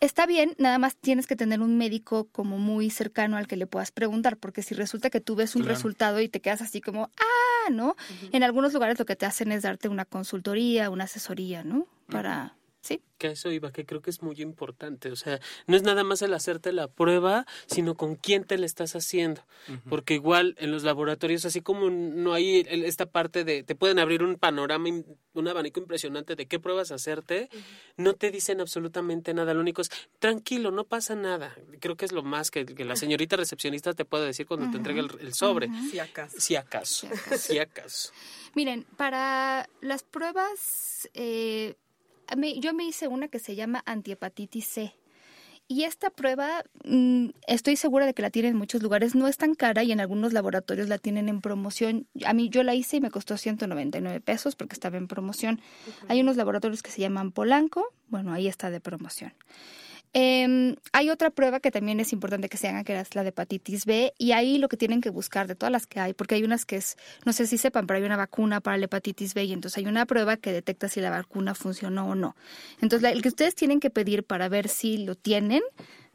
está, 0.00 0.26
bien, 0.26 0.54
nada 0.58 0.78
más 0.78 0.96
tienes 0.96 1.26
que 1.26 1.34
tener 1.34 1.60
un 1.60 1.76
médico 1.76 2.28
como 2.30 2.58
muy 2.58 2.90
cercano 2.90 3.36
al 3.36 3.48
que 3.48 3.56
le 3.56 3.66
puedas 3.66 3.90
preguntar, 3.90 4.36
porque 4.36 4.62
si 4.62 4.74
resulta 4.74 5.10
que 5.10 5.20
tú 5.20 5.34
ves 5.34 5.56
un 5.56 5.64
resultado 5.64 6.20
y 6.20 6.28
te 6.28 6.40
quedas 6.40 6.62
así 6.62 6.80
como, 6.80 7.10
ah, 7.18 7.70
¿no? 7.70 7.96
En 8.32 8.44
algunos 8.44 8.72
lugares 8.72 8.98
lo 8.98 9.04
que 9.04 9.16
te 9.16 9.26
hacen 9.26 9.50
es 9.50 9.62
darte 9.62 9.88
una 9.88 10.04
consultoría, 10.04 10.90
una 10.90 11.04
asesoría, 11.04 11.64
¿no? 11.64 11.86
Para 12.08 12.54
Sí. 12.84 13.00
Que 13.16 13.28
eso 13.28 13.50
iba, 13.50 13.72
que 13.72 13.86
creo 13.86 14.02
que 14.02 14.10
es 14.10 14.22
muy 14.22 14.42
importante. 14.42 15.10
O 15.10 15.16
sea, 15.16 15.40
no 15.66 15.74
es 15.74 15.82
nada 15.82 16.04
más 16.04 16.20
el 16.20 16.34
hacerte 16.34 16.70
la 16.70 16.86
prueba, 16.86 17.46
sino 17.64 17.94
con 17.94 18.14
quién 18.14 18.44
te 18.44 18.58
la 18.58 18.66
estás 18.66 18.94
haciendo. 18.94 19.40
Porque 19.88 20.12
igual 20.12 20.54
en 20.58 20.70
los 20.70 20.82
laboratorios, 20.82 21.46
así 21.46 21.62
como 21.62 21.88
no 21.88 22.34
hay 22.34 22.66
esta 22.68 23.06
parte 23.06 23.42
de, 23.44 23.62
te 23.62 23.74
pueden 23.74 23.98
abrir 23.98 24.22
un 24.22 24.36
panorama, 24.36 24.90
un 25.32 25.48
abanico 25.48 25.80
impresionante 25.80 26.36
de 26.36 26.44
qué 26.44 26.60
pruebas 26.60 26.90
hacerte, 26.90 27.48
no 27.96 28.12
te 28.12 28.30
dicen 28.30 28.60
absolutamente 28.60 29.32
nada. 29.32 29.54
Lo 29.54 29.62
único 29.62 29.80
es, 29.80 29.90
tranquilo, 30.18 30.70
no 30.70 30.84
pasa 30.84 31.14
nada. 31.14 31.56
Creo 31.80 31.96
que 31.96 32.04
es 32.04 32.12
lo 32.12 32.22
más 32.22 32.50
que, 32.50 32.66
la 32.84 32.96
señorita 32.96 33.36
recepcionista 33.36 33.94
te 33.94 34.04
puede 34.04 34.26
decir 34.26 34.44
cuando 34.44 34.70
te 34.70 34.76
entrega 34.76 35.00
el, 35.00 35.32
sobre. 35.32 35.70
Si 35.90 35.98
acaso. 35.98 36.36
Si 36.38 36.54
acaso. 36.54 37.08
Si 37.38 37.58
acaso. 37.58 38.12
Miren, 38.54 38.84
para 38.98 39.70
las 39.80 40.02
pruebas... 40.02 41.08
Eh, 41.14 41.76
yo 42.60 42.74
me 42.74 42.84
hice 42.84 43.08
una 43.08 43.28
que 43.28 43.38
se 43.38 43.54
llama 43.56 43.82
antihepatitis 43.86 44.66
C. 44.66 44.94
Y 45.66 45.84
esta 45.84 46.10
prueba, 46.10 46.62
mm, 46.84 47.28
estoy 47.46 47.76
segura 47.76 48.04
de 48.04 48.12
que 48.12 48.20
la 48.20 48.28
tienen 48.28 48.52
en 48.52 48.58
muchos 48.58 48.82
lugares, 48.82 49.14
no 49.14 49.28
es 49.28 49.38
tan 49.38 49.54
cara 49.54 49.82
y 49.82 49.92
en 49.92 50.00
algunos 50.00 50.34
laboratorios 50.34 50.88
la 50.88 50.98
tienen 50.98 51.30
en 51.30 51.40
promoción. 51.40 52.06
A 52.26 52.34
mí 52.34 52.50
yo 52.50 52.62
la 52.62 52.74
hice 52.74 52.98
y 52.98 53.00
me 53.00 53.10
costó 53.10 53.38
199 53.38 54.20
pesos 54.20 54.56
porque 54.56 54.74
estaba 54.74 54.98
en 54.98 55.08
promoción. 55.08 55.62
Hay 56.08 56.20
unos 56.20 56.36
laboratorios 56.36 56.82
que 56.82 56.90
se 56.90 57.00
llaman 57.00 57.32
Polanco, 57.32 57.94
bueno, 58.08 58.34
ahí 58.34 58.46
está 58.46 58.70
de 58.70 58.80
promoción. 58.80 59.32
Eh, 60.16 60.76
hay 60.92 61.10
otra 61.10 61.30
prueba 61.30 61.58
que 61.58 61.72
también 61.72 61.98
es 61.98 62.12
importante 62.12 62.48
que 62.48 62.56
se 62.56 62.68
haga, 62.68 62.84
que 62.84 62.98
es 62.98 63.14
la 63.16 63.24
de 63.24 63.30
hepatitis 63.30 63.84
B, 63.84 64.14
y 64.16 64.30
ahí 64.30 64.58
lo 64.58 64.68
que 64.68 64.76
tienen 64.76 65.00
que 65.00 65.10
buscar 65.10 65.48
de 65.48 65.56
todas 65.56 65.72
las 65.72 65.88
que 65.88 65.98
hay, 65.98 66.14
porque 66.14 66.36
hay 66.36 66.44
unas 66.44 66.64
que 66.64 66.76
es, 66.76 66.96
no 67.24 67.32
sé 67.32 67.48
si 67.48 67.58
sepan, 67.58 67.88
pero 67.88 67.98
hay 67.98 68.04
una 68.04 68.16
vacuna 68.16 68.60
para 68.60 68.78
la 68.78 68.84
hepatitis 68.84 69.34
B, 69.34 69.44
y 69.44 69.52
entonces 69.52 69.78
hay 69.78 69.86
una 69.86 70.06
prueba 70.06 70.36
que 70.36 70.52
detecta 70.52 70.88
si 70.88 71.00
la 71.00 71.10
vacuna 71.10 71.56
funcionó 71.56 72.08
o 72.08 72.14
no. 72.14 72.36
Entonces, 72.80 73.12
el 73.12 73.22
que 73.22 73.28
ustedes 73.28 73.56
tienen 73.56 73.80
que 73.80 73.90
pedir 73.90 74.22
para 74.22 74.48
ver 74.48 74.68
si 74.68 74.98
lo 74.98 75.16
tienen 75.16 75.62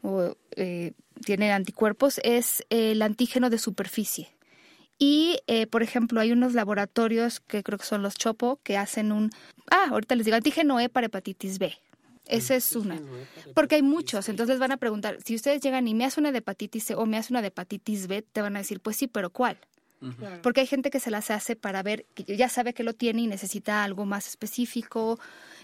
o 0.00 0.34
eh, 0.56 0.92
tienen 1.22 1.50
anticuerpos 1.50 2.20
es 2.24 2.64
el 2.70 3.02
antígeno 3.02 3.50
de 3.50 3.58
superficie. 3.58 4.30
Y, 4.98 5.40
eh, 5.46 5.66
por 5.66 5.82
ejemplo, 5.82 6.20
hay 6.20 6.32
unos 6.32 6.54
laboratorios 6.54 7.40
que 7.40 7.62
creo 7.62 7.78
que 7.78 7.86
son 7.86 8.02
los 8.02 8.14
Chopo 8.14 8.60
que 8.62 8.78
hacen 8.78 9.12
un, 9.12 9.30
ah, 9.70 9.88
ahorita 9.90 10.14
les 10.14 10.24
digo, 10.24 10.36
antígeno 10.36 10.80
E 10.80 10.88
para 10.88 11.06
hepatitis 11.06 11.58
B. 11.58 11.74
Esa 12.30 12.54
es 12.54 12.74
una. 12.76 13.00
Porque 13.54 13.76
hay 13.76 13.82
muchos, 13.82 14.28
entonces 14.28 14.58
van 14.58 14.72
a 14.72 14.76
preguntar, 14.76 15.18
si 15.24 15.34
ustedes 15.34 15.60
llegan 15.60 15.88
y 15.88 15.94
me 15.94 16.04
hace 16.04 16.20
una 16.20 16.32
de 16.32 16.38
hepatitis 16.38 16.84
C 16.84 16.94
o 16.94 17.06
me 17.06 17.16
hace 17.16 17.32
una 17.32 17.42
de 17.42 17.48
hepatitis 17.48 18.06
B, 18.06 18.22
te 18.22 18.42
van 18.42 18.56
a 18.56 18.60
decir, 18.60 18.80
pues 18.80 18.96
sí, 18.96 19.06
pero 19.06 19.30
¿cuál? 19.30 19.58
Porque 20.42 20.60
hay 20.60 20.66
gente 20.66 20.90
que 20.90 21.00
se 21.00 21.10
las 21.10 21.30
hace 21.30 21.56
para 21.56 21.82
ver, 21.82 22.06
que 22.14 22.36
ya 22.36 22.48
sabe 22.48 22.72
que 22.72 22.82
lo 22.82 22.94
tiene 22.94 23.22
y 23.22 23.26
necesita 23.26 23.84
algo 23.84 24.06
más 24.06 24.28
específico 24.28 25.18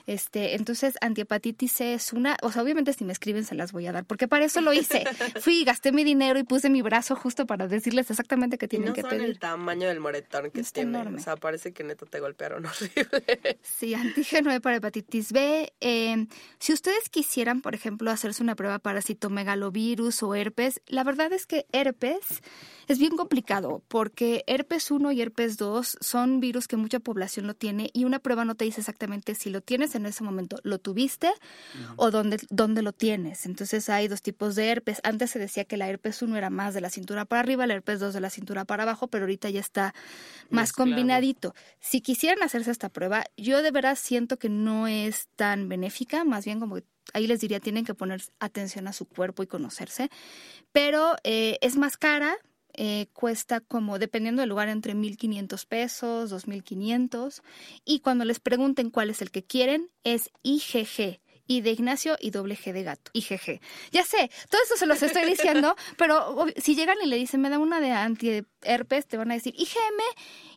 este, 0.07 0.55
entonces, 0.55 0.95
antihepatitis 1.01 1.73
C 1.73 1.95
es 1.95 2.13
una, 2.13 2.37
o 2.43 2.53
sea, 2.53 2.63
obviamente 2.63 2.93
si 2.93 3.05
me 3.05 3.13
escriben 3.13 3.45
se 3.45 3.57
las 3.57 3.73
voy 3.73 3.89
a 3.89 3.93
dar, 3.93 4.05
porque 4.05 4.29
para 4.29 4.45
eso 4.45 4.61
lo 4.61 4.73
hice. 4.73 5.05
Fui, 5.41 5.65
gasté 5.65 5.91
mi 5.91 6.05
dinero 6.05 6.39
y 6.39 6.45
puse 6.45 6.71
mi 6.71 6.81
brazo 6.81 7.17
justo 7.17 7.45
para 7.45 7.67
decirles 7.67 8.09
exactamente 8.09 8.57
qué 8.57 8.69
tienen 8.69 8.91
no 8.91 8.95
que 8.95 9.03
pedir. 9.03 9.25
el 9.25 9.41
tamaño 9.41 9.89
del 9.89 9.99
moretón 9.99 10.53
que 10.53 10.63
tiene. 10.63 10.99
O 10.99 11.19
sea, 11.19 11.37
parece 11.37 11.73
que 11.73 11.83
neto 11.83 12.07
te 12.07 12.21
golpearon 12.21 12.65
horrible. 12.67 13.59
Sí, 13.63 13.95
antígeno 13.95 14.53
E 14.53 14.61
para 14.61 14.77
hepatitis 14.77 15.33
B. 15.33 15.73
Eh, 15.81 16.27
si 16.61 16.73
ustedes 16.73 17.09
quisieran, 17.09 17.61
por 17.61 17.75
ejemplo, 17.75 18.13
hacerse 18.13 18.45
una 18.45 18.55
prueba 18.55 18.79
para 18.79 19.03
citomegalovirus 19.03 20.23
o 20.23 20.37
herpes, 20.37 20.81
la 20.87 21.03
verdad 21.03 21.33
es 21.33 21.47
que 21.47 21.67
herpes 21.73 22.43
es 22.87 23.01
bien 23.01 23.17
complicado 23.17 23.83
porque 23.89 24.26
herpes 24.47 24.91
1 24.91 25.13
y 25.13 25.21
herpes 25.21 25.57
2 25.57 25.99
son 26.01 26.41
virus 26.41 26.69
que 26.69 26.77
mucha 26.77 27.01
población 27.01 27.47
lo 27.47 27.55
tiene 27.55 27.91
y 27.93 28.05
una 28.05 28.19
prueba 28.19 28.45
no 28.45 28.55
te 28.55 28.65
dice 28.65 28.81
exactamente 28.81 29.35
si 29.35 29.51
lo 29.51 29.61
tienes 29.61 29.95
en 29.95 30.07
ese 30.07 30.25
momento, 30.25 30.59
lo 30.63 30.79
tuviste 30.79 31.31
o 31.97 32.11
dónde, 32.11 32.39
dónde 32.51 32.83
lo 32.83 32.93
tienes. 32.93 33.47
Entonces 33.47 33.89
hay 33.89 34.09
dos 34.09 34.23
tipos 34.23 34.55
de 34.55 34.69
herpes. 34.69 35.01
Antes 35.05 35.31
se 35.31 35.39
decía 35.39 35.65
que 35.65 35.77
la 35.77 35.89
herpes 35.89 36.23
1 36.23 36.37
era 36.37 36.51
más 36.51 36.75
de 36.75 36.81
la 36.81 36.91
cintura 36.91 37.25
para 37.25 37.41
arriba, 37.41 37.67
la 37.67 37.75
herpes 37.75 38.01
2 38.01 38.15
de 38.15 38.21
la 38.21 38.31
cintura 38.31 38.65
para 38.65 38.85
abajo, 38.85 39.09
pero 39.09 39.25
ahorita 39.25 39.51
ya 39.51 39.61
está 39.61 39.95
más 40.51 40.73
combinadito. 40.73 41.55
Si 41.81 42.01
quisieran 42.01 42.43
hacerse 42.43 42.71
esta 42.71 42.89
prueba, 42.89 43.25
yo 43.37 43.63
de 43.63 43.71
verdad 43.71 43.97
siento 44.01 44.39
que 44.39 44.49
no 44.49 44.87
es 44.87 45.29
tan 45.37 45.69
benéfica, 45.69 46.25
más 46.25 46.45
bien 46.45 46.61
como 46.61 46.79
ahí 47.13 47.27
les 47.27 47.41
diría, 47.41 47.61
tienen 47.61 47.85
que 47.85 47.95
poner 47.95 48.23
atención 48.41 48.89
a 48.89 48.93
su 48.93 49.07
cuerpo 49.07 49.43
y 49.43 49.47
conocerse, 49.47 50.11
pero 50.73 51.17
eh, 51.25 51.59
es 51.61 51.77
más 51.77 51.97
cara, 51.97 52.37
eh, 52.77 53.07
cuesta 53.13 53.61
como, 53.61 53.99
dependiendo 53.99 54.41
del 54.41 54.51
lugar, 54.51 54.69
entre 54.69 54.95
1.500 54.95 55.67
pesos, 55.67 56.33
2.500. 56.33 57.43
Y 57.85 58.01
cuando 58.01 58.25
les 58.25 58.41
pregunten 58.41 58.91
cuál 58.91 59.11
es 59.11 59.23
el 59.23 59.31
que 59.31 59.45
quieren, 59.45 59.91
es 60.05 60.31
IgG. 60.43 61.21
I 61.47 61.61
de 61.61 61.71
Ignacio 61.71 62.17
y 62.21 62.31
doble 62.31 62.57
G 62.57 62.73
de 62.73 62.83
gato, 62.83 63.11
IgG. 63.13 63.61
Ya 63.93 64.05
sé, 64.05 64.31
todo 64.51 64.61
eso 64.65 64.77
se 64.77 64.87
los 64.87 65.03
estoy 65.03 65.25
diciendo, 65.25 65.77
pero 65.97 66.47
si 66.57 66.75
llegan 66.75 66.97
y 67.03 67.07
le 67.07 67.17
dicen, 67.17 67.41
me 67.41 67.51
da 67.51 67.59
una 67.59 67.81
de 67.81 67.93
antiherpes, 67.93 69.07
te 69.07 69.17
van 69.17 69.31
a 69.31 69.35
decir 69.35 69.55
IgM, 69.57 70.01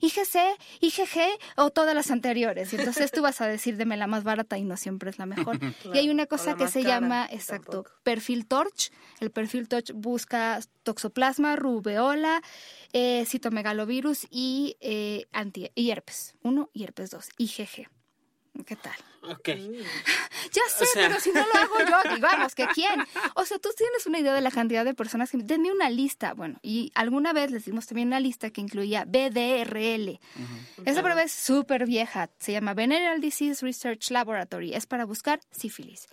IgC, 0.02 0.58
IgG 0.82 1.40
o 1.58 1.70
todas 1.70 1.96
las 1.96 2.12
anteriores. 2.12 2.74
Y 2.74 2.78
entonces 2.78 3.12
tú 3.12 3.22
vas 3.22 3.42
a 3.42 3.48
decir, 3.48 3.78
deme 3.78 3.98
la 3.98 4.08
más 4.08 4.24
barata 4.24 4.58
y 4.58 4.64
no 4.64 4.78
siempre 4.78 5.10
es 5.10 5.20
la 5.20 5.26
mejor. 5.26 5.60
y 5.94 5.98
hay 5.98 6.10
una 6.10 6.26
cosa 6.26 6.56
que 6.56 6.68
se 6.68 6.84
llama, 6.84 7.28
exacto, 7.32 7.86
perfil 8.04 8.48
Torch. 8.48 8.92
El 9.20 9.32
perfil 9.32 9.68
Torch 9.68 9.92
busca 9.94 10.60
toxoplasma, 10.84 11.56
rubeola, 11.56 12.42
eh, 12.94 13.26
citomegalovirus 13.28 14.28
y, 14.30 14.78
eh, 14.80 15.26
anti 15.32 15.70
y 15.76 15.92
herpes 15.92 16.36
1 16.44 16.70
y 16.74 16.84
herpes 16.84 17.12
2, 17.12 17.30
IgG. 17.38 17.99
¿Qué 18.66 18.76
tal? 18.76 18.96
Ok. 19.24 19.50
Ya 19.50 20.62
sé, 20.70 20.86
pero 20.94 21.20
si 21.20 21.32
no 21.32 21.46
lo 21.46 21.54
hago 21.54 21.76
yo, 21.80 22.16
digamos, 22.16 22.56
¿que 22.56 22.66
quién? 22.74 23.00
O 23.36 23.46
sea, 23.46 23.60
tú 23.60 23.70
tienes 23.78 24.06
una 24.06 24.20
idea 24.20 24.34
de 24.34 24.42
la 24.42 24.52
cantidad 24.52 24.84
de 24.84 24.94
personas 24.94 25.32
que... 25.32 25.38
Denme 25.38 25.72
una 25.72 25.90
lista, 25.90 26.34
bueno, 26.34 26.58
y 26.62 26.92
alguna 26.96 27.34
vez 27.34 27.52
les 27.52 27.66
dimos 27.66 27.86
también 27.86 28.08
una 28.08 28.20
lista 28.20 28.50
que 28.50 28.62
incluía 28.62 29.06
BDRL. 29.06 30.20
Esa 30.86 31.02
prueba 31.02 31.24
es 31.24 31.32
súper 31.32 31.86
vieja, 31.86 32.30
se 32.40 32.52
llama 32.52 32.74
Venereal 32.74 33.22
Disease 33.22 33.66
Research 33.66 34.10
Laboratory, 34.12 34.74
es 34.74 34.86
para 34.86 35.06
buscar 35.06 35.40
sífilis. 35.52 36.08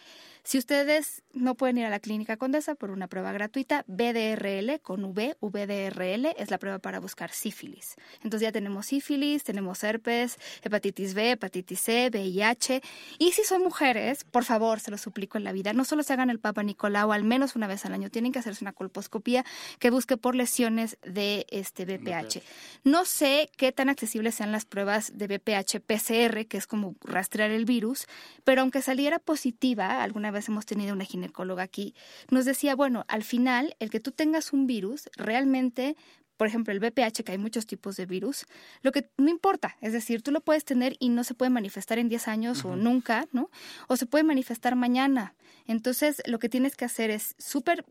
Si 0.46 0.58
ustedes 0.58 1.24
no 1.32 1.56
pueden 1.56 1.78
ir 1.78 1.86
a 1.86 1.90
la 1.90 1.98
clínica 1.98 2.36
Condesa 2.36 2.76
por 2.76 2.92
una 2.92 3.08
prueba 3.08 3.32
gratuita, 3.32 3.84
BDRL 3.88 4.78
con 4.80 5.04
V, 5.04 5.36
VDRL 5.40 6.26
es 6.38 6.52
la 6.52 6.58
prueba 6.58 6.78
para 6.78 7.00
buscar 7.00 7.32
sífilis. 7.32 7.96
Entonces 8.22 8.42
ya 8.42 8.52
tenemos 8.52 8.86
sífilis, 8.86 9.42
tenemos 9.42 9.82
herpes, 9.82 10.38
hepatitis 10.62 11.14
B, 11.14 11.32
hepatitis 11.32 11.80
C, 11.80 12.10
VIH. 12.12 12.80
Y 13.18 13.32
si 13.32 13.42
son 13.42 13.64
mujeres, 13.64 14.22
por 14.22 14.44
favor, 14.44 14.78
se 14.78 14.92
lo 14.92 14.98
suplico 14.98 15.36
en 15.36 15.42
la 15.42 15.50
vida, 15.50 15.72
no 15.72 15.84
solo 15.84 16.04
se 16.04 16.12
hagan 16.12 16.30
el 16.30 16.38
Papa 16.38 16.62
Nicolau 16.62 17.10
al 17.10 17.24
menos 17.24 17.56
una 17.56 17.66
vez 17.66 17.84
al 17.84 17.92
año, 17.92 18.08
tienen 18.08 18.30
que 18.30 18.38
hacerse 18.38 18.62
una 18.62 18.72
colposcopía 18.72 19.44
que 19.80 19.90
busque 19.90 20.16
por 20.16 20.36
lesiones 20.36 20.96
de 21.02 21.44
este 21.50 21.84
BPH. 21.86 22.40
No 22.84 23.04
sé 23.04 23.50
qué 23.56 23.72
tan 23.72 23.88
accesibles 23.88 24.36
sean 24.36 24.52
las 24.52 24.64
pruebas 24.64 25.10
de 25.18 25.26
BPH 25.26 25.80
PCR, 25.80 26.46
que 26.46 26.56
es 26.56 26.68
como 26.68 26.94
rastrear 27.02 27.50
el 27.50 27.64
virus, 27.64 28.06
pero 28.44 28.60
aunque 28.60 28.80
saliera 28.80 29.18
positiva 29.18 30.04
alguna 30.04 30.30
vez 30.30 30.35
hemos 30.48 30.66
tenido 30.66 30.92
una 30.92 31.04
ginecóloga 31.04 31.62
aquí, 31.62 31.94
nos 32.30 32.44
decía, 32.44 32.74
bueno, 32.74 33.04
al 33.08 33.24
final, 33.24 33.76
el 33.78 33.90
que 33.90 34.00
tú 34.00 34.12
tengas 34.12 34.52
un 34.52 34.66
virus, 34.66 35.08
realmente 35.16 35.96
por 36.36 36.46
ejemplo, 36.46 36.72
el 36.72 36.80
BPH, 36.80 37.24
que 37.24 37.32
hay 37.32 37.38
muchos 37.38 37.66
tipos 37.66 37.96
de 37.96 38.06
virus, 38.06 38.46
lo 38.82 38.92
que 38.92 39.08
no 39.16 39.30
importa, 39.30 39.76
es 39.80 39.92
decir, 39.92 40.22
tú 40.22 40.32
lo 40.32 40.42
puedes 40.42 40.64
tener 40.64 40.96
y 40.98 41.08
no 41.08 41.24
se 41.24 41.34
puede 41.34 41.50
manifestar 41.50 41.98
en 41.98 42.08
10 42.08 42.28
años 42.28 42.64
o 42.64 42.76
nunca, 42.76 43.26
¿no? 43.32 43.50
O 43.88 43.96
se 43.96 44.06
puede 44.06 44.24
manifestar 44.24 44.76
mañana. 44.76 45.34
Entonces, 45.66 46.22
lo 46.26 46.38
que 46.38 46.48
tienes 46.48 46.76
que 46.76 46.84
hacer 46.84 47.10
es 47.10 47.34
súper 47.38 47.84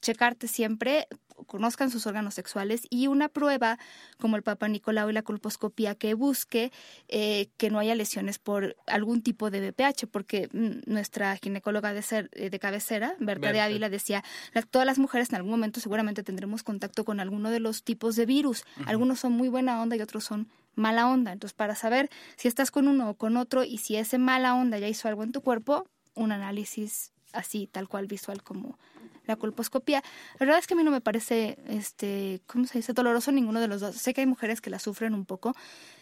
checarte 0.00 0.48
siempre, 0.48 1.08
conozcan 1.46 1.90
sus 1.90 2.06
órganos 2.06 2.34
sexuales 2.34 2.86
y 2.90 3.06
una 3.08 3.28
prueba 3.28 3.78
como 4.18 4.36
el 4.36 4.42
Papa 4.42 4.68
Nicolau 4.68 5.10
y 5.10 5.12
la 5.12 5.22
colposcopía 5.22 5.94
que 5.94 6.14
busque 6.14 6.72
eh, 7.08 7.48
que 7.56 7.70
no 7.70 7.78
haya 7.78 7.94
lesiones 7.94 8.38
por 8.38 8.76
algún 8.86 9.22
tipo 9.22 9.50
de 9.50 9.70
BPH, 9.70 10.06
porque 10.10 10.48
mm, 10.52 10.90
nuestra 10.90 11.36
ginecóloga 11.36 11.92
de, 11.92 12.02
ser, 12.02 12.30
eh, 12.32 12.50
de 12.50 12.58
cabecera, 12.58 13.14
Berta, 13.18 13.52
de 13.52 13.60
Ávila, 13.60 13.88
decía, 13.88 14.24
todas 14.70 14.86
las 14.86 14.98
mujeres 14.98 15.30
en 15.30 15.36
algún 15.36 15.50
momento 15.50 15.80
seguramente 15.80 16.22
tendremos 16.22 16.62
contacto 16.62 17.04
con 17.04 17.20
alguno 17.20 17.50
de 17.50 17.60
los 17.60 17.82
tipos 17.82 18.16
de 18.16 18.26
virus. 18.26 18.64
Algunos 18.86 19.20
son 19.20 19.32
muy 19.32 19.48
buena 19.48 19.80
onda 19.82 19.96
y 19.96 20.00
otros 20.00 20.24
son 20.24 20.48
mala 20.74 21.08
onda. 21.08 21.32
Entonces, 21.32 21.54
para 21.54 21.74
saber 21.74 22.10
si 22.36 22.48
estás 22.48 22.70
con 22.70 22.88
uno 22.88 23.10
o 23.10 23.14
con 23.14 23.36
otro 23.36 23.64
y 23.64 23.78
si 23.78 23.96
ese 23.96 24.18
mala 24.18 24.54
onda 24.54 24.78
ya 24.78 24.88
hizo 24.88 25.08
algo 25.08 25.22
en 25.22 25.32
tu 25.32 25.42
cuerpo, 25.42 25.88
un 26.14 26.32
análisis 26.32 27.12
así, 27.32 27.66
tal 27.66 27.88
cual 27.88 28.06
visual 28.06 28.42
como 28.42 28.78
la 29.26 29.36
colposcopía. 29.36 30.02
La 30.38 30.46
verdad 30.46 30.58
es 30.58 30.66
que 30.66 30.74
a 30.74 30.76
mí 30.76 30.84
no 30.84 30.90
me 30.90 31.00
parece, 31.00 31.58
este, 31.66 32.40
¿cómo 32.46 32.66
se 32.66 32.78
dice? 32.78 32.92
Doloroso 32.92 33.32
ninguno 33.32 33.60
de 33.60 33.68
los 33.68 33.80
dos. 33.80 33.96
Sé 33.96 34.14
que 34.14 34.22
hay 34.22 34.26
mujeres 34.26 34.60
que 34.60 34.70
la 34.70 34.78
sufren 34.78 35.14
un 35.14 35.24
poco. 35.24 35.54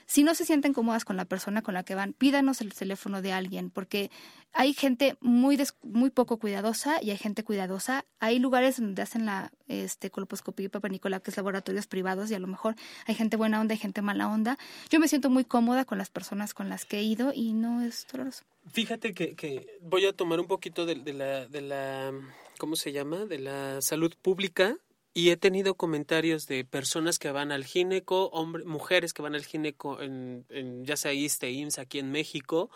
Si 0.06 0.22
no 0.22 0.34
se 0.34 0.44
sienten 0.44 0.72
cómodas 0.72 1.04
con 1.04 1.16
la 1.16 1.24
persona 1.24 1.62
con 1.62 1.74
la 1.74 1.82
que 1.82 1.94
van, 1.94 2.12
pídanos 2.12 2.60
el 2.60 2.74
teléfono 2.74 3.22
de 3.22 3.32
alguien, 3.32 3.70
porque 3.70 4.10
hay 4.52 4.72
gente 4.72 5.16
muy 5.20 5.58
muy 5.82 6.10
poco 6.10 6.38
cuidadosa 6.38 7.02
y 7.02 7.10
hay 7.10 7.16
gente 7.16 7.44
cuidadosa. 7.44 8.04
Hay 8.20 8.38
lugares 8.38 8.80
donde 8.80 9.02
hacen 9.02 9.26
la 9.26 9.50
este, 9.68 10.10
colposcopía 10.10 10.66
y 10.66 10.68
papanícola, 10.68 11.20
que 11.20 11.30
es 11.30 11.36
laboratorios 11.36 11.86
privados, 11.86 12.30
y 12.30 12.34
a 12.34 12.38
lo 12.38 12.46
mejor 12.46 12.76
hay 13.06 13.14
gente 13.14 13.36
buena 13.36 13.60
onda 13.60 13.74
y 13.74 13.78
gente 13.78 14.02
mala 14.02 14.28
onda. 14.28 14.58
Yo 14.90 15.00
me 15.00 15.08
siento 15.08 15.30
muy 15.30 15.44
cómoda 15.44 15.84
con 15.84 15.98
las 15.98 16.10
personas 16.10 16.54
con 16.54 16.68
las 16.68 16.84
que 16.84 16.98
he 16.98 17.02
ido 17.02 17.32
y 17.34 17.52
no 17.52 17.82
es 17.82 18.06
doloroso. 18.10 18.44
Fíjate 18.72 19.12
que, 19.12 19.34
que 19.34 19.78
voy 19.80 20.06
a 20.06 20.12
tomar 20.12 20.40
un 20.40 20.46
poquito 20.46 20.86
de, 20.86 20.94
de 20.96 21.12
la... 21.12 21.46
De 21.46 21.60
la 21.60 22.12
¿cómo 22.58 22.76
se 22.76 22.92
llama? 22.92 23.24
De 23.26 23.38
la 23.38 23.80
salud 23.80 24.14
pública 24.20 24.76
y 25.14 25.30
he 25.30 25.36
tenido 25.36 25.76
comentarios 25.76 26.46
de 26.48 26.64
personas 26.64 27.20
que 27.20 27.30
van 27.30 27.52
al 27.52 27.64
gineco, 27.64 28.26
hombres, 28.30 28.66
mujeres 28.66 29.14
que 29.14 29.22
van 29.22 29.36
al 29.36 29.44
gineco 29.44 30.02
en, 30.02 30.44
ya 30.84 30.96
sea 30.96 31.12
ISTE, 31.12 31.52
IMSS 31.52 31.78
aquí 31.78 32.00
en 32.00 32.10
México 32.10 32.68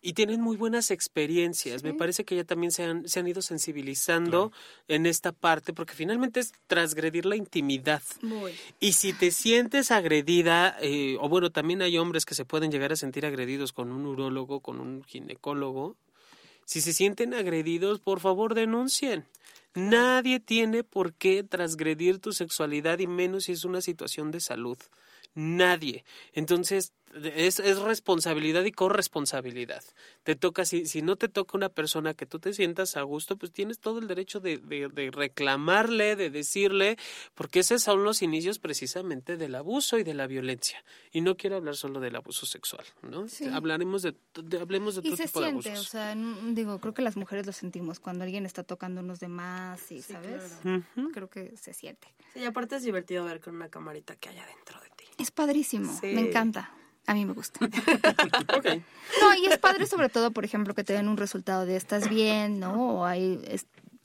y 0.00 0.12
tienen 0.12 0.40
muy 0.40 0.58
buenas 0.58 0.90
experiencias. 0.90 1.82
Me 1.82 1.94
parece 1.94 2.24
que 2.24 2.36
ya 2.36 2.44
también 2.44 2.72
se 2.72 2.84
han, 2.84 3.08
se 3.08 3.20
han 3.20 3.26
ido 3.26 3.40
sensibilizando 3.40 4.52
en 4.86 5.06
esta 5.06 5.32
parte, 5.32 5.72
porque 5.72 5.94
finalmente 5.94 6.40
es 6.40 6.52
transgredir 6.66 7.24
la 7.24 7.36
intimidad. 7.36 8.02
Y 8.80 8.92
si 8.92 9.14
te 9.14 9.30
sientes 9.30 9.90
agredida, 9.90 10.76
eh, 10.82 11.16
o 11.20 11.30
bueno, 11.30 11.50
también 11.50 11.80
hay 11.80 11.96
hombres 11.96 12.26
que 12.26 12.34
se 12.34 12.44
pueden 12.44 12.70
llegar 12.70 12.92
a 12.92 12.96
sentir 12.96 13.24
agredidos 13.24 13.72
con 13.72 13.92
un 13.92 14.04
urólogo, 14.04 14.60
con 14.60 14.78
un 14.78 15.04
ginecólogo, 15.04 15.96
si 16.66 16.82
se 16.82 16.92
sienten 16.92 17.32
agredidos, 17.32 18.00
por 18.00 18.20
favor 18.20 18.54
denuncien. 18.54 19.24
Nadie 19.74 20.38
tiene 20.38 20.84
por 20.84 21.14
qué 21.14 21.42
transgredir 21.42 22.20
tu 22.20 22.32
sexualidad 22.32 23.00
y 23.00 23.08
menos 23.08 23.44
si 23.44 23.52
es 23.52 23.64
una 23.64 23.80
situación 23.80 24.30
de 24.30 24.38
salud. 24.38 24.78
Nadie. 25.34 26.04
Entonces, 26.32 26.92
es, 27.22 27.60
es, 27.60 27.78
responsabilidad 27.78 28.64
y 28.64 28.72
corresponsabilidad. 28.72 29.82
Te 30.22 30.34
toca, 30.34 30.64
si, 30.64 30.86
si 30.86 31.02
no 31.02 31.16
te 31.16 31.28
toca 31.28 31.56
una 31.56 31.68
persona 31.68 32.14
que 32.14 32.26
tú 32.26 32.38
te 32.38 32.52
sientas 32.52 32.96
a 32.96 33.02
gusto, 33.02 33.36
pues 33.36 33.52
tienes 33.52 33.78
todo 33.78 33.98
el 33.98 34.08
derecho 34.08 34.40
de, 34.40 34.58
de, 34.58 35.10
reclamarle, 35.12 36.16
de 36.16 36.30
decirle, 36.30 36.96
porque 37.34 37.60
esos 37.60 37.82
son 37.82 38.04
los 38.04 38.22
inicios 38.22 38.58
precisamente 38.58 39.36
del 39.36 39.54
abuso 39.54 39.98
y 39.98 40.02
de 40.02 40.14
la 40.14 40.26
violencia. 40.26 40.84
Y 41.12 41.20
no 41.20 41.36
quiero 41.36 41.56
hablar 41.56 41.76
solo 41.76 42.00
del 42.00 42.16
abuso 42.16 42.46
sexual, 42.46 42.84
¿no? 43.02 43.26
Hablaremos 43.52 44.02
de, 44.02 44.16
hablemos 44.60 44.96
de 44.96 45.02
todo 45.02 45.16
tipo 45.16 45.40
de 45.40 45.48
abusos. 45.48 45.78
O 45.78 45.84
sea, 45.84 46.14
digo, 46.14 46.80
creo 46.80 46.94
que 46.94 47.02
las 47.02 47.16
mujeres 47.16 47.46
lo 47.46 47.52
sentimos 47.52 48.00
cuando 48.00 48.24
alguien 48.24 48.46
está 48.46 48.64
tocándonos 48.64 49.20
de 49.20 49.28
más 49.28 49.92
y, 49.92 50.02
¿sabes? 50.02 50.58
Creo 51.12 51.28
que 51.28 51.56
se 51.56 51.72
siente. 51.72 52.12
Sí, 52.32 52.40
y 52.40 52.44
aparte 52.44 52.76
es 52.76 52.82
divertido 52.82 53.24
ver 53.24 53.40
con 53.40 53.54
una 53.54 53.68
camarita 53.68 54.16
que 54.16 54.30
hay 54.30 54.38
adentro 54.38 54.80
de. 54.80 54.93
Es 55.24 55.30
padrísimo, 55.30 55.98
me 56.02 56.20
encanta. 56.20 56.70
A 57.06 57.14
mí 57.14 57.24
me 57.24 57.32
gusta. 57.32 57.60
No, 59.20 59.34
y 59.34 59.46
es 59.46 59.58
padre 59.58 59.86
sobre 59.86 60.08
todo, 60.08 60.32
por 60.32 60.44
ejemplo, 60.44 60.74
que 60.74 60.84
te 60.84 60.92
den 60.92 61.08
un 61.08 61.16
resultado 61.16 61.64
de 61.66 61.76
estás 61.76 62.08
bien, 62.08 62.58
¿no? 62.58 62.96
O 62.96 63.04
hay, 63.04 63.40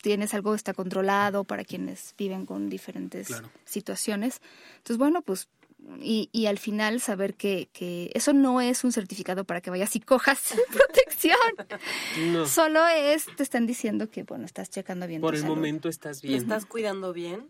tienes 0.02 0.34
algo 0.34 0.52
que 0.52 0.58
está 0.58 0.74
controlado 0.74 1.44
para 1.44 1.66
quienes 1.66 2.14
viven 2.18 2.46
con 2.46 2.70
diferentes 2.70 3.30
situaciones. 3.66 4.42
Entonces, 4.78 4.98
bueno, 4.98 5.22
pues 5.22 5.50
y, 6.02 6.30
y, 6.32 6.46
al 6.46 6.60
final 6.60 7.02
saber 7.02 7.36
que, 7.36 7.70
que, 7.74 8.12
eso 8.14 8.32
no 8.34 8.62
es 8.62 8.84
un 8.84 8.92
certificado 8.92 9.44
para 9.44 9.62
que 9.62 9.70
vayas 9.70 9.96
y 9.96 10.00
cojas 10.00 10.54
protección. 10.72 12.48
Solo 12.48 12.88
es, 12.88 13.26
te 13.36 13.44
están 13.44 13.66
diciendo 13.66 14.10
que, 14.10 14.24
bueno, 14.24 14.46
estás 14.46 14.70
checando 14.70 15.08
bien. 15.08 15.22
Por 15.22 15.36
el 15.36 15.46
momento 15.46 15.90
estás 15.90 16.22
bien. 16.22 16.36
estás 16.36 16.66
cuidando 16.66 17.12
bien, 17.14 17.50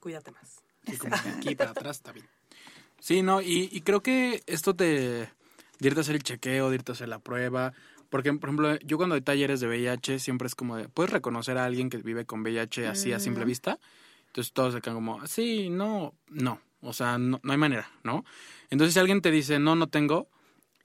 cuídate 0.00 0.32
más. 0.32 0.62
Sí, 0.86 0.96
como 0.96 1.14
aquí 1.14 1.54
para 1.54 1.70
atrás 1.70 1.98
está 1.98 2.12
bien. 2.12 2.26
Sí, 3.00 3.22
no, 3.22 3.40
y, 3.40 3.80
creo 3.82 4.02
que 4.02 4.42
esto 4.46 4.74
te... 4.74 4.84
de 4.84 5.28
irte 5.80 6.00
a 6.00 6.02
hacer 6.02 6.16
el 6.16 6.22
chequeo, 6.22 6.70
de 6.70 6.76
irte 6.76 6.92
a 6.92 6.94
hacer 6.94 7.08
la 7.08 7.18
prueba, 7.18 7.72
porque, 8.08 8.32
por 8.32 8.48
ejemplo, 8.48 8.78
yo 8.80 8.96
cuando 8.96 9.14
hay 9.14 9.20
talleres 9.20 9.60
de 9.60 9.68
VIH 9.68 10.18
siempre 10.18 10.46
es 10.46 10.54
como 10.54 10.76
de, 10.76 10.88
¿puedes 10.88 11.12
reconocer 11.12 11.58
a 11.58 11.64
alguien 11.64 11.90
que 11.90 11.98
vive 11.98 12.24
con 12.24 12.42
VIH 12.42 12.88
así 12.88 13.12
a 13.12 13.18
simple 13.18 13.44
mm. 13.44 13.48
vista? 13.48 13.78
Entonces 14.28 14.52
todos 14.52 14.74
se 14.74 14.80
quedan 14.80 14.96
como, 14.96 15.26
sí, 15.26 15.70
no, 15.70 16.14
no, 16.28 16.60
o 16.80 16.92
sea, 16.92 17.18
no, 17.18 17.40
no 17.42 17.52
hay 17.52 17.58
manera, 17.58 17.90
¿no? 18.04 18.24
Entonces 18.70 18.94
si 18.94 19.00
alguien 19.00 19.22
te 19.22 19.30
dice, 19.30 19.58
no, 19.58 19.76
no 19.76 19.88
tengo, 19.88 20.28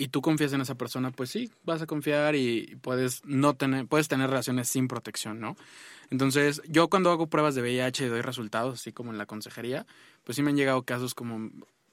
y 0.02 0.08
tú 0.08 0.22
confías 0.22 0.52
en 0.54 0.62
esa 0.62 0.74
persona, 0.76 1.12
pues 1.12 1.30
sí, 1.30 1.52
vas 1.64 1.82
a 1.82 1.86
confiar 1.86 2.36
y 2.36 2.76
puedes 2.82 3.24
no 3.24 3.54
tener, 3.54 3.86
puedes 3.86 4.08
tener 4.08 4.30
relaciones 4.30 4.68
sin 4.68 4.88
protección, 4.88 5.40
¿no? 5.40 5.56
Entonces, 6.10 6.62
yo 6.68 6.90
cuando 6.90 7.12
hago 7.12 7.28
pruebas 7.28 7.54
de 7.54 7.62
VIH 7.62 8.06
y 8.06 8.10
doy 8.10 8.22
resultados, 8.22 8.80
así 8.80 8.92
como 8.92 9.12
en 9.12 9.20
la 9.20 9.28
consejería, 9.28 9.86
pues 10.24 10.38
sí 10.38 10.42
me 10.42 10.50
han 10.50 10.58
llegado 10.58 10.82
casos 10.84 11.14
como 11.14 11.52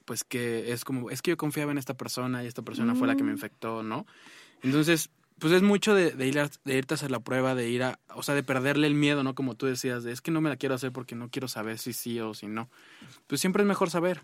pues 0.09 0.23
que 0.23 0.73
es 0.73 0.85
como, 0.85 1.11
es 1.11 1.21
que 1.21 1.29
yo 1.29 1.37
confiaba 1.37 1.71
en 1.71 1.77
esta 1.77 1.93
persona 1.93 2.43
y 2.43 2.47
esta 2.47 2.63
persona 2.63 2.95
fue 2.95 3.05
la 3.05 3.15
que 3.15 3.21
me 3.21 3.29
mm. 3.29 3.35
infectó, 3.35 3.83
¿no? 3.83 4.07
Entonces, 4.63 5.11
pues 5.37 5.53
es 5.53 5.61
mucho 5.61 5.93
de, 5.93 6.25
ir 6.25 6.39
a, 6.39 6.49
de 6.65 6.77
irte 6.79 6.95
a 6.95 6.95
hacer 6.95 7.11
la 7.11 7.19
prueba, 7.19 7.53
de 7.53 7.69
ir 7.69 7.83
a, 7.83 7.99
o 8.15 8.23
sea, 8.23 8.33
de 8.33 8.41
perderle 8.41 8.87
el 8.87 8.95
miedo, 8.95 9.21
¿no? 9.21 9.35
Como 9.35 9.53
tú 9.53 9.67
decías, 9.67 10.03
de 10.03 10.11
es 10.11 10.21
que 10.21 10.31
no 10.31 10.41
me 10.41 10.49
la 10.49 10.55
quiero 10.55 10.73
hacer 10.73 10.91
porque 10.91 11.13
no 11.13 11.29
quiero 11.29 11.47
saber 11.47 11.77
si 11.77 11.93
sí 11.93 12.19
o 12.19 12.33
si 12.33 12.47
no. 12.47 12.71
Pues 13.27 13.39
siempre 13.39 13.61
es 13.61 13.67
mejor 13.67 13.91
saber. 13.91 14.21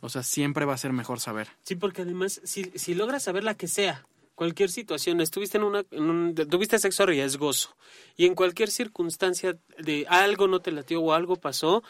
O 0.00 0.08
sea, 0.08 0.24
siempre 0.24 0.64
va 0.64 0.74
a 0.74 0.78
ser 0.78 0.92
mejor 0.92 1.20
saber. 1.20 1.46
Sí, 1.62 1.76
porque 1.76 2.02
además, 2.02 2.40
si, 2.42 2.72
si 2.74 2.96
logras 2.96 3.22
saber 3.22 3.44
la 3.44 3.54
que 3.54 3.68
sea, 3.68 4.08
cualquier 4.34 4.72
situación, 4.72 5.20
estuviste 5.20 5.58
en 5.58 5.62
una, 5.62 5.84
en 5.92 6.10
un, 6.10 6.34
tuviste 6.34 6.80
sexo 6.80 7.06
riesgoso 7.06 7.76
y 8.16 8.26
en 8.26 8.34
cualquier 8.34 8.72
circunstancia 8.72 9.56
de 9.78 10.04
algo 10.08 10.48
no 10.48 10.58
te 10.58 10.72
latió 10.72 11.00
o 11.00 11.12
algo 11.12 11.36
pasó, 11.36 11.84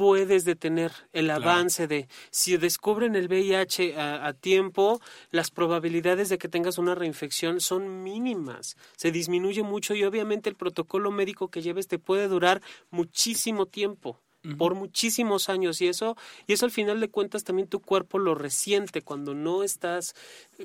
puedes 0.00 0.46
detener 0.46 0.92
el 1.12 1.28
avance 1.28 1.86
de 1.86 2.08
si 2.30 2.56
descubren 2.56 3.16
el 3.16 3.28
VIH 3.28 3.98
a, 3.98 4.32
tiempo, 4.32 4.98
las 5.30 5.50
probabilidades 5.50 6.30
de 6.30 6.38
que 6.38 6.48
tengas 6.48 6.78
una 6.78 6.94
reinfección 6.94 7.60
son 7.60 8.02
mínimas, 8.02 8.78
se 8.96 9.12
disminuye 9.12 9.62
mucho 9.62 9.94
y 9.94 10.04
obviamente 10.04 10.48
el 10.48 10.56
protocolo 10.56 11.10
médico 11.10 11.48
que 11.48 11.60
lleves 11.60 11.86
te 11.86 11.98
puede 11.98 12.28
durar 12.28 12.62
muchísimo 12.90 13.66
tiempo. 13.66 14.18
Por 14.56 14.74
muchísimos 14.74 15.48
años 15.48 15.80
y 15.80 15.88
eso 15.88 16.16
y 16.46 16.54
eso 16.54 16.64
al 16.64 16.70
final 16.70 17.00
de 17.00 17.08
cuentas 17.08 17.44
también 17.44 17.68
tu 17.68 17.80
cuerpo 17.80 18.18
lo 18.18 18.34
resiente 18.34 19.02
cuando 19.02 19.34
no 19.34 19.62
estás 19.62 20.14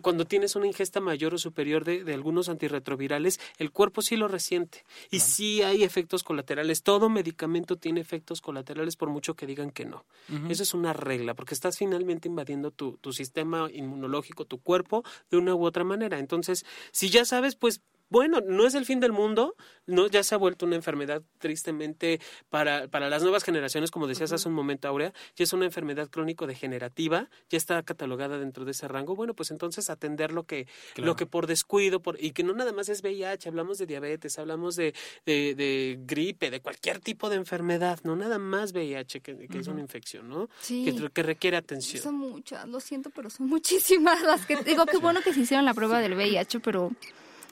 cuando 0.02 0.26
tienes 0.26 0.56
una 0.56 0.68
ingesta 0.68 1.02
mayor 1.02 1.34
o 1.34 1.38
superior 1.38 1.84
de, 1.84 2.04
de 2.04 2.14
algunos 2.14 2.48
antirretrovirales 2.48 3.40
el 3.58 3.72
cuerpo 3.72 4.02
sí 4.02 4.16
lo 4.16 4.28
resiente. 4.28 4.86
Y 5.12 5.20
sí 5.20 5.62
hay 5.62 5.84
efectos 5.84 6.24
colaterales 6.24 6.84
todo 6.84 7.10
medicamento 7.10 7.78
tiene 7.78 8.02
efectos 8.02 8.42
colaterales 8.42 8.96
por 8.96 9.10
mucho 9.10 9.36
que 9.36 9.46
digan 9.46 9.72
que 9.72 9.86
no. 9.86 10.06
Eso 10.50 10.64
es 10.64 10.74
una 10.74 10.94
regla 10.94 11.34
porque 11.34 11.54
estás 11.54 11.78
finalmente 11.78 12.28
invadiendo 12.28 12.72
tu, 12.72 12.98
tu 12.98 13.14
sistema 13.14 13.70
inmunológico 13.72 14.46
tu 14.46 14.60
cuerpo 14.60 15.04
de 15.30 15.38
una 15.38 15.56
u 15.56 15.66
otra 15.66 15.84
manera. 15.84 16.20
Entonces 16.20 16.66
si 16.92 17.10
ya 17.10 17.26
sabes 17.26 17.56
pues 17.56 17.82
bueno, 18.10 18.42
no 18.42 18.66
es 18.66 18.76
el 18.76 18.86
fin 18.86 19.00
del 19.00 19.12
mundo, 19.12 19.56
no 19.88 20.08
ya 20.08 20.24
se 20.24 20.36
ha 20.36 20.38
vuelto 20.38 20.66
una 20.66 20.76
enfermedad 20.76 21.24
tristemente 21.40 22.20
para, 22.50 22.88
para 22.88 23.10
las 23.10 23.24
nuevas 23.24 23.44
generaciones, 23.44 23.92
como 23.92 24.08
decías 24.08 24.32
hace 24.32 24.48
un 24.48 24.54
momento, 24.54 24.88
Aurea, 24.88 25.14
ya 25.36 25.44
es 25.44 25.54
una 25.54 25.66
enfermedad 25.66 26.10
crónico-degenerativa, 26.10 27.30
ya 27.50 27.58
está 27.58 27.82
catalogada 27.84 28.38
dentro 28.38 28.66
de 28.66 28.72
ese 28.72 28.88
rango. 28.88 29.16
Bueno, 29.16 29.34
pues 29.34 29.52
entonces 29.52 29.90
atender 29.90 30.32
lo 30.32 30.44
que, 30.44 30.68
lo 30.96 31.16
que 31.16 31.26
por 31.26 31.48
descuido, 31.48 32.02
por, 32.02 32.22
y 32.24 32.32
que 32.32 32.44
no 32.44 32.54
nada 32.54 32.74
más 32.74 32.90
es 32.90 33.02
VIH, 33.02 33.50
hablamos 33.50 33.78
de 33.78 33.86
diabetes, 33.86 34.38
hablamos 34.40 34.76
de, 34.76 34.94
de, 35.26 35.56
de 35.56 36.00
gripe, 36.06 36.52
de 36.52 36.62
cualquier 36.62 37.00
tipo 37.00 37.30
de 37.30 37.38
enfermedad, 37.38 38.00
no 38.04 38.16
nada 38.16 38.40
más 38.40 38.74
VIH, 38.74 39.22
que, 39.22 39.48
que 39.48 39.58
es 39.58 39.68
una 39.68 39.82
infección, 39.82 40.30
¿no? 40.30 40.50
Sí. 40.62 40.86
Que, 40.86 41.10
que 41.10 41.24
requiere 41.24 41.58
atención. 41.58 42.02
Son 42.02 42.16
muchas, 42.16 42.68
lo 42.68 42.80
siento, 42.80 43.10
pero 43.10 43.30
son 43.30 43.48
muchísimas 43.48 44.22
las 44.22 44.46
que 44.46 44.58
digo, 44.64 44.86
qué 44.86 44.98
bueno 44.98 45.22
que 45.22 45.34
se 45.34 45.42
hicieron 45.42 45.66
la 45.66 45.74
prueba 45.74 46.00
del 46.00 46.14
VIH, 46.14 46.60
pero 46.60 46.92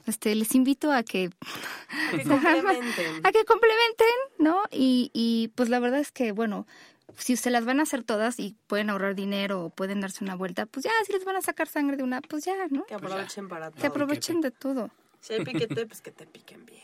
este 0.06 0.36
les 0.36 0.54
invito 0.56 0.91
a 0.91 1.04
que 1.04 1.30
A 2.14 2.18
que 2.18 2.24
complementen. 2.28 3.26
a 3.26 3.32
que 3.32 3.45
complementen, 3.45 4.08
¿no? 4.39 4.62
Y, 4.72 5.10
y 5.14 5.49
pues 5.56 5.70
la 5.70 5.80
verdad 5.80 5.99
es 5.99 6.12
que, 6.12 6.32
bueno, 6.32 6.68
si 7.18 7.36
se 7.38 7.49
las 7.51 7.66
van 7.66 7.80
a 7.80 7.84
hacer 7.84 8.04
todas 8.04 8.39
y 8.39 8.56
pueden 8.68 8.89
ahorrar 8.89 9.16
dinero 9.16 9.66
o 9.66 9.70
pueden 9.70 10.01
darse 10.01 10.24
una 10.24 10.36
vuelta, 10.36 10.66
pues 10.66 10.84
ya, 10.86 10.91
si 11.06 11.14
les 11.14 11.26
van 11.26 11.36
a 11.36 11.41
sacar 11.41 11.68
sangre 11.68 11.97
de 11.97 12.04
una, 12.04 12.22
pues 12.22 12.45
ya, 12.45 12.56
¿no? 12.70 12.86
Que 12.86 12.95
aprovechen 12.95 13.47
para 13.47 13.70
todo. 13.70 13.82
Que 13.82 13.88
aprovechen 13.88 14.41
de 14.41 14.51
todo. 14.51 14.89
Si 15.20 15.34
hay 15.34 15.43
piquete, 15.43 15.86
pues 15.86 16.01
que 16.01 16.12
te 16.12 16.26
piquen 16.26 16.66
bien. 16.66 16.82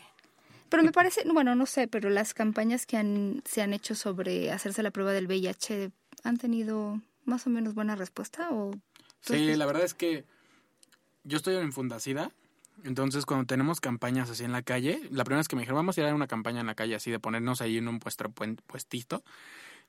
Pero 0.68 0.84
me 0.84 0.92
parece, 0.92 1.24
bueno, 1.30 1.54
no 1.56 1.66
sé, 1.66 1.88
pero 1.88 2.10
las 2.10 2.32
campañas 2.32 2.86
que 2.86 2.96
han, 2.96 3.42
se 3.44 3.60
han 3.60 3.72
hecho 3.74 3.94
sobre 3.96 4.52
hacerse 4.52 4.82
la 4.84 4.92
prueba 4.92 5.12
del 5.12 5.26
VIH 5.26 5.90
han 6.22 6.36
tenido 6.38 7.00
más 7.24 7.46
o 7.46 7.50
menos 7.50 7.74
buena 7.74 7.96
respuesta 7.96 8.48
o 8.50 8.72
Sí, 9.20 9.54
la 9.56 9.66
verdad 9.66 9.84
es 9.84 9.94
que 9.94 10.24
yo 11.24 11.36
estoy 11.36 11.56
en 11.56 11.72
Fundacida, 11.72 12.30
entonces 12.84 13.26
cuando 13.26 13.46
tenemos 13.46 13.80
campañas 13.80 14.30
así 14.30 14.44
en 14.44 14.52
la 14.52 14.62
calle, 14.62 15.00
la 15.10 15.24
primera 15.24 15.38
vez 15.40 15.48
que 15.48 15.56
me 15.56 15.62
dijeron, 15.62 15.76
vamos 15.78 15.96
a 15.96 16.00
ir 16.00 16.06
a 16.06 16.14
una 16.14 16.26
campaña 16.26 16.60
en 16.60 16.66
la 16.66 16.74
calle 16.74 16.94
así 16.94 17.10
de 17.10 17.18
ponernos 17.18 17.60
ahí 17.60 17.78
en 17.78 17.88
un 17.88 17.98
puesto, 17.98 18.24
puen- 18.30 18.60
puestito, 18.66 19.22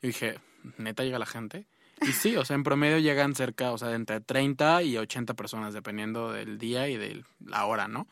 yo 0.01 0.07
dije, 0.07 0.39
neta 0.77 1.03
llega 1.03 1.19
la 1.19 1.25
gente. 1.25 1.65
Y 2.01 2.13
sí, 2.13 2.35
o 2.35 2.43
sea, 2.45 2.55
en 2.55 2.63
promedio 2.63 2.97
llegan 2.97 3.35
cerca, 3.35 3.71
o 3.71 3.77
sea, 3.77 3.89
de 3.89 3.95
entre 3.95 4.21
30 4.21 4.81
y 4.81 4.97
80 4.97 5.35
personas, 5.35 5.73
dependiendo 5.75 6.31
del 6.31 6.57
día 6.57 6.87
y 6.89 6.97
de 6.97 7.23
la 7.45 7.65
hora, 7.65 7.87
¿no? 7.87 8.07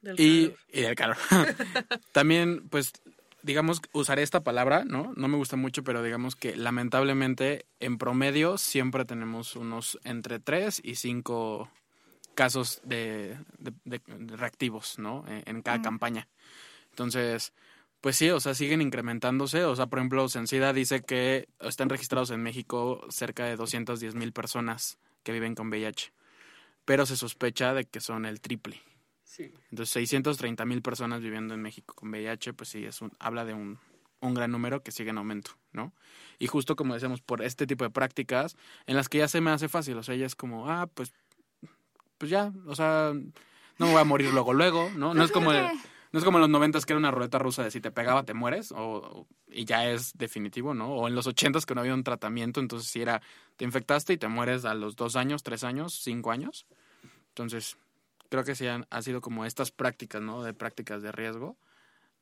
Del 0.00 0.18
Y, 0.18 0.46
calor. 0.48 0.58
y 0.72 0.80
del 0.80 0.94
calor. 0.94 1.16
También, 2.12 2.66
pues, 2.70 2.92
digamos, 3.42 3.82
usaré 3.92 4.22
esta 4.22 4.42
palabra, 4.42 4.84
¿no? 4.86 5.12
No 5.16 5.28
me 5.28 5.36
gusta 5.36 5.56
mucho, 5.56 5.82
pero 5.84 6.02
digamos 6.02 6.36
que 6.36 6.56
lamentablemente, 6.56 7.66
en 7.80 7.98
promedio, 7.98 8.56
siempre 8.56 9.04
tenemos 9.04 9.56
unos 9.56 9.98
entre 10.04 10.40
3 10.40 10.80
y 10.82 10.94
5 10.94 11.70
casos 12.34 12.80
de, 12.84 13.38
de- 13.58 13.72
de- 13.84 14.00
de 14.18 14.36
reactivos, 14.36 14.98
¿no? 14.98 15.24
En, 15.28 15.42
en 15.46 15.62
cada 15.62 15.80
campaña. 15.82 16.28
Entonces, 16.90 17.52
pues 18.00 18.16
sí, 18.16 18.30
o 18.30 18.40
sea, 18.40 18.54
siguen 18.54 18.82
incrementándose. 18.82 19.64
O 19.64 19.74
sea, 19.76 19.86
por 19.86 19.98
ejemplo, 19.98 20.28
Sencida 20.28 20.72
dice 20.72 21.02
que 21.02 21.48
están 21.60 21.88
registrados 21.88 22.30
en 22.30 22.42
México 22.42 23.04
cerca 23.08 23.44
de 23.46 23.56
210 23.56 24.14
mil 24.14 24.32
personas 24.32 24.98
que 25.22 25.32
viven 25.32 25.54
con 25.54 25.68
VIH. 25.68 26.12
Pero 26.84 27.06
se 27.06 27.16
sospecha 27.16 27.72
de 27.72 27.86
que 27.86 28.00
son 28.00 28.26
el 28.26 28.40
triple. 28.40 28.80
Sí. 29.24 29.52
Entonces, 29.70 29.90
630 29.94 30.64
mil 30.66 30.82
personas 30.82 31.22
viviendo 31.22 31.54
en 31.54 31.62
México 31.62 31.94
con 31.94 32.10
VIH, 32.10 32.52
pues 32.52 32.68
sí, 32.68 32.84
es 32.84 33.00
un, 33.00 33.10
habla 33.18 33.44
de 33.44 33.54
un, 33.54 33.78
un 34.20 34.34
gran 34.34 34.50
número 34.52 34.82
que 34.82 34.92
sigue 34.92 35.10
en 35.10 35.18
aumento, 35.18 35.52
¿no? 35.72 35.92
Y 36.38 36.46
justo 36.46 36.76
como 36.76 36.94
decíamos, 36.94 37.22
por 37.22 37.42
este 37.42 37.66
tipo 37.66 37.84
de 37.84 37.90
prácticas, 37.90 38.54
en 38.86 38.96
las 38.96 39.08
que 39.08 39.18
ya 39.18 39.28
se 39.28 39.40
me 39.40 39.50
hace 39.50 39.68
fácil, 39.68 39.96
o 39.96 40.02
sea, 40.02 40.14
ya 40.14 40.26
es 40.26 40.36
como, 40.36 40.70
ah, 40.70 40.88
pues, 40.92 41.12
pues 42.24 42.30
ya, 42.30 42.52
o 42.66 42.74
sea, 42.74 43.12
no 43.12 43.86
me 43.86 43.92
voy 43.92 44.00
a 44.00 44.04
morir 44.04 44.30
luego, 44.32 44.52
luego, 44.54 44.90
¿no? 44.94 45.12
No 45.14 45.22
es 45.24 45.30
como, 45.30 45.52
el- 45.52 45.70
no 46.12 46.18
es 46.18 46.24
como 46.24 46.38
en 46.38 46.42
los 46.42 46.50
noventas 46.50 46.86
que 46.86 46.92
era 46.94 46.98
una 46.98 47.10
ruleta 47.10 47.38
rusa 47.38 47.62
de 47.62 47.70
si 47.70 47.80
te 47.80 47.90
pegaba 47.90 48.24
te 48.24 48.32
mueres, 48.34 48.72
o, 48.72 48.76
o- 48.78 49.26
y 49.48 49.64
ya 49.66 49.86
es 49.90 50.16
definitivo, 50.16 50.72
¿no? 50.74 50.88
O 50.94 51.06
en 51.08 51.14
los 51.14 51.26
ochentas 51.26 51.66
que 51.66 51.74
no 51.74 51.82
había 51.82 51.92
un 51.94 52.02
tratamiento, 52.04 52.60
entonces 52.60 52.88
si 52.88 53.02
era, 53.02 53.20
te 53.56 53.64
infectaste 53.64 54.12
y 54.14 54.16
te 54.18 54.28
mueres 54.28 54.64
a 54.64 54.74
los 54.74 54.96
dos 54.96 55.16
años, 55.16 55.42
tres 55.42 55.64
años, 55.64 55.94
cinco 56.02 56.30
años. 56.30 56.66
Entonces, 57.28 57.76
creo 58.30 58.44
que 58.44 58.54
sí 58.54 58.66
han, 58.66 58.86
ha 58.90 59.02
sido 59.02 59.20
como 59.20 59.44
estas 59.44 59.70
prácticas, 59.70 60.22
¿no? 60.22 60.42
De 60.42 60.54
prácticas 60.54 61.02
de 61.02 61.12
riesgo 61.12 61.56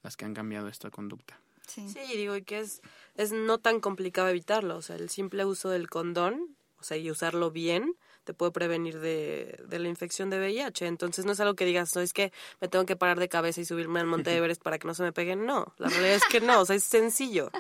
las 0.03 0.17
que 0.17 0.25
han 0.25 0.35
cambiado 0.35 0.69
esta 0.69 0.91
conducta. 0.91 1.39
sí. 1.67 1.89
Sí, 1.89 2.01
digo, 2.17 2.35
y 2.37 2.43
que 2.43 2.59
es, 2.61 2.81
es 3.15 3.31
no 3.33 3.59
tan 3.59 3.81
complicado 3.81 4.29
evitarlo. 4.29 4.77
O 4.77 4.83
sea, 4.83 4.97
el 4.97 5.09
simple 5.11 5.45
uso 5.45 5.71
del 5.71 5.89
condón, 5.89 6.57
o 6.81 6.83
sea, 6.83 6.97
y 6.97 7.11
usarlo 7.11 7.51
bien, 7.53 7.95
te 8.25 8.35
puede 8.35 8.53
prevenir 8.53 9.01
de, 9.01 9.59
de 9.67 9.79
la 9.79 9.89
infección 9.89 10.31
de 10.31 10.39
VIH. 10.39 10.87
Entonces, 10.87 11.25
no 11.25 11.33
es 11.33 11.41
algo 11.41 11.55
que 11.55 11.65
digas, 11.65 11.95
no 11.95 12.03
es 12.03 12.13
que 12.13 12.33
me 12.61 12.69
tengo 12.69 12.87
que 12.87 12.97
parar 12.97 13.19
de 13.19 13.29
cabeza 13.29 13.61
y 13.61 13.65
subirme 13.65 14.01
al 14.01 14.07
Monte 14.07 14.35
Everest 14.37 14.63
para 14.63 14.79
que 14.79 14.87
no 14.87 14.95
se 14.95 15.03
me 15.03 15.13
peguen. 15.13 15.47
No, 15.47 15.75
la 15.79 15.89
realidad 15.89 16.17
es 16.17 16.25
que 16.31 16.41
no, 16.41 16.61
o 16.61 16.65
sea, 16.65 16.77
es 16.77 16.85
sencillo. 16.85 17.51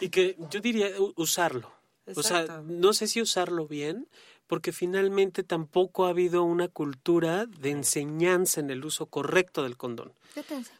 Y 0.00 0.10
que 0.10 0.36
yo 0.50 0.60
diría 0.60 0.88
usarlo. 1.16 1.72
O 2.16 2.22
sea, 2.22 2.62
no 2.66 2.92
sé 2.92 3.06
si 3.06 3.20
usarlo 3.20 3.68
bien, 3.68 4.08
porque 4.46 4.72
finalmente 4.72 5.44
tampoco 5.44 6.06
ha 6.06 6.10
habido 6.10 6.42
una 6.42 6.68
cultura 6.68 7.46
de 7.46 7.70
enseñanza 7.70 8.60
en 8.60 8.70
el 8.70 8.84
uso 8.84 9.06
correcto 9.06 9.62
del 9.62 9.76
condón. 9.76 10.12
Yo 10.34 10.42
te 10.42 10.54
enseño. 10.54 10.78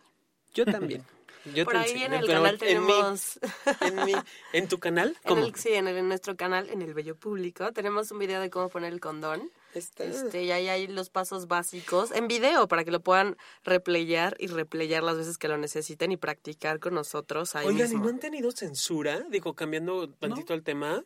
Yo 0.54 0.64
también. 0.64 1.04
Yo 1.54 1.64
Por 1.64 1.72
te 1.74 1.78
ahí 1.80 2.02
en 2.02 2.12
el 2.12 2.26
canal 2.26 2.46
en 2.46 2.52
mi- 2.52 2.58
tenemos... 2.92 3.38
En, 3.80 4.04
mi- 4.04 4.14
¿En 4.52 4.68
tu 4.68 4.78
canal? 4.78 5.16
En 5.24 5.38
el, 5.38 5.54
sí, 5.54 5.70
en, 5.70 5.88
el- 5.88 5.96
en 5.96 6.08
nuestro 6.08 6.36
canal, 6.36 6.68
en 6.70 6.82
el 6.82 6.92
Bello 6.94 7.16
Público, 7.16 7.72
tenemos 7.72 8.10
un 8.10 8.18
video 8.18 8.40
de 8.40 8.50
cómo 8.50 8.68
poner 8.68 8.92
el 8.92 9.00
condón. 9.00 9.50
Está- 9.74 10.04
Este, 10.04 10.42
y 10.44 10.50
ahí 10.50 10.68
hay 10.68 10.86
los 10.88 11.10
pasos 11.10 11.46
básicos 11.46 12.10
en 12.10 12.26
video 12.28 12.66
para 12.68 12.84
que 12.84 12.90
lo 12.90 13.00
puedan 13.00 13.36
replayar 13.64 14.36
y 14.38 14.48
replayar 14.48 15.02
las 15.02 15.16
veces 15.16 15.38
que 15.38 15.48
lo 15.48 15.56
necesiten 15.58 16.10
y 16.12 16.16
practicar 16.16 16.80
con 16.80 16.94
nosotros 16.94 17.54
ahí 17.56 17.66
Oigan, 17.68 17.86
¿y 17.86 17.90
mismo. 17.90 18.04
no 18.04 18.10
han 18.10 18.18
tenido 18.18 18.50
censura? 18.50 19.20
Digo, 19.30 19.54
cambiando 19.54 20.08
tantito 20.10 20.54
el 20.54 20.62
tema. 20.62 21.04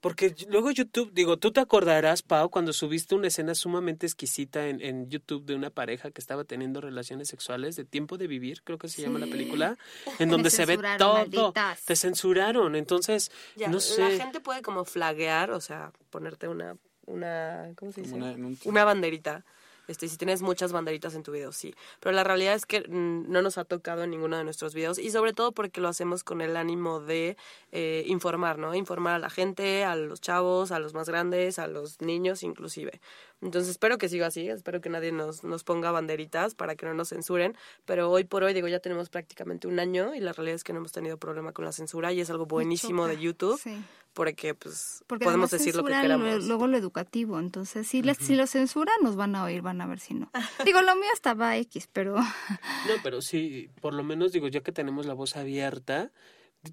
Porque 0.00 0.34
luego 0.48 0.70
YouTube, 0.70 1.10
digo, 1.12 1.38
tú 1.38 1.52
te 1.52 1.60
acordarás, 1.60 2.22
Pau, 2.22 2.50
cuando 2.50 2.72
subiste 2.72 3.14
una 3.14 3.28
escena 3.28 3.54
sumamente 3.54 4.06
exquisita 4.06 4.68
en, 4.68 4.80
en 4.80 5.08
YouTube 5.08 5.44
de 5.46 5.54
una 5.54 5.70
pareja 5.70 6.10
que 6.10 6.20
estaba 6.20 6.44
teniendo 6.44 6.80
relaciones 6.80 7.28
sexuales 7.28 7.76
de 7.76 7.84
tiempo 7.84 8.18
de 8.18 8.26
vivir, 8.26 8.62
creo 8.62 8.78
que 8.78 8.88
se 8.88 9.02
llama 9.02 9.18
la 9.18 9.26
película, 9.26 9.76
en 10.18 10.28
donde 10.28 10.50
se 10.50 10.66
ve 10.66 10.78
todo. 10.98 11.14
malditas. 11.14 11.82
Te 11.84 11.96
censuraron, 11.96 12.76
entonces, 12.76 13.30
Ya, 13.56 13.68
no 13.68 13.80
sé. 13.80 14.02
La 14.02 14.10
gente 14.24 14.40
puede 14.40 14.62
como 14.62 14.84
flaguear, 14.84 15.50
o 15.50 15.60
sea, 15.60 15.92
ponerte 16.10 16.46
una, 16.46 16.76
una 17.06 17.70
¿cómo 17.76 17.90
se 17.92 18.02
dice? 18.02 18.14
Un- 18.14 18.58
Una 18.64 18.84
banderita. 18.84 19.44
Este, 19.88 20.08
si 20.08 20.16
tienes 20.16 20.42
muchas 20.42 20.72
banderitas 20.72 21.14
en 21.14 21.22
tu 21.22 21.32
video, 21.32 21.52
sí. 21.52 21.74
Pero 22.00 22.14
la 22.14 22.24
realidad 22.24 22.54
es 22.54 22.66
que 22.66 22.80
mm, 22.80 23.30
no 23.30 23.42
nos 23.42 23.58
ha 23.58 23.64
tocado 23.64 24.02
en 24.04 24.10
ninguno 24.10 24.36
de 24.36 24.44
nuestros 24.44 24.74
videos 24.74 24.98
y 24.98 25.10
sobre 25.10 25.32
todo 25.32 25.52
porque 25.52 25.80
lo 25.80 25.88
hacemos 25.88 26.24
con 26.24 26.40
el 26.40 26.56
ánimo 26.56 27.00
de 27.00 27.36
eh, 27.72 28.04
informar, 28.06 28.58
¿no? 28.58 28.74
Informar 28.74 29.14
a 29.14 29.18
la 29.18 29.30
gente, 29.30 29.84
a 29.84 29.94
los 29.96 30.20
chavos, 30.20 30.72
a 30.72 30.78
los 30.78 30.94
más 30.94 31.08
grandes, 31.08 31.58
a 31.58 31.66
los 31.66 32.00
niños 32.00 32.42
inclusive. 32.42 33.00
Entonces 33.42 33.70
espero 33.70 33.98
que 33.98 34.08
siga 34.08 34.28
así, 34.28 34.48
espero 34.48 34.80
que 34.80 34.88
nadie 34.88 35.12
nos, 35.12 35.44
nos 35.44 35.62
ponga 35.62 35.90
banderitas 35.90 36.54
para 36.54 36.74
que 36.74 36.86
no 36.86 36.94
nos 36.94 37.10
censuren, 37.10 37.54
pero 37.84 38.10
hoy 38.10 38.24
por 38.24 38.42
hoy, 38.42 38.54
digo, 38.54 38.66
ya 38.66 38.80
tenemos 38.80 39.10
prácticamente 39.10 39.68
un 39.68 39.78
año 39.78 40.14
y 40.14 40.20
la 40.20 40.32
realidad 40.32 40.56
es 40.56 40.64
que 40.64 40.72
no 40.72 40.78
hemos 40.78 40.92
tenido 40.92 41.18
problema 41.18 41.52
con 41.52 41.64
la 41.66 41.72
censura 41.72 42.12
y 42.14 42.20
es 42.20 42.30
algo 42.30 42.46
buenísimo 42.46 43.06
de 43.06 43.18
YouTube 43.18 43.60
sí. 43.60 43.76
porque 44.14 44.54
pues 44.54 45.04
Porque 45.06 45.26
podemos 45.26 45.50
decir 45.50 45.76
lo 45.76 45.84
que 45.84 45.92
queramos. 45.92 46.26
lo- 46.26 46.38
luego 46.48 46.66
lo 46.66 46.78
educativo, 46.78 47.38
entonces 47.38 47.86
si, 47.86 48.00
les, 48.02 48.16
si 48.16 48.34
lo 48.36 48.46
censuran 48.46 48.96
nos 49.02 49.16
van 49.16 49.36
a 49.36 49.44
oír, 49.44 49.60
van 49.60 49.75
a 49.80 49.86
ver 49.86 50.00
si 50.00 50.14
no. 50.14 50.30
Digo, 50.64 50.82
lo 50.82 50.94
mío 50.96 51.10
estaba 51.12 51.56
X, 51.56 51.88
pero 51.92 52.16
No, 52.16 52.94
pero 53.02 53.22
sí, 53.22 53.70
por 53.80 53.94
lo 53.94 54.02
menos 54.02 54.32
digo, 54.32 54.48
ya 54.48 54.60
que 54.60 54.72
tenemos 54.72 55.06
la 55.06 55.14
voz 55.14 55.36
abierta, 55.36 56.10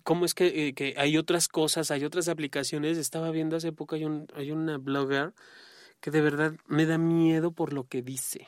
¿cómo 0.03 0.25
es 0.25 0.33
que, 0.33 0.67
eh, 0.67 0.73
que 0.73 0.95
hay 0.97 1.17
otras 1.17 1.47
cosas, 1.47 1.91
hay 1.91 2.05
otras 2.05 2.27
aplicaciones? 2.27 2.97
Estaba 2.97 3.31
viendo 3.31 3.55
hace 3.57 3.71
poco, 3.71 3.95
hay, 3.95 4.05
un, 4.05 4.27
hay 4.35 4.51
una 4.51 4.77
blogger 4.77 5.33
que 5.99 6.11
de 6.11 6.21
verdad 6.21 6.53
me 6.67 6.85
da 6.85 6.97
miedo 6.97 7.51
por 7.51 7.73
lo 7.73 7.87
que 7.87 8.01
dice. 8.01 8.47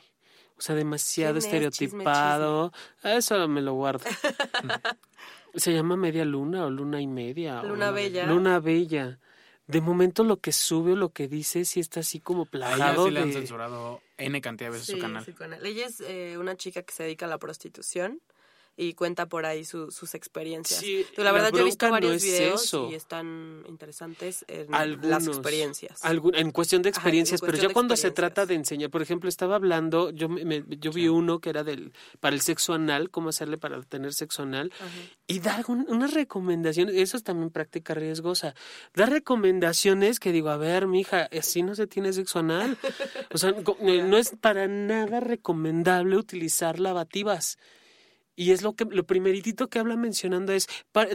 O 0.58 0.62
sea, 0.62 0.74
demasiado 0.74 1.38
estereotipado. 1.38 2.72
Eso 3.02 3.46
me 3.46 3.60
lo 3.60 3.74
guardo. 3.74 4.04
Se 5.54 5.72
llama 5.72 5.96
Media 5.96 6.24
Luna 6.24 6.64
o 6.64 6.70
Luna 6.70 7.00
y 7.00 7.06
Media. 7.06 7.60
o 7.60 7.66
Luna 7.66 7.90
Bella. 7.90 8.26
Luna 8.26 8.60
Bella. 8.60 9.18
De 9.66 9.80
momento 9.80 10.22
lo 10.22 10.38
que 10.38 10.52
sube 10.52 10.92
o 10.92 10.96
lo 10.96 11.10
que 11.10 11.26
dice 11.26 11.64
sí 11.64 11.80
está 11.80 12.00
así 12.00 12.20
como 12.20 12.42
A 12.42 12.44
ella 12.44 12.50
plagado 12.50 13.06
sí 13.06 13.10
le 13.10 13.20
han 13.20 13.28
de... 13.28 13.34
censurado 13.34 14.00
N 14.16 14.40
cantidad 14.40 14.70
de 14.70 14.78
veces 14.78 14.94
su 14.94 14.98
canal. 15.00 15.24
su 15.24 15.34
canal. 15.34 15.64
Ella 15.66 15.86
es 15.86 16.00
eh, 16.00 16.38
una 16.38 16.56
chica 16.56 16.82
que 16.82 16.92
se 16.92 17.02
dedica 17.02 17.26
a 17.26 17.28
la 17.28 17.38
prostitución 17.38 18.20
y 18.78 18.92
cuenta 18.92 19.24
por 19.26 19.46
ahí 19.46 19.64
su- 19.64 19.90
sus 19.90 20.14
experiencias. 20.14 20.80
Sí, 20.80 21.06
la 21.16 21.32
verdad, 21.32 21.50
yo 21.52 21.60
he 21.60 21.64
visto 21.64 21.86
no 21.86 21.92
varios 21.92 22.16
es 22.16 22.22
videos 22.24 22.64
eso. 22.64 22.88
y 22.90 22.94
están 22.94 23.64
interesantes 23.68 24.44
en 24.48 24.74
Algunos, 24.74 25.06
las 25.10 25.26
experiencias. 25.28 26.04
algún- 26.04 26.34
en 26.34 26.50
cuestión 26.50 26.82
de 26.82 26.90
Ajá, 26.90 26.98
experiencias, 26.98 27.40
pero 27.40 27.56
ya 27.56 27.70
cuando 27.70 27.96
se 27.96 28.10
trata 28.10 28.44
de 28.44 28.54
enseñar, 28.54 28.90
por 28.90 29.00
ejemplo, 29.00 29.28
estaba 29.30 29.56
hablando, 29.56 30.10
yo 30.10 30.28
me- 30.28 30.44
me- 30.44 30.62
yo 30.78 30.92
vi 30.92 31.08
uno 31.08 31.40
que 31.40 31.48
era 31.50 31.64
del 31.64 31.92
para 32.20 32.34
el 32.34 32.42
sexo 32.42 32.74
anal, 32.74 33.10
cómo 33.10 33.30
hacerle 33.30 33.56
para 33.56 33.80
tener 33.82 34.12
sexo 34.12 34.42
anal 34.42 34.70
y 35.26 35.38
da 35.40 35.54
algún- 35.56 35.86
unas 35.88 36.12
recomendaciones, 36.12 36.96
eso 36.96 37.16
es 37.16 37.22
también 37.22 37.50
práctica 37.50 37.94
riesgosa. 37.94 38.54
Da 38.94 39.06
recomendaciones 39.06 40.20
que 40.20 40.32
digo, 40.32 40.50
a 40.50 40.56
ver, 40.58 40.86
mija, 40.86 41.28
así 41.36 41.62
no 41.62 41.74
se 41.74 41.86
tiene 41.86 42.12
sexo 42.12 42.40
anal. 42.40 42.76
O 43.32 43.38
sea, 43.38 43.52
no 43.52 43.62
no 44.16 44.18
es 44.18 44.34
para 44.38 44.66
nada 44.68 45.20
recomendable 45.20 46.16
utilizar 46.16 46.78
lavativas. 46.78 47.58
Y 48.36 48.52
es 48.52 48.62
lo 48.62 48.74
que 48.74 48.84
lo 48.84 49.04
primeritito 49.04 49.68
que 49.68 49.78
habla 49.78 49.96
mencionando 49.96 50.52
es 50.52 50.68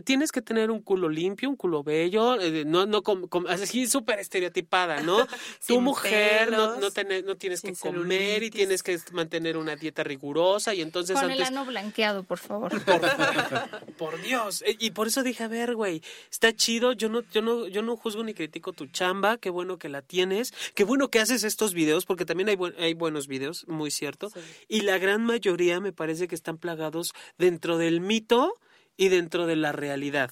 tienes 0.04 0.32
que 0.32 0.42
tener 0.42 0.72
un 0.72 0.82
culo 0.82 1.08
limpio, 1.08 1.50
un 1.50 1.56
culo 1.56 1.84
bello, 1.84 2.40
eh, 2.42 2.66
no 2.66 2.86
no 2.88 3.04
com- 3.04 3.28
com- 3.28 3.46
así 3.48 3.88
súper 3.88 4.20
estereotipada, 4.20 5.02
¿no? 5.02 5.18
Tu 5.68 5.80
mujer 5.80 6.52
no 6.52 6.58
pelos, 6.58 6.80
no, 6.80 6.92
tener- 6.92 7.24
no 7.24 7.36
tienes 7.38 7.62
que 7.62 7.74
comer 7.76 8.44
y 8.44 8.50
tienes 8.50 8.82
que 8.84 9.00
mantener 9.12 9.56
una 9.58 9.76
dieta 9.76 10.04
rigurosa 10.04 10.74
y 10.74 10.82
entonces 10.82 11.16
Con 11.16 11.26
el 11.26 11.32
antes 11.34 11.48
ano 11.48 11.66
blanqueado, 11.66 12.24
por 12.24 12.40
favor. 12.40 12.72
por 13.98 14.22
Dios. 14.22 14.64
Eh, 14.66 14.76
Y 14.80 14.92
por 14.92 15.08
eso 15.08 15.24
dije, 15.24 15.44
a 15.44 15.48
ver, 15.48 15.76
güey, 15.76 16.02
está 16.32 16.54
chido, 16.56 16.94
yo 16.94 17.10
no, 17.10 17.22
yo 17.32 17.42
no, 17.42 17.68
yo 17.68 17.82
no 17.82 17.96
juzgo 17.98 18.24
ni 18.24 18.34
critico 18.34 18.74
tu 18.74 18.88
chamba, 18.88 19.38
qué 19.38 19.50
bueno 19.50 19.78
que 19.78 19.90
la 19.90 20.02
tienes, 20.02 20.54
qué 20.74 20.84
bueno 20.84 21.10
que 21.10 21.20
haces 21.20 21.44
estos 21.44 21.74
videos, 21.74 22.06
porque 22.06 22.26
también 22.26 22.50
hay, 22.50 22.56
buen- 22.56 22.76
hay 22.80 22.94
buenos 22.94 23.28
videos, 23.28 23.68
muy 23.68 23.92
cierto. 23.92 24.30
Sí. 24.30 24.40
Y 24.68 24.82
la 24.82 24.98
gran 24.98 25.24
mayoría 25.24 25.80
me 25.80 25.92
parece 25.94 26.28
que 26.28 26.36
están 26.36 26.58
plagados 26.58 27.11
dentro 27.38 27.78
del 27.78 28.02
mito 28.02 28.56
y 28.98 29.10
dentro 29.10 29.48
de 29.48 29.56
la 29.56 29.72
realidad, 29.72 30.32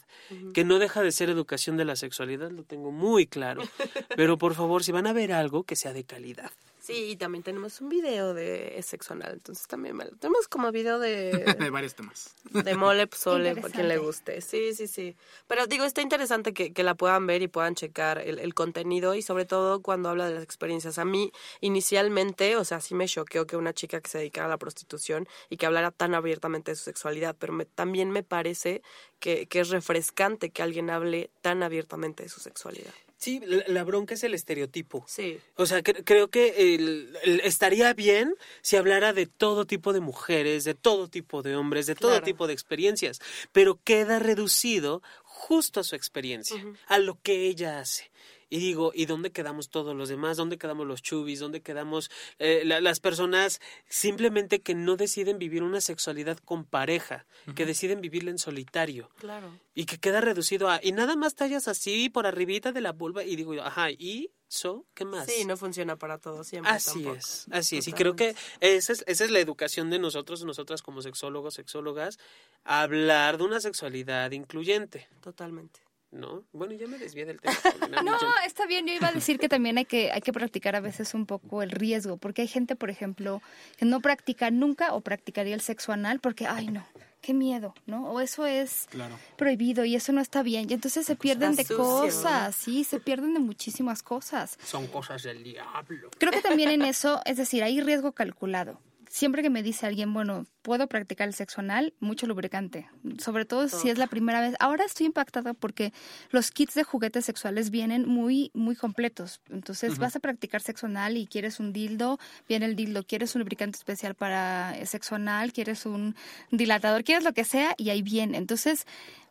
que 0.53 0.63
no 0.63 0.77
deja 0.77 1.01
de 1.01 1.11
ser 1.11 1.29
educación 1.29 1.77
de 1.77 1.85
la 1.85 1.95
sexualidad, 1.95 2.51
lo 2.51 2.63
tengo 2.63 2.91
muy 2.91 3.25
claro. 3.25 3.63
Pero 4.15 4.37
por 4.37 4.53
favor, 4.53 4.83
si 4.83 4.91
van 4.91 5.07
a 5.07 5.13
ver 5.13 5.33
algo, 5.33 5.63
que 5.63 5.75
sea 5.75 5.93
de 5.93 6.03
calidad. 6.03 6.51
Sí, 6.89 7.11
y 7.11 7.15
también 7.17 7.43
tenemos 7.43 7.79
un 7.81 7.89
video 7.89 8.33
de 8.33 8.79
sexo 8.81 9.13
anal, 9.13 9.33
entonces 9.33 9.67
también 9.67 9.95
me 9.95 10.05
lo- 10.05 10.11
tenemos 10.17 10.47
como 10.47 10.71
video 10.71 10.97
de, 10.99 11.53
de 11.53 11.69
varios 11.69 11.93
temas. 11.93 12.33
de 12.51 12.75
mole 12.75 13.05
pozole 13.05 13.55
para 13.55 13.71
quien 13.71 13.87
le 13.87 13.97
guste. 13.99 14.41
Sí, 14.41 14.73
sí, 14.73 14.87
sí. 14.87 15.15
Pero 15.47 15.67
digo, 15.67 15.85
está 15.85 16.01
interesante 16.01 16.51
que, 16.51 16.73
que 16.73 16.81
la 16.83 16.95
puedan 16.95 17.27
ver 17.27 17.43
y 17.43 17.47
puedan 17.47 17.75
checar 17.75 18.17
el, 18.17 18.39
el 18.39 18.55
contenido 18.55 19.13
y 19.13 19.21
sobre 19.21 19.45
todo 19.45 19.81
cuando 19.83 20.09
habla 20.09 20.27
de 20.27 20.33
las 20.33 20.43
experiencias. 20.43 20.97
A 20.97 21.05
mí, 21.05 21.31
inicialmente, 21.61 22.55
o 22.55 22.65
sea, 22.65 22.81
sí 22.81 22.95
me 22.95 23.07
choqueó 23.07 23.45
que 23.45 23.55
una 23.55 23.73
chica 23.73 24.01
que 24.01 24.09
se 24.09 24.17
dedicara 24.17 24.47
a 24.47 24.49
la 24.49 24.57
prostitución 24.57 25.27
y 25.49 25.57
que 25.57 25.67
hablara 25.67 25.91
tan 25.91 26.15
abiertamente 26.15 26.71
de 26.71 26.75
su 26.75 26.85
sexualidad, 26.85 27.35
pero 27.37 27.53
me- 27.53 27.65
también 27.65 28.09
me 28.09 28.23
parece 28.23 28.81
que, 29.19 29.45
que 29.45 29.59
es 29.59 29.69
refrescante 29.69 30.49
que 30.49 30.63
alguien 30.63 30.89
hable 30.89 31.29
tan 31.41 31.61
abiertamente 31.61 32.23
de 32.23 32.29
su 32.29 32.39
sexualidad. 32.39 32.93
Sí, 33.19 33.41
la, 33.67 33.83
bronca 33.83 34.13
es 34.13 34.23
el 34.23 34.33
estereotipo. 34.33 35.03
Sí. 35.05 35.39
O 35.55 35.65
sea, 35.65 35.79
cre- 35.83 36.03
creo 36.05 36.29
que 36.29 36.73
el- 36.73 37.17
el- 37.23 37.41
estaría 37.41 37.93
bien 37.93 38.33
si 38.61 38.77
hablara 38.77 39.11
de 39.11 39.25
todo 39.27 39.65
tipo 39.65 39.91
de 39.91 39.99
mujeres, 39.99 40.63
de 40.63 40.73
todo 40.73 41.09
tipo 41.09 41.41
de 41.41 41.57
hombres, 41.57 41.85
de 41.85 41.95
todo 41.95 42.11
Claro. 42.11 42.25
tipo 42.25 42.47
de 42.47 42.53
experiencias, 42.53 43.19
pero 43.51 43.77
queda 43.83 44.19
reducido 44.19 45.03
justo 45.23 45.81
a 45.81 45.83
su 45.83 45.95
experiencia, 45.97 46.63
a 46.87 46.97
lo 46.97 47.19
que 47.21 47.47
ella 47.47 47.79
hace. 47.81 48.09
Y 48.49 48.57
digo, 48.59 48.91
¿y 48.95 49.05
dónde 49.05 49.31
quedamos 49.31 49.69
todos 49.69 49.95
los 49.95 50.09
demás? 50.09 50.37
¿Dónde 50.37 50.57
quedamos 50.57 50.87
los 50.87 51.01
chubis? 51.01 51.39
¿Dónde 51.39 51.61
quedamos 51.61 52.09
eh, 52.39 52.63
la- 52.65 52.81
las 52.81 52.99
personas 52.99 53.61
simplemente 53.87 54.61
que 54.61 54.73
no 54.75 54.95
deciden 54.95 55.37
vivir 55.39 55.61
una 55.63 55.81
sexualidad 55.81 56.37
con 56.39 56.65
pareja, 56.65 57.25
que 57.55 57.65
deciden 57.65 58.01
vivirla 58.01 58.31
en 58.31 58.39
solitario? 58.39 59.09
Claro. 59.19 59.51
Y 59.75 59.85
que 59.85 59.97
queda 59.99 60.19
reducido 60.21 60.69
a, 60.69 60.79
y 60.81 60.91
nada 60.91 61.15
más 61.15 61.35
tallas 61.35 61.67
así 61.67 62.09
por 62.09 62.25
arribita 62.25 62.71
de 62.71 62.81
la 62.81 62.91
vulva, 62.91 63.23
y 63.23 63.35
digo, 63.35 63.53
yo, 63.53 63.63
ajá, 63.63 63.91
¿y 63.91 64.31
so? 64.47 64.85
¿Qué 64.95 65.05
más? 65.05 65.27
Sí, 65.27 65.45
no 65.45 65.55
funciona 65.55 65.95
para 65.97 66.17
todos 66.17 66.47
siempre 66.47 66.71
Así 66.71 66.93
tampoco. 67.03 67.15
es, 67.17 67.45
así 67.51 67.77
es. 67.77 67.87
Y 67.87 67.93
creo 67.93 68.15
que 68.15 68.35
esa 68.61 68.93
es, 68.93 69.03
esa 69.05 69.25
es 69.25 69.29
la 69.31 69.39
educación 69.39 69.89
de 69.91 69.99
nosotros, 69.99 70.43
nosotras 70.43 70.81
como 70.81 71.01
sexólogos, 71.03 71.53
sexólogas, 71.53 72.17
hablar 72.63 73.37
de 73.37 73.43
una 73.43 73.59
sexualidad 73.59 74.31
incluyente, 74.31 75.07
Totalmente. 75.21 75.81
¿No? 76.11 76.43
Bueno, 76.53 76.73
ya 76.73 76.87
me 76.87 76.97
desvié 76.97 77.25
del 77.25 77.39
tema. 77.39 77.55
No, 78.03 78.17
está 78.45 78.65
bien. 78.65 78.87
Yo 78.87 78.93
iba 78.93 79.07
a 79.07 79.11
decir 79.11 79.39
que 79.39 79.49
también 79.49 79.77
hay 79.77 79.85
que, 79.85 80.11
hay 80.11 80.21
que 80.21 80.33
practicar 80.33 80.75
a 80.75 80.79
veces 80.79 81.13
un 81.13 81.25
poco 81.25 81.61
el 81.61 81.71
riesgo, 81.71 82.17
porque 82.17 82.41
hay 82.43 82.47
gente, 82.47 82.75
por 82.75 82.89
ejemplo, 82.89 83.41
que 83.77 83.85
no 83.85 83.99
practica 83.99 84.51
nunca 84.51 84.93
o 84.93 85.01
practicaría 85.01 85.53
el 85.55 85.61
sexo 85.61 85.91
anal 85.91 86.19
porque, 86.19 86.47
ay, 86.47 86.67
no, 86.67 86.85
qué 87.21 87.33
miedo, 87.33 87.73
¿no? 87.85 88.09
O 88.11 88.21
eso 88.21 88.45
es 88.45 88.87
Claro. 88.89 89.17
prohibido 89.37 89.85
y 89.85 89.95
eso 89.95 90.11
no 90.13 90.21
está 90.21 90.41
bien. 90.43 90.67
Y 90.69 90.73
entonces 90.73 91.05
se 91.05 91.15
pierden 91.15 91.55
de 91.55 91.63
sucio. 91.63 91.77
cosas, 91.77 92.55
sí, 92.55 92.83
se 92.83 92.99
pierden 92.99 93.33
de 93.33 93.39
muchísimas 93.39 94.01
cosas. 94.03 94.57
Son 94.63 94.87
cosas 94.87 95.23
del 95.23 95.43
diablo. 95.43 96.09
Creo 96.17 96.31
que 96.31 96.41
también 96.41 96.69
en 96.69 96.81
eso, 96.83 97.21
es 97.25 97.37
decir, 97.37 97.61
hay 97.63 97.81
riesgo 97.81 98.13
calculado. 98.13 98.79
Siempre 99.09 99.41
que 99.41 99.49
me 99.49 99.63
dice 99.63 99.87
alguien, 99.87 100.13
bueno, 100.13 100.45
puedo 100.61 100.85
practicar 100.85 101.27
el 101.27 101.33
sexo 101.33 101.61
anal, 101.61 101.95
mucho 101.99 102.27
lubricante. 102.27 102.87
Sobre 103.17 103.43
todo 103.43 103.67
si 103.67 103.89
es 103.89 103.97
la 103.97 104.05
primera 104.05 104.39
vez. 104.39 104.53
Ahora 104.59 104.85
estoy 104.85 105.07
impactada 105.07 105.55
porque 105.55 105.91
los 106.29 106.51
kits 106.51 106.75
de 106.75 106.83
juguetes 106.83 107.25
sexuales 107.25 107.71
vienen 107.71 108.07
muy, 108.07 108.51
muy 108.53 108.75
completos. 108.75 109.41
Entonces 109.49 109.97
vas 109.97 110.15
a 110.15 110.19
practicar 110.19 110.61
sexo 110.61 110.85
anal 110.85 111.17
y 111.17 111.25
quieres 111.25 111.59
un 111.59 111.73
dildo, 111.73 112.19
viene 112.47 112.67
el 112.67 112.75
dildo, 112.75 113.03
quieres 113.03 113.33
un 113.33 113.39
lubricante 113.39 113.79
especial 113.79 114.13
para 114.13 114.77
eh, 114.77 114.85
sexo 114.85 115.15
anal, 115.15 115.53
quieres 115.53 115.87
un 115.87 116.15
dilatador, 116.51 117.03
quieres 117.03 117.23
lo 117.23 117.33
que 117.33 117.45
sea 117.45 117.73
y 117.77 117.89
ahí 117.89 118.03
viene. 118.03 118.37
Entonces, 118.37 118.85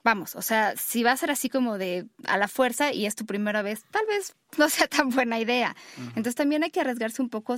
vamos, 0.08 0.36
o 0.36 0.40
sea, 0.40 0.74
si 0.74 1.02
va 1.02 1.12
a 1.12 1.16
ser 1.18 1.30
así 1.30 1.50
como 1.50 1.76
de 1.76 2.06
a 2.24 2.38
la 2.38 2.48
fuerza 2.48 2.94
y 2.94 3.04
es 3.04 3.14
tu 3.14 3.26
primera 3.26 3.60
vez, 3.60 3.84
tal 3.90 4.06
vez 4.06 4.34
no 4.58 4.70
sea 4.70 4.86
tan 4.86 5.10
buena 5.10 5.38
idea. 5.38 5.76
Entonces 5.98 6.34
también 6.34 6.64
hay 6.64 6.70
que 6.70 6.80
arriesgarse 6.80 7.20
un 7.20 7.28
poco 7.28 7.54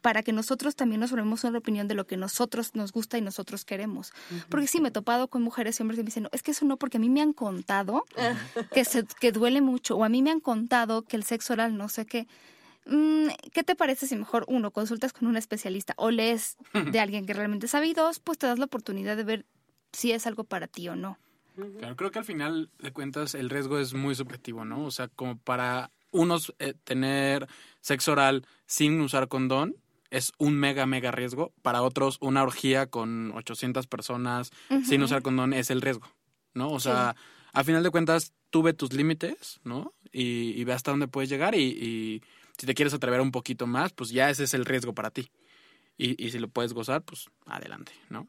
para 0.00 0.22
que 0.22 0.32
nosotros 0.32 0.76
también 0.76 1.00
nos 1.00 1.10
formemos 1.10 1.42
una 1.42 1.58
opinión 1.58 1.88
de 1.88 1.96
lo 1.96 2.06
que 2.06 2.16
nosotros 2.16 2.76
nos 2.76 2.92
gusta 2.92 3.18
y 3.18 3.20
nosotros 3.20 3.64
queremos. 3.64 4.12
Porque 4.48 4.68
sí, 4.68 4.80
me 4.80 4.90
he 4.90 4.92
topado 4.92 5.26
con 5.26 5.42
mujeres 5.42 5.80
y 5.80 5.82
hombres 5.82 5.96
que 5.96 6.04
me 6.04 6.06
dicen, 6.06 6.22
no, 6.22 6.28
es 6.30 6.44
que 6.44 6.52
eso 6.52 6.64
no, 6.64 6.76
porque 6.76 6.98
a 6.98 7.00
mí 7.00 7.08
me 7.08 7.20
han 7.20 7.32
contado 7.32 8.04
que, 8.72 8.84
se, 8.84 9.04
que 9.18 9.32
duele 9.32 9.60
mucho 9.60 9.96
o 9.96 10.04
a 10.04 10.08
mí 10.08 10.22
me 10.22 10.30
han 10.30 10.38
contado 10.38 11.02
que 11.02 11.16
el 11.16 11.24
sexo 11.24 11.54
oral 11.54 11.76
no 11.76 11.88
sé 11.88 12.06
qué. 12.06 12.28
Mm, 12.86 13.26
¿Qué 13.52 13.64
te 13.64 13.74
parece 13.74 14.06
si 14.06 14.14
mejor 14.14 14.44
uno 14.46 14.70
consultas 14.70 15.12
con 15.12 15.26
un 15.26 15.36
especialista 15.36 15.94
o 15.96 16.12
lees 16.12 16.58
de 16.92 17.00
alguien 17.00 17.26
que 17.26 17.32
realmente 17.32 17.66
sabe 17.66 17.88
y 17.88 17.94
dos, 17.94 18.20
pues 18.20 18.38
te 18.38 18.46
das 18.46 18.60
la 18.60 18.66
oportunidad 18.66 19.16
de 19.16 19.24
ver 19.24 19.46
si 19.92 20.12
es 20.12 20.28
algo 20.28 20.44
para 20.44 20.68
ti 20.68 20.88
o 20.88 20.94
no? 20.94 21.18
Claro, 21.78 21.96
creo 21.96 22.10
que 22.10 22.18
al 22.18 22.24
final 22.24 22.70
de 22.78 22.92
cuentas 22.92 23.34
el 23.34 23.50
riesgo 23.50 23.78
es 23.78 23.94
muy 23.94 24.14
subjetivo, 24.14 24.64
¿no? 24.64 24.84
O 24.84 24.90
sea, 24.90 25.08
como 25.08 25.38
para 25.38 25.90
unos 26.10 26.54
eh, 26.58 26.74
tener 26.84 27.46
sexo 27.80 28.12
oral 28.12 28.46
sin 28.66 29.00
usar 29.00 29.28
condón 29.28 29.76
es 30.10 30.32
un 30.38 30.56
mega, 30.56 30.86
mega 30.86 31.10
riesgo. 31.10 31.52
Para 31.62 31.82
otros, 31.82 32.18
una 32.20 32.42
orgía 32.42 32.86
con 32.86 33.32
800 33.32 33.86
personas 33.86 34.50
sin 34.84 35.02
usar 35.02 35.22
condón 35.22 35.54
es 35.54 35.70
el 35.70 35.80
riesgo, 35.80 36.06
¿no? 36.52 36.70
O 36.70 36.80
sea, 36.80 37.16
al 37.52 37.64
final 37.64 37.82
de 37.82 37.90
cuentas, 37.90 38.34
tú 38.50 38.62
ve 38.62 38.74
tus 38.74 38.92
límites, 38.92 39.60
¿no? 39.64 39.94
Y, 40.12 40.50
y 40.50 40.64
ve 40.64 40.74
hasta 40.74 40.90
dónde 40.90 41.08
puedes 41.08 41.30
llegar 41.30 41.54
y, 41.54 41.62
y 41.62 42.22
si 42.58 42.66
te 42.66 42.74
quieres 42.74 42.92
atrever 42.92 43.22
un 43.22 43.32
poquito 43.32 43.66
más, 43.66 43.92
pues 43.94 44.10
ya 44.10 44.28
ese 44.28 44.44
es 44.44 44.52
el 44.52 44.66
riesgo 44.66 44.94
para 44.94 45.10
ti. 45.10 45.30
Y, 45.96 46.22
y 46.22 46.30
si 46.30 46.38
lo 46.38 46.48
puedes 46.48 46.74
gozar, 46.74 47.02
pues 47.02 47.30
adelante, 47.46 47.92
¿no? 48.10 48.28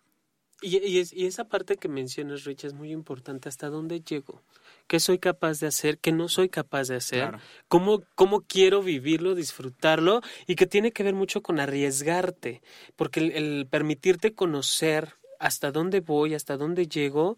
Y, 0.64 0.78
y, 0.78 1.00
es- 1.00 1.14
y 1.14 1.26
esa 1.26 1.44
parte 1.50 1.76
que 1.78 1.90
mencionas, 1.90 2.46
Rich, 2.46 2.64
es 2.66 2.74
muy 2.74 2.92
importante. 2.92 3.50
¿Hasta 3.50 3.70
dónde 3.70 4.02
llego? 4.02 4.42
¿Qué 4.88 5.00
soy 5.00 5.20
capaz 5.20 5.60
de 5.60 5.68
hacer? 5.68 5.98
¿Qué 6.00 6.12
no 6.12 6.28
soy 6.30 6.50
capaz 6.50 6.88
de 6.88 6.96
hacer? 6.96 7.20
Claro. 7.30 7.40
¿Cómo, 7.68 8.04
¿Cómo 8.16 8.42
quiero 8.42 8.82
vivirlo, 8.82 9.36
disfrutarlo? 9.36 10.22
Y 10.48 10.56
que 10.56 10.66
tiene 10.66 10.92
que 10.92 11.04
ver 11.04 11.14
mucho 11.14 11.42
con 11.42 11.60
arriesgarte. 11.60 12.62
Porque 12.96 13.20
el, 13.20 13.32
el 13.32 13.68
permitirte 13.70 14.34
conocer 14.34 15.16
hasta 15.40 15.72
dónde 15.72 16.00
voy, 16.00 16.34
hasta 16.34 16.58
dónde 16.58 16.88
llego, 16.88 17.38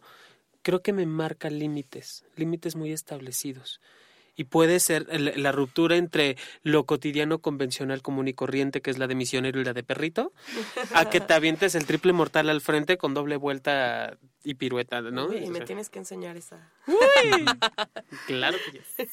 creo 0.61 0.81
que 0.81 0.93
me 0.93 1.05
marca 1.05 1.49
límites, 1.49 2.25
límites 2.35 2.75
muy 2.75 2.91
establecidos. 2.91 3.81
Y 4.35 4.45
puede 4.45 4.79
ser 4.79 5.07
el- 5.09 5.41
la 5.41 5.51
ruptura 5.51 5.95
entre 5.95 6.35
lo 6.63 6.85
cotidiano 6.85 7.39
convencional 7.39 8.01
común 8.01 8.27
y 8.27 8.33
corriente, 8.33 8.81
que 8.81 8.91
es 8.91 8.97
la 8.97 9.07
de 9.07 9.15
misionero 9.15 9.59
y 9.61 9.63
la 9.63 9.73
de 9.73 9.83
perrito, 9.83 10.33
a 10.93 11.09
que 11.09 11.21
te 11.21 11.33
avientes 11.33 11.73
el 11.75 11.85
triple 11.85 12.11
mortal 12.13 12.49
al 12.49 12.61
frente 12.61 12.97
con 12.97 13.13
doble 13.13 13.37
vuelta 13.37 14.17
y 14.43 14.55
pirueta, 14.55 15.01
¿no? 15.01 15.27
Uy, 15.27 15.37
y 15.37 15.43
O 15.45 15.51
me 15.51 15.57
sea, 15.59 15.65
tienes 15.65 15.89
que 15.89 15.99
enseñar 15.99 16.35
esa. 16.37 16.71
Claro 18.27 18.57
que 18.63 18.71
yes. 18.71 19.07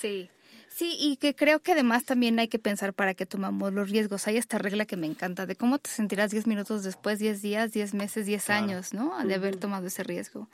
Sí. 0.00 0.30
Sí, 0.74 0.96
y 0.98 1.18
que 1.18 1.34
creo 1.34 1.60
que 1.60 1.72
además 1.72 2.04
también 2.06 2.38
hay 2.38 2.48
que 2.48 2.58
pensar 2.58 2.94
para 2.94 3.12
que 3.12 3.26
tomamos 3.26 3.74
los 3.74 3.90
riesgos. 3.90 4.26
Hay 4.26 4.38
esta 4.38 4.56
regla 4.56 4.86
que 4.86 4.96
me 4.96 5.06
encanta 5.06 5.44
de 5.44 5.54
cómo 5.54 5.76
te 5.78 5.90
sentirás 5.90 6.30
10 6.30 6.46
minutos 6.46 6.82
después, 6.82 7.18
10 7.18 7.42
días, 7.42 7.72
10 7.72 7.92
meses, 7.92 8.24
10 8.24 8.48
años, 8.48 8.94
¿no? 8.94 9.22
De 9.26 9.34
haber 9.34 9.56
tomado 9.56 9.86
ese 9.86 10.02
riesgo. 10.02 10.48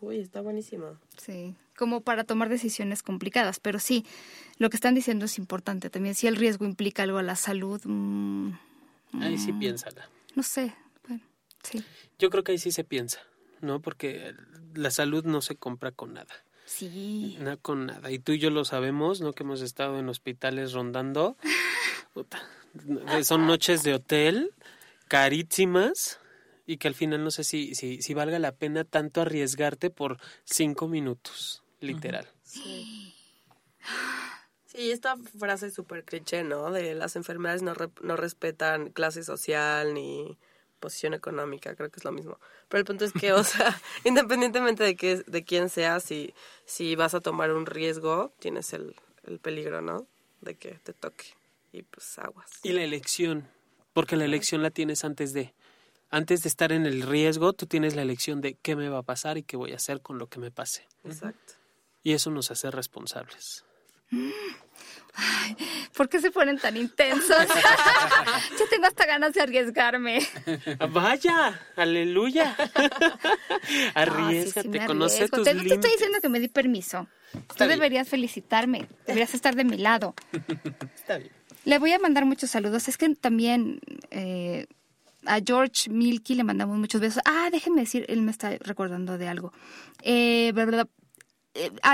Uy, 0.00 0.20
está 0.20 0.40
buenísimo. 0.42 0.96
Sí, 1.16 1.56
como 1.76 2.02
para 2.02 2.24
tomar 2.24 2.48
decisiones 2.48 3.02
complicadas. 3.02 3.60
Pero 3.60 3.78
sí, 3.78 4.04
lo 4.58 4.70
que 4.70 4.76
están 4.76 4.94
diciendo 4.94 5.24
es 5.24 5.38
importante 5.38 5.90
también. 5.90 6.14
Si 6.14 6.26
el 6.26 6.36
riesgo 6.36 6.64
implica 6.64 7.02
algo 7.02 7.18
a 7.18 7.22
la 7.22 7.36
salud, 7.36 7.80
mm, 7.84 8.52
Ahí 9.20 9.38
sí 9.38 9.52
piénsala. 9.52 10.08
no 10.34 10.42
sé. 10.42 10.74
Bueno, 11.06 11.22
Sí. 11.62 11.84
Yo 12.18 12.30
creo 12.30 12.42
que 12.44 12.52
ahí 12.52 12.58
sí 12.58 12.72
se 12.72 12.84
piensa, 12.84 13.20
¿no? 13.60 13.80
Porque 13.80 14.34
la 14.74 14.90
salud 14.90 15.24
no 15.24 15.40
se 15.42 15.56
compra 15.56 15.92
con 15.92 16.14
nada. 16.14 16.34
Sí. 16.64 17.36
No 17.40 17.58
con 17.58 17.86
nada. 17.86 18.10
Y 18.10 18.18
tú 18.18 18.32
y 18.32 18.38
yo 18.38 18.50
lo 18.50 18.64
sabemos, 18.64 19.20
¿no? 19.20 19.32
Que 19.32 19.42
hemos 19.42 19.60
estado 19.60 19.98
en 19.98 20.08
hospitales 20.08 20.72
rondando. 20.72 21.36
Puta. 22.14 22.40
Son 23.24 23.46
noches 23.46 23.82
de 23.82 23.94
hotel 23.94 24.52
carísimas 25.08 26.18
y 26.66 26.78
que 26.78 26.88
al 26.88 26.94
final 26.94 27.22
no 27.22 27.30
sé 27.30 27.44
si, 27.44 27.74
si, 27.74 28.00
si 28.00 28.14
valga 28.14 28.38
la 28.38 28.52
pena 28.52 28.84
tanto 28.84 29.20
arriesgarte 29.20 29.90
por 29.90 30.18
cinco 30.44 30.88
minutos, 30.88 31.61
literal. 31.82 32.26
Sí. 32.44 33.14
Sí, 34.66 34.90
esta 34.90 35.18
frase 35.38 35.66
es 35.66 35.74
súper 35.74 36.02
cliché, 36.02 36.44
¿no? 36.44 36.70
De 36.70 36.94
las 36.94 37.14
enfermedades 37.16 37.60
no, 37.60 37.74
re- 37.74 37.90
no 38.00 38.16
respetan 38.16 38.88
clase 38.88 39.22
social 39.22 39.92
ni 39.92 40.38
posición 40.80 41.12
económica, 41.12 41.76
creo 41.76 41.90
que 41.90 42.00
es 42.00 42.04
lo 42.06 42.10
mismo. 42.12 42.40
Pero 42.70 42.78
el 42.78 42.86
punto 42.86 43.04
es 43.04 43.12
que, 43.12 43.34
o 43.34 43.44
sea, 43.44 43.78
independientemente 44.04 44.82
de, 44.82 44.96
que, 44.96 45.16
de 45.26 45.44
quién 45.44 45.68
seas, 45.68 46.04
si, 46.04 46.32
si 46.64 46.96
vas 46.96 47.12
a 47.12 47.20
tomar 47.20 47.52
un 47.52 47.66
riesgo, 47.66 48.32
tienes 48.38 48.72
el, 48.72 48.96
el 49.24 49.40
peligro, 49.40 49.82
¿no? 49.82 50.06
De 50.40 50.54
que 50.54 50.78
te 50.82 50.94
toque. 50.94 51.26
Y 51.70 51.82
pues 51.82 52.18
aguas. 52.18 52.48
Y 52.62 52.72
la 52.72 52.82
elección, 52.82 53.46
porque 53.92 54.16
la 54.16 54.24
elección 54.24 54.62
la 54.62 54.70
tienes 54.70 55.04
antes 55.04 55.34
de. 55.34 55.52
Antes 56.08 56.42
de 56.44 56.48
estar 56.48 56.72
en 56.72 56.86
el 56.86 57.02
riesgo, 57.02 57.52
tú 57.52 57.66
tienes 57.66 57.94
la 57.94 58.00
elección 58.02 58.40
de 58.40 58.54
qué 58.54 58.74
me 58.74 58.88
va 58.88 58.98
a 59.00 59.02
pasar 59.02 59.36
y 59.36 59.42
qué 59.42 59.58
voy 59.58 59.72
a 59.72 59.76
hacer 59.76 60.00
con 60.00 60.16
lo 60.18 60.28
que 60.28 60.38
me 60.40 60.50
pase. 60.50 60.86
Exacto. 61.04 61.54
Y 62.02 62.12
eso 62.12 62.30
nos 62.30 62.50
hace 62.50 62.70
responsables. 62.70 63.64
¿Por 65.96 66.08
qué 66.08 66.20
se 66.20 66.30
ponen 66.30 66.58
tan 66.58 66.76
intensos? 66.76 67.36
Yo 68.58 68.68
tengo 68.70 68.86
hasta 68.86 69.06
ganas 69.06 69.34
de 69.34 69.42
arriesgarme. 69.42 70.20
Vaya, 70.90 71.60
aleluya. 71.76 72.56
No, 73.94 74.00
Arriesgate, 74.00 74.52
sí, 74.52 74.60
sí 74.62 74.68
me 74.68 74.86
conoce 74.86 75.28
tus 75.28 75.44
Te, 75.44 75.54
no 75.54 75.62
te 75.62 75.74
estoy 75.74 75.90
diciendo 75.92 76.18
que 76.20 76.28
me 76.28 76.40
di 76.40 76.48
permiso. 76.48 77.06
Tú 77.32 77.64
bien. 77.64 77.70
deberías 77.70 78.08
felicitarme. 78.08 78.88
Deberías 79.06 79.34
estar 79.34 79.54
de 79.54 79.64
mi 79.64 79.76
lado. 79.78 80.14
Está 80.94 81.18
bien. 81.18 81.30
Le 81.64 81.78
voy 81.78 81.92
a 81.92 81.98
mandar 81.98 82.24
muchos 82.24 82.50
saludos. 82.50 82.88
Es 82.88 82.98
que 82.98 83.14
también 83.14 83.80
eh, 84.10 84.66
a 85.26 85.38
George 85.44 85.90
Milky 85.90 86.34
le 86.34 86.44
mandamos 86.44 86.76
muchos 86.78 87.00
besos. 87.00 87.22
Ah, 87.24 87.48
déjenme 87.52 87.82
decir, 87.82 88.04
él 88.08 88.22
me 88.22 88.30
está 88.30 88.50
recordando 88.60 89.16
de 89.16 89.28
algo. 89.28 89.52
Eh, 90.02 90.52
verdad, 90.54 90.88
eh, 90.88 91.01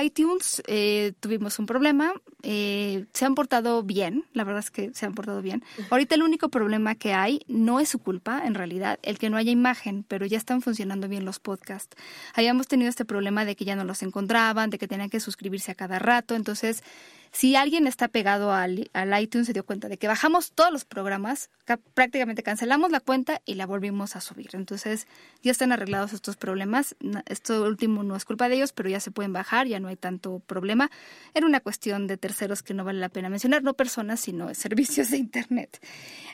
iTunes 0.03 0.63
eh, 0.67 1.13
tuvimos 1.21 1.59
un 1.59 1.67
problema. 1.67 2.13
eh, 2.43 3.07
se 3.13 3.25
han 3.25 3.35
portado 3.35 3.83
bien, 3.83 4.25
la 4.33 4.45
verdad 4.45 4.61
es 4.61 4.71
que 4.71 4.93
se 4.95 5.07
han 5.07 5.15
portado 5.15 5.43
bien. 5.43 5.65
Ahorita 5.91 6.15
el 6.15 6.23
único 6.23 6.49
problema 6.49 6.95
que 6.95 7.13
hay 7.13 7.41
no 7.49 7.81
es 7.81 7.89
su 7.89 7.99
culpa, 7.99 8.43
en 8.45 8.55
realidad, 8.55 8.99
el 9.03 9.19
que 9.19 9.31
no 9.31 9.37
haya 9.37 9.51
imagen, 9.51 10.05
pero 10.07 10.25
ya 10.27 10.39
están 10.39 10.63
funcionando 10.63 11.09
bien 11.09 11.25
los 11.25 11.41
podcasts. 11.41 11.97
Habíamos 12.35 12.69
tenido 12.69 12.89
este 12.89 13.05
problema 13.05 13.45
de 13.45 13.57
que 13.57 13.65
ya 13.65 13.75
no 13.75 13.85
los 13.85 14.03
encontraban, 14.03 14.71
de 14.71 14.79
que 14.79 14.87
tenían 14.87 15.11
que 15.11 15.21
suscribirse 15.21 15.73
a 15.73 15.75
cada 15.75 15.99
rato. 15.99 16.35
Entonces, 16.37 16.85
si 17.33 17.57
alguien 17.57 17.87
está 17.87 18.09
pegado 18.09 18.53
al, 18.53 18.91
al 18.93 19.21
iTunes, 19.23 19.47
se 19.47 19.53
dio 19.53 19.65
cuenta 19.65 19.89
de 19.89 19.97
que 19.99 20.09
bajamos 20.09 20.53
todos 20.53 20.73
los 20.73 20.85
programas, 20.85 21.51
ca- 21.65 21.79
prácticamente 21.95 22.43
cancelamos 22.43 22.91
la 22.91 23.01
cuenta 23.01 23.41
y 23.45 23.55
la 23.55 23.67
volvimos 23.67 24.17
a 24.17 24.21
subir. 24.21 24.51
Entonces, 24.55 25.07
ya 25.43 25.51
están 25.53 25.73
arreglados 25.73 26.13
estos 26.13 26.37
problemas. 26.37 26.97
Esto 27.27 27.63
último 27.65 28.03
no 28.03 28.17
es 28.17 28.25
culpa 28.25 28.49
de 28.49 28.57
ellos, 28.57 28.73
pero 28.73 28.89
ya 28.89 29.01
se 29.01 29.11
pueden 29.11 29.33
bajar, 29.33 29.67
ya 29.67 29.81
no 29.81 29.89
hay 29.89 29.97
tanto 29.97 30.41
problema. 30.41 30.91
Era 31.35 31.47
una 31.47 31.61
cuestión 31.61 32.07
de 32.07 32.17
terceros 32.17 32.63
que 32.63 32.75
no 32.75 32.85
vale 32.85 33.01
la 33.01 33.09
pena 33.09 33.29
mencionar, 33.29 33.63
no 33.63 33.75
personas, 33.75 34.21
sino 34.21 34.53
servicios 34.55 35.11
de 35.11 35.19
Internet. 35.19 35.81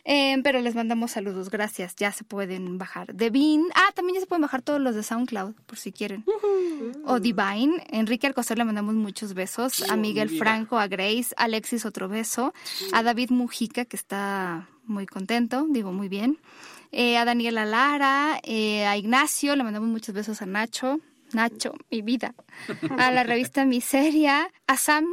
Eh, 0.04 0.36
pero 0.42 0.60
les 0.60 0.74
mandamos 0.74 1.12
saludos, 1.12 1.50
gracias. 1.50 1.96
Ya 1.96 2.12
se 2.12 2.24
pueden 2.24 2.76
bajar. 2.78 3.14
Devin, 3.14 3.64
ah, 3.74 3.90
también 3.94 4.14
ya 4.16 4.20
se 4.20 4.26
pueden 4.26 4.42
bajar 4.42 4.62
todos 4.62 4.80
los 4.80 4.94
de 4.94 5.02
SoundCloud, 5.02 5.54
por 5.66 5.78
si 5.78 5.92
quieren. 5.92 6.24
O 7.06 7.20
Divine. 7.20 7.84
Enrique 7.90 8.26
Alcocer 8.26 8.58
le 8.58 8.64
mandamos 8.64 8.94
muchos 8.94 9.34
besos. 9.34 9.82
A 9.90 9.96
Miguel. 9.96 10.30
Franco, 10.38 10.78
a 10.78 10.83
Grace, 10.88 11.34
a 11.36 11.44
Alexis 11.44 11.84
otro 11.84 12.08
beso. 12.08 12.52
A 12.92 13.02
David 13.02 13.30
Mujica, 13.30 13.84
que 13.84 13.96
está 13.96 14.68
muy 14.84 15.06
contento, 15.06 15.66
digo 15.68 15.92
muy 15.92 16.08
bien. 16.08 16.38
Eh, 16.92 17.16
a 17.16 17.24
Daniela 17.24 17.64
Lara, 17.64 18.40
eh, 18.44 18.86
a 18.86 18.96
Ignacio, 18.96 19.56
le 19.56 19.64
mandamos 19.64 19.88
muchos 19.88 20.14
besos 20.14 20.42
a 20.42 20.46
Nacho. 20.46 21.00
Nacho, 21.32 21.72
mi 21.90 22.02
vida. 22.02 22.34
A 22.98 23.10
la 23.10 23.24
revista 23.24 23.64
Miseria. 23.66 24.48
A 24.66 24.76
Sam. 24.76 25.06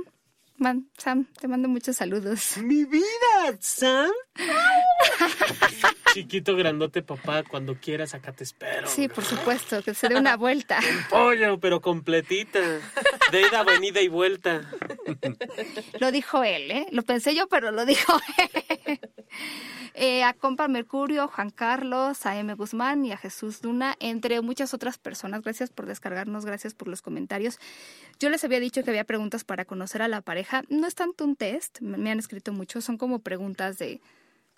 Man, 0.57 0.91
Sam, 0.95 1.25
te 1.39 1.47
mando 1.47 1.67
muchos 1.67 1.95
saludos. 1.95 2.57
Mi 2.57 2.85
vida, 2.85 3.57
Sam. 3.59 4.11
Chiquito, 6.13 6.55
grandote, 6.55 7.01
papá, 7.01 7.43
cuando 7.43 7.75
quieras 7.75 8.13
acá 8.13 8.33
te 8.33 8.43
espero. 8.43 8.87
Sí, 8.87 9.07
por 9.07 9.23
supuesto, 9.23 9.81
que 9.81 9.93
se 9.93 10.09
dé 10.09 10.15
una 10.15 10.35
vuelta. 10.35 10.79
Pollo, 11.09 11.59
pero 11.59 11.81
completita. 11.81 12.59
De 13.31 13.41
ida, 13.41 13.63
venida 13.63 14.01
y 14.01 14.09
vuelta. 14.09 14.69
Lo 15.99 16.11
dijo 16.11 16.43
él, 16.43 16.69
¿eh? 16.71 16.87
Lo 16.91 17.03
pensé 17.03 17.33
yo, 17.33 17.47
pero 17.47 17.71
lo 17.71 17.85
dijo 17.85 18.19
él. 18.85 18.99
Eh, 19.93 20.23
a 20.23 20.33
Compa 20.33 20.67
Mercurio, 20.67 21.27
Juan 21.27 21.49
Carlos, 21.49 22.25
a 22.25 22.37
M. 22.37 22.53
Guzmán 22.55 23.05
y 23.05 23.11
a 23.11 23.17
Jesús 23.17 23.63
Luna, 23.63 23.95
entre 23.99 24.41
muchas 24.41 24.73
otras 24.73 24.97
personas. 24.97 25.41
Gracias 25.41 25.69
por 25.69 25.85
descargarnos, 25.85 26.45
gracias 26.45 26.73
por 26.73 26.87
los 26.87 27.01
comentarios. 27.01 27.57
Yo 28.19 28.29
les 28.29 28.43
había 28.43 28.59
dicho 28.59 28.83
que 28.83 28.89
había 28.89 29.03
preguntas 29.05 29.43
para 29.43 29.65
conocer 29.65 30.01
a 30.01 30.07
la 30.07 30.21
pareja. 30.21 30.63
No 30.69 30.87
es 30.87 30.95
tanto 30.95 31.23
un 31.23 31.35
test, 31.35 31.79
me 31.81 31.97
me 31.97 32.11
han 32.11 32.19
escrito 32.19 32.51
mucho, 32.51 32.81
son 32.81 32.97
como 32.97 33.19
preguntas 33.19 33.77
de 33.77 34.01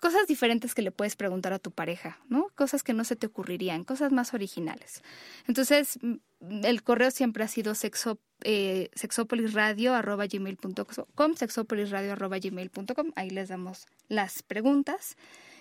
cosas 0.04 0.26
diferentes 0.26 0.74
que 0.74 0.82
le 0.82 0.90
puedes 0.90 1.16
preguntar 1.16 1.54
a 1.54 1.58
tu 1.58 1.70
pareja, 1.70 2.18
¿no? 2.28 2.48
Cosas 2.54 2.82
que 2.82 2.92
no 2.92 3.04
se 3.04 3.16
te 3.16 3.26
ocurrirían, 3.26 3.84
cosas 3.84 4.12
más 4.12 4.34
originales. 4.34 5.02
Entonces, 5.48 5.98
el 6.42 6.82
correo 6.82 7.10
siempre 7.10 7.42
ha 7.42 7.48
sido 7.48 7.74
sexo, 7.74 8.18
eh, 8.42 8.90
sexopolisradio.gmail.com, 8.92 11.34
sexopolisradio.gmail.com, 11.36 13.12
ahí 13.16 13.30
les 13.30 13.48
damos 13.48 13.86
las 14.08 14.42
preguntas 14.42 15.16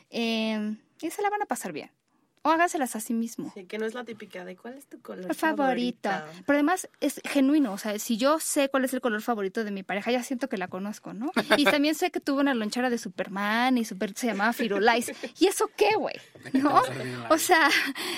eh, 0.10 0.76
y 1.00 1.10
se 1.10 1.22
la 1.22 1.30
van 1.30 1.44
a 1.44 1.46
pasar 1.46 1.72
bien. 1.72 1.90
O 2.46 2.50
hágaselas 2.50 2.96
a 2.96 3.00
sí 3.00 3.14
mismo. 3.14 3.52
Sí, 3.56 3.64
que 3.66 3.78
no 3.78 3.86
es 3.86 3.94
la 3.94 4.04
típica 4.04 4.44
de 4.44 4.58
cuál 4.58 4.74
es 4.74 4.86
tu 4.88 5.02
color 5.02 5.34
Favorito. 5.34 6.10
favorito. 6.10 6.44
Pero 6.46 6.58
además 6.58 6.90
es 7.00 7.22
genuino, 7.24 7.72
o 7.72 7.78
sea, 7.78 7.98
si 8.00 8.18
yo 8.18 8.40
sé 8.40 8.68
cuál 8.70 8.84
es 8.84 8.94
el 8.94 9.00
color 9.00 9.22
favorito 9.22 9.64
de 9.64 9.72
mi 9.72 9.82
pareja, 9.84 10.12
ya 10.12 10.24
siento 10.24 10.50
que 10.50 10.58
la 10.58 10.68
conozco, 10.68 11.14
¿no? 11.14 11.32
Y 11.58 11.64
también 11.64 11.96
sé 11.96 12.12
que 12.12 12.20
tuvo 12.20 12.42
una 12.42 12.54
lonchera 12.54 12.90
de 12.90 12.98
Superman 12.98 13.78
y 13.78 13.86
super, 13.86 14.14
se 14.16 14.28
llamaba 14.28 14.52
Firulais. 14.52 15.12
¿Y 15.40 15.48
eso 15.48 15.70
qué, 15.78 15.96
güey? 15.98 16.16
¿No? 16.54 16.82
O 17.30 17.38
sea, 17.38 17.70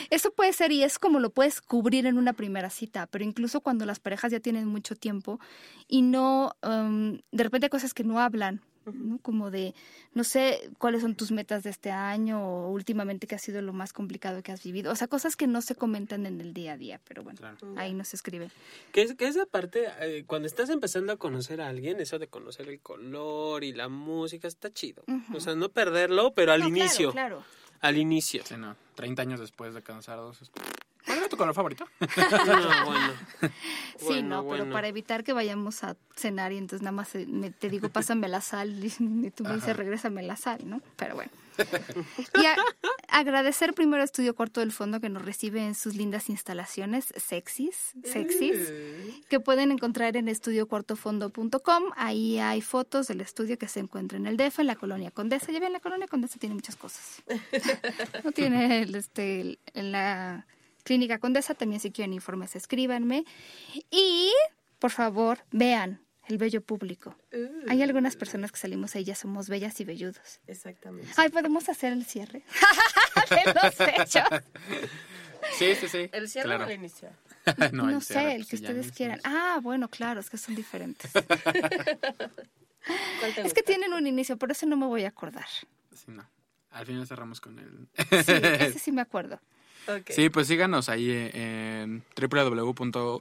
eso 0.10 0.32
puede 0.32 0.54
ser 0.54 0.72
y 0.72 0.82
es 0.84 0.98
como 0.98 1.20
lo 1.20 1.30
puedes 1.30 1.62
cubrir 1.62 2.08
en 2.08 2.18
una 2.18 2.34
primera 2.34 2.72
cita, 2.72 3.06
pero 3.06 3.24
incluso 3.24 3.62
cuando 3.62 3.86
las 3.86 4.00
parejas 4.00 4.32
ya 4.32 4.40
tienen 4.40 4.68
mucho 4.68 4.96
tiempo 4.96 5.40
y 5.88 6.02
no, 6.02 6.56
um, 6.64 7.20
de 7.32 7.44
repente 7.44 7.66
hay 7.68 7.70
cosas 7.70 7.94
que 7.94 8.04
no 8.04 8.20
hablan. 8.20 8.62
¿No? 8.94 9.18
Como 9.20 9.52
de, 9.52 9.74
no 10.14 10.24
sé 10.24 10.70
cuáles 10.78 11.02
son 11.02 11.16
tus 11.16 11.32
metas 11.32 11.64
de 11.64 11.70
este 11.70 11.92
año 11.92 12.42
o 12.42 12.72
últimamente 12.72 13.28
qué 13.28 13.36
ha 13.36 13.40
sido 13.40 13.62
lo 13.62 13.74
más 13.74 13.94
complicado 13.94 14.42
que 14.44 14.52
has 14.52 14.64
vivido. 14.64 14.92
O 14.92 14.96
sea, 14.96 15.08
cosas 15.08 15.36
que 15.36 15.48
no 15.48 15.62
se 15.62 15.76
comentan 15.76 16.26
en 16.26 16.42
el 16.42 16.54
día 16.54 16.74
a 16.74 16.78
día, 16.78 17.00
pero 17.08 17.24
bueno, 17.24 17.38
Claro. 17.40 17.58
ahí 17.78 17.94
nos 17.94 18.14
escriben. 18.14 18.52
Que, 18.92 19.02
es, 19.04 19.16
que 19.16 19.28
esa 19.28 19.46
parte, 19.46 19.86
eh, 20.02 20.24
cuando 20.28 20.48
estás 20.48 20.70
empezando 20.70 21.14
a 21.14 21.18
conocer 21.18 21.62
a 21.62 21.68
alguien, 21.70 22.00
eso 22.00 22.20
de 22.20 22.28
conocer 22.28 22.70
el 22.70 22.80
color 22.80 23.64
y 23.64 23.74
la 23.74 23.88
música 23.90 24.48
está 24.48 24.72
chido. 24.72 25.04
Ujú. 25.08 25.38
O 25.38 25.40
sea, 25.40 25.56
no 25.56 25.70
perderlo, 25.70 26.34
pero 26.34 26.52
al 26.54 26.60
No, 26.62 26.68
claro, 26.68 26.80
inicio. 26.80 27.12
Claro, 27.12 27.44
Al 27.82 27.98
inicio. 27.98 28.42
Sí, 28.46 28.56
no. 28.58 28.76
30 28.96 29.22
años 29.22 29.40
después 29.40 29.74
de 29.76 29.82
casados. 29.84 30.52
¿Cuál 31.06 31.18
era 31.20 31.30
tu 31.30 31.38
color 31.38 31.54
favorito? 31.54 31.86
No, 32.00 32.86
bueno. 32.86 33.14
Sí, 33.98 34.06
Bueno, 34.08 34.44
no, 34.44 34.50
pero 34.50 34.70
para 34.72 34.90
evitar 34.90 35.24
que 35.24 35.32
vayamos 35.32 35.84
a 35.86 35.96
cenar 36.18 36.52
y 36.52 36.58
entonces 36.58 36.82
nada 36.84 36.92
más 36.92 37.16
eh, 37.16 37.26
me- 37.28 37.50
te 37.52 37.70
digo, 37.70 37.88
pásame 37.90 38.28
la 38.28 38.42
sal 38.42 38.84
y, 38.84 38.88
y 39.28 39.32
tú 39.32 39.44
me 39.46 39.56
dices, 39.56 39.76
regrésame 39.78 40.22
la 40.24 40.36
sal, 40.36 40.62
¿no? 40.70 40.82
Pero 40.98 41.16
bueno. 41.16 41.32
Y 41.58 42.46
a- 42.46 42.58
agradecer 43.08 43.74
primero 43.74 44.02
a 44.02 44.06
Estudio 44.06 44.36
Cuarto 44.36 44.60
del 44.60 44.74
Fondo 44.74 45.00
que 45.00 45.08
nos 45.08 45.24
recibe 45.24 45.64
en 45.66 45.76
sus 45.76 45.96
lindas 45.96 46.30
instalaciones 46.30 47.14
sexys, 47.16 47.94
sexys, 48.04 48.74
que 49.30 49.40
pueden 49.40 49.72
encontrar 49.72 50.18
en 50.18 50.28
estudiocuartofondo.com. 50.28 51.84
Ahí 51.96 52.40
hay 52.40 52.62
fotos 52.62 53.08
del 53.08 53.22
estudio 53.22 53.58
que 53.58 53.70
se 53.70 53.80
encuentra 53.80 54.18
en 54.18 54.26
el 54.26 54.36
DF, 54.36 54.60
en 54.60 54.68
la 54.68 54.76
Colonia 54.76 55.12
Condesa. 55.12 55.54
Ya 55.54 55.62
ven, 55.62 55.72
la 55.72 55.80
Colonia 55.80 56.08
Condesa 56.08 56.38
tiene 56.38 56.56
muchas 56.56 56.76
cosas. 56.76 57.24
No 58.26 58.34
tiene 58.34 58.82
el, 58.82 58.94
este, 58.96 59.40
el- 59.40 59.60
en 59.74 59.94
la 59.94 60.46
Clínica 60.86 61.18
Condesa, 61.20 61.56
también 61.56 61.82
si 61.82 61.92
quieren 61.92 62.14
informes, 62.14 62.56
escríbanme. 62.56 63.26
Y, 63.90 64.32
por 64.80 64.92
favor, 64.92 65.40
vean 65.52 66.00
el 66.28 66.38
bello 66.38 66.62
público. 66.62 67.18
Uh, 67.34 67.70
Hay 67.70 67.82
algunas 67.82 68.16
personas 68.16 68.52
que 68.52 68.60
salimos 68.60 68.96
ahí, 68.96 69.04
ya 69.04 69.16
somos 69.16 69.50
bellas 69.50 69.80
y 69.82 69.84
velludos. 69.84 70.40
Exactamente. 70.46 71.10
Ay, 71.18 71.30
¿podemos 71.30 71.68
hacer 71.70 71.92
el 71.92 72.06
cierre? 72.06 72.44
de 73.30 73.54
los 73.54 73.80
hechos. 73.80 74.24
Sí, 75.58 75.74
sí, 75.76 75.88
sí. 75.88 76.10
¿El 76.12 76.30
cierre 76.30 76.50
Claro. 76.50 76.66
o 76.66 76.68
el 76.70 76.76
inicio? 76.76 77.10
No, 77.74 77.90
el 77.90 78.02
sé, 78.02 78.14
cierre, 78.14 78.32
el 78.34 78.38
pues, 78.38 78.50
que 78.50 78.56
ustedes 78.56 78.92
quieran. 78.92 79.20
Ah, 79.24 79.60
bueno, 79.62 79.88
claro, 79.90 80.20
es 80.20 80.30
que 80.30 80.38
son 80.38 80.56
diferentes. 80.56 81.12
¿Cuál 83.20 83.34
te 83.36 83.42
es 83.42 83.54
que 83.54 83.64
tienen 83.64 83.94
un 83.94 84.06
inicio, 84.08 84.38
por 84.38 84.52
eso 84.52 84.66
no 84.68 84.78
me 84.78 84.86
voy 84.86 85.04
a 85.06 85.10
acordar. 85.10 85.46
Sí, 85.94 86.06
no. 86.08 86.28
Al 86.72 86.86
final 86.86 87.08
cerramos 87.08 87.40
con 87.42 87.58
el... 87.60 87.88
Sí, 88.24 88.32
ese 88.34 88.80
sí 88.80 88.92
me 88.92 89.02
acuerdo. 89.02 89.40
Sí, 90.10 90.30
pues 90.30 90.48
síganos 90.48 90.90
ahí 90.90 91.12
en 91.34 92.04
www.youtube 92.20 93.16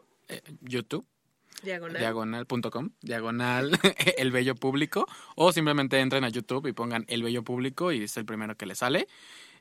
Diagonal. 1.62 1.98
diagonal.com, 1.98 2.90
diagonal 3.00 3.78
el 4.18 4.30
bello 4.32 4.54
público, 4.54 5.06
o 5.34 5.52
simplemente 5.52 5.98
entren 5.98 6.24
a 6.24 6.28
YouTube 6.28 6.66
y 6.66 6.72
pongan 6.72 7.04
el 7.08 7.22
bello 7.22 7.42
público 7.42 7.90
y 7.92 8.02
es 8.04 8.16
el 8.16 8.24
primero 8.24 8.56
que 8.56 8.66
les 8.66 8.78
sale. 8.78 9.08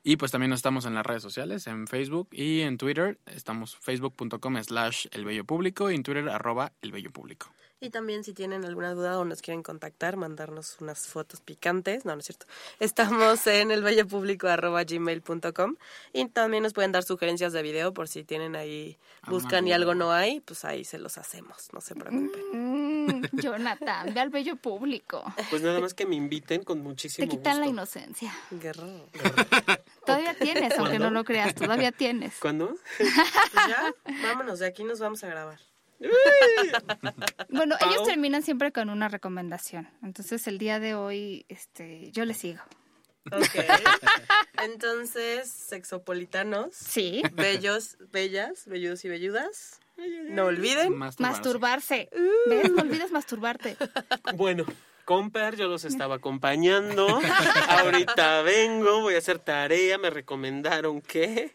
Y 0.05 0.17
pues 0.17 0.31
también 0.31 0.51
estamos 0.51 0.85
en 0.85 0.95
las 0.95 1.05
redes 1.05 1.23
sociales, 1.23 1.65
en 1.65 1.87
Facebook 1.87 2.27
y 2.31 2.59
en 2.61 2.77
Twitter. 2.77 3.19
Estamos 3.25 3.77
facebook.com 3.77 4.61
slash 4.61 5.07
el 5.11 5.23
bello 5.23 5.45
público 5.45 5.89
y 5.89 5.95
en 5.95 6.03
Twitter 6.03 6.27
arroba 6.27 6.73
el 6.81 6.91
bello 6.91 7.09
público. 7.11 7.53
Y 7.84 7.89
también 7.89 8.23
si 8.23 8.34
tienen 8.34 8.63
alguna 8.63 8.93
duda 8.93 9.19
o 9.19 9.25
nos 9.25 9.41
quieren 9.41 9.61
contactar, 9.61 10.15
mandarnos 10.15 10.77
unas 10.79 11.05
fotos 11.05 11.41
picantes. 11.41 12.05
No, 12.05 12.13
no 12.13 12.21
es 12.21 12.27
cierto. 12.27 12.45
Estamos 12.79 13.45
en 13.45 13.71
elbellopúblico.gmail.com 13.71 15.75
y 16.13 16.25
también 16.29 16.63
nos 16.63 16.71
pueden 16.71 16.93
dar 16.93 17.03
sugerencias 17.03 17.51
de 17.51 17.61
video 17.61 17.93
por 17.93 18.07
si 18.07 18.23
tienen 18.23 18.55
ahí, 18.55 18.97
buscan 19.27 19.67
y 19.67 19.73
algo 19.73 19.95
no 19.95 20.13
hay, 20.13 20.39
pues 20.39 20.63
ahí 20.63 20.86
se 20.86 20.97
los 20.97 21.17
hacemos, 21.17 21.67
no 21.73 21.81
se 21.81 21.93
preocupen. 21.95 22.41
Mm, 22.53 23.23
Jonathan, 23.34 24.13
ve 24.13 24.21
al 24.21 24.29
bello 24.29 24.55
público. 24.55 25.21
Pues 25.49 25.61
nada 25.61 25.81
más 25.81 25.93
que 25.93 26.05
me 26.05 26.15
inviten 26.15 26.63
con 26.63 26.79
muchísimo 26.79 27.27
Te 27.27 27.36
quitan 27.36 27.59
la 27.59 27.67
inocencia. 27.67 28.34
Guerrero. 28.49 29.09
Todavía 30.05 30.34
tienes, 30.36 30.79
aunque 30.79 30.99
no 30.99 31.11
lo 31.11 31.25
creas, 31.25 31.53
todavía 31.53 31.91
tienes. 31.91 32.36
¿Cuándo? 32.39 32.77
Pues 32.97 33.13
ya, 33.67 33.93
vámonos, 34.23 34.59
de 34.59 34.67
aquí 34.67 34.86
nos 34.86 35.01
vamos 35.01 35.21
a 35.25 35.27
grabar. 35.27 35.72
Bueno, 37.49 37.75
Pau. 37.79 37.89
ellos 37.91 38.07
terminan 38.07 38.43
siempre 38.43 38.71
con 38.71 38.89
una 38.89 39.07
recomendación. 39.07 39.89
Entonces, 40.01 40.47
el 40.47 40.57
día 40.57 40.79
de 40.79 40.95
hoy, 40.95 41.45
este, 41.49 42.11
yo 42.11 42.25
les 42.25 42.37
sigo. 42.37 42.61
Ok. 43.31 43.43
Entonces, 44.63 45.49
sexopolitanos, 45.49 46.75
Sí. 46.75 47.21
bellos, 47.33 47.97
bellas, 48.11 48.65
velludos 48.65 49.03
y 49.05 49.09
velludas, 49.09 49.79
no 50.29 50.45
olviden. 50.45 50.95
Masturbarse. 50.97 52.09
¿Ves? 52.47 52.71
No 52.71 52.81
olvides 52.81 53.11
masturbarte. 53.11 53.77
Bueno, 54.35 54.65
Comper, 55.05 55.55
yo 55.57 55.67
los 55.67 55.83
estaba 55.85 56.15
acompañando. 56.15 57.07
Ahorita 57.69 58.41
vengo, 58.41 59.01
voy 59.01 59.15
a 59.15 59.19
hacer 59.19 59.37
tarea. 59.39 59.97
Me 59.97 60.09
recomendaron 60.09 61.01
que. 61.01 61.53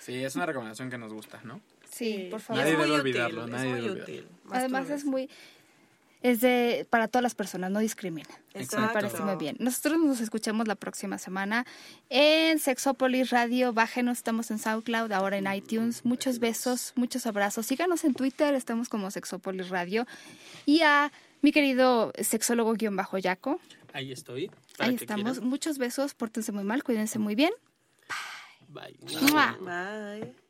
Sí, 0.00 0.24
es 0.24 0.36
una 0.36 0.46
recomendación 0.46 0.90
que 0.90 0.98
nos 0.98 1.12
gusta, 1.12 1.40
¿no? 1.44 1.60
Sí, 1.96 2.28
por 2.30 2.40
favor. 2.40 2.62
Nadie 2.62 2.72
es 2.72 2.78
muy 2.78 2.86
debe 2.88 3.00
útil, 3.00 3.10
olvidarlo, 3.20 3.44
es 3.44 3.50
nadie 3.50 3.70
muy 3.70 3.80
debe 3.80 4.02
útil. 4.02 4.28
Además 4.50 4.90
es 4.90 5.04
muy 5.04 5.28
es 6.22 6.40
de 6.40 6.86
para 6.90 7.08
todas 7.08 7.22
las 7.22 7.34
personas, 7.34 7.70
no 7.70 7.78
discrimina. 7.78 8.28
Exacto. 8.54 8.80
Me 8.86 8.92
parece 8.92 9.22
muy 9.22 9.36
bien. 9.36 9.56
Nosotros 9.60 9.98
nos 10.00 10.20
escuchamos 10.20 10.66
la 10.66 10.74
próxima 10.74 11.18
semana 11.18 11.66
en 12.08 12.58
Sexópolis 12.58 13.30
Radio. 13.30 13.72
Bájenos, 13.72 14.18
estamos 14.18 14.50
en 14.50 14.58
SoundCloud, 14.58 15.12
ahora 15.12 15.36
en 15.36 15.52
iTunes. 15.52 16.04
Muchos 16.04 16.38
besos, 16.38 16.92
muchos 16.96 17.26
abrazos. 17.26 17.66
Síganos 17.66 18.04
en 18.04 18.14
Twitter, 18.14 18.54
estamos 18.54 18.88
como 18.88 19.10
Sexópolis 19.10 19.68
Radio. 19.68 20.06
Y 20.64 20.80
a 20.80 21.12
mi 21.42 21.52
querido 21.52 22.12
sexólogo 22.20 22.72
guion 22.72 22.96
bajo 22.96 23.18
Yaco. 23.18 23.60
Ahí 23.92 24.10
estoy. 24.10 24.50
para 24.76 24.90
Ahí 24.90 24.96
que 24.96 25.04
estamos. 25.04 25.32
quieran. 25.34 25.48
Muchos 25.48 25.78
besos, 25.78 26.14
pórtense 26.14 26.50
muy 26.50 26.64
mal, 26.64 26.82
cuídense 26.82 27.18
muy 27.18 27.34
bien. 27.34 27.52
Bye. 28.68 28.96
¡Mua! 29.30 29.56
Bye. 29.60 30.45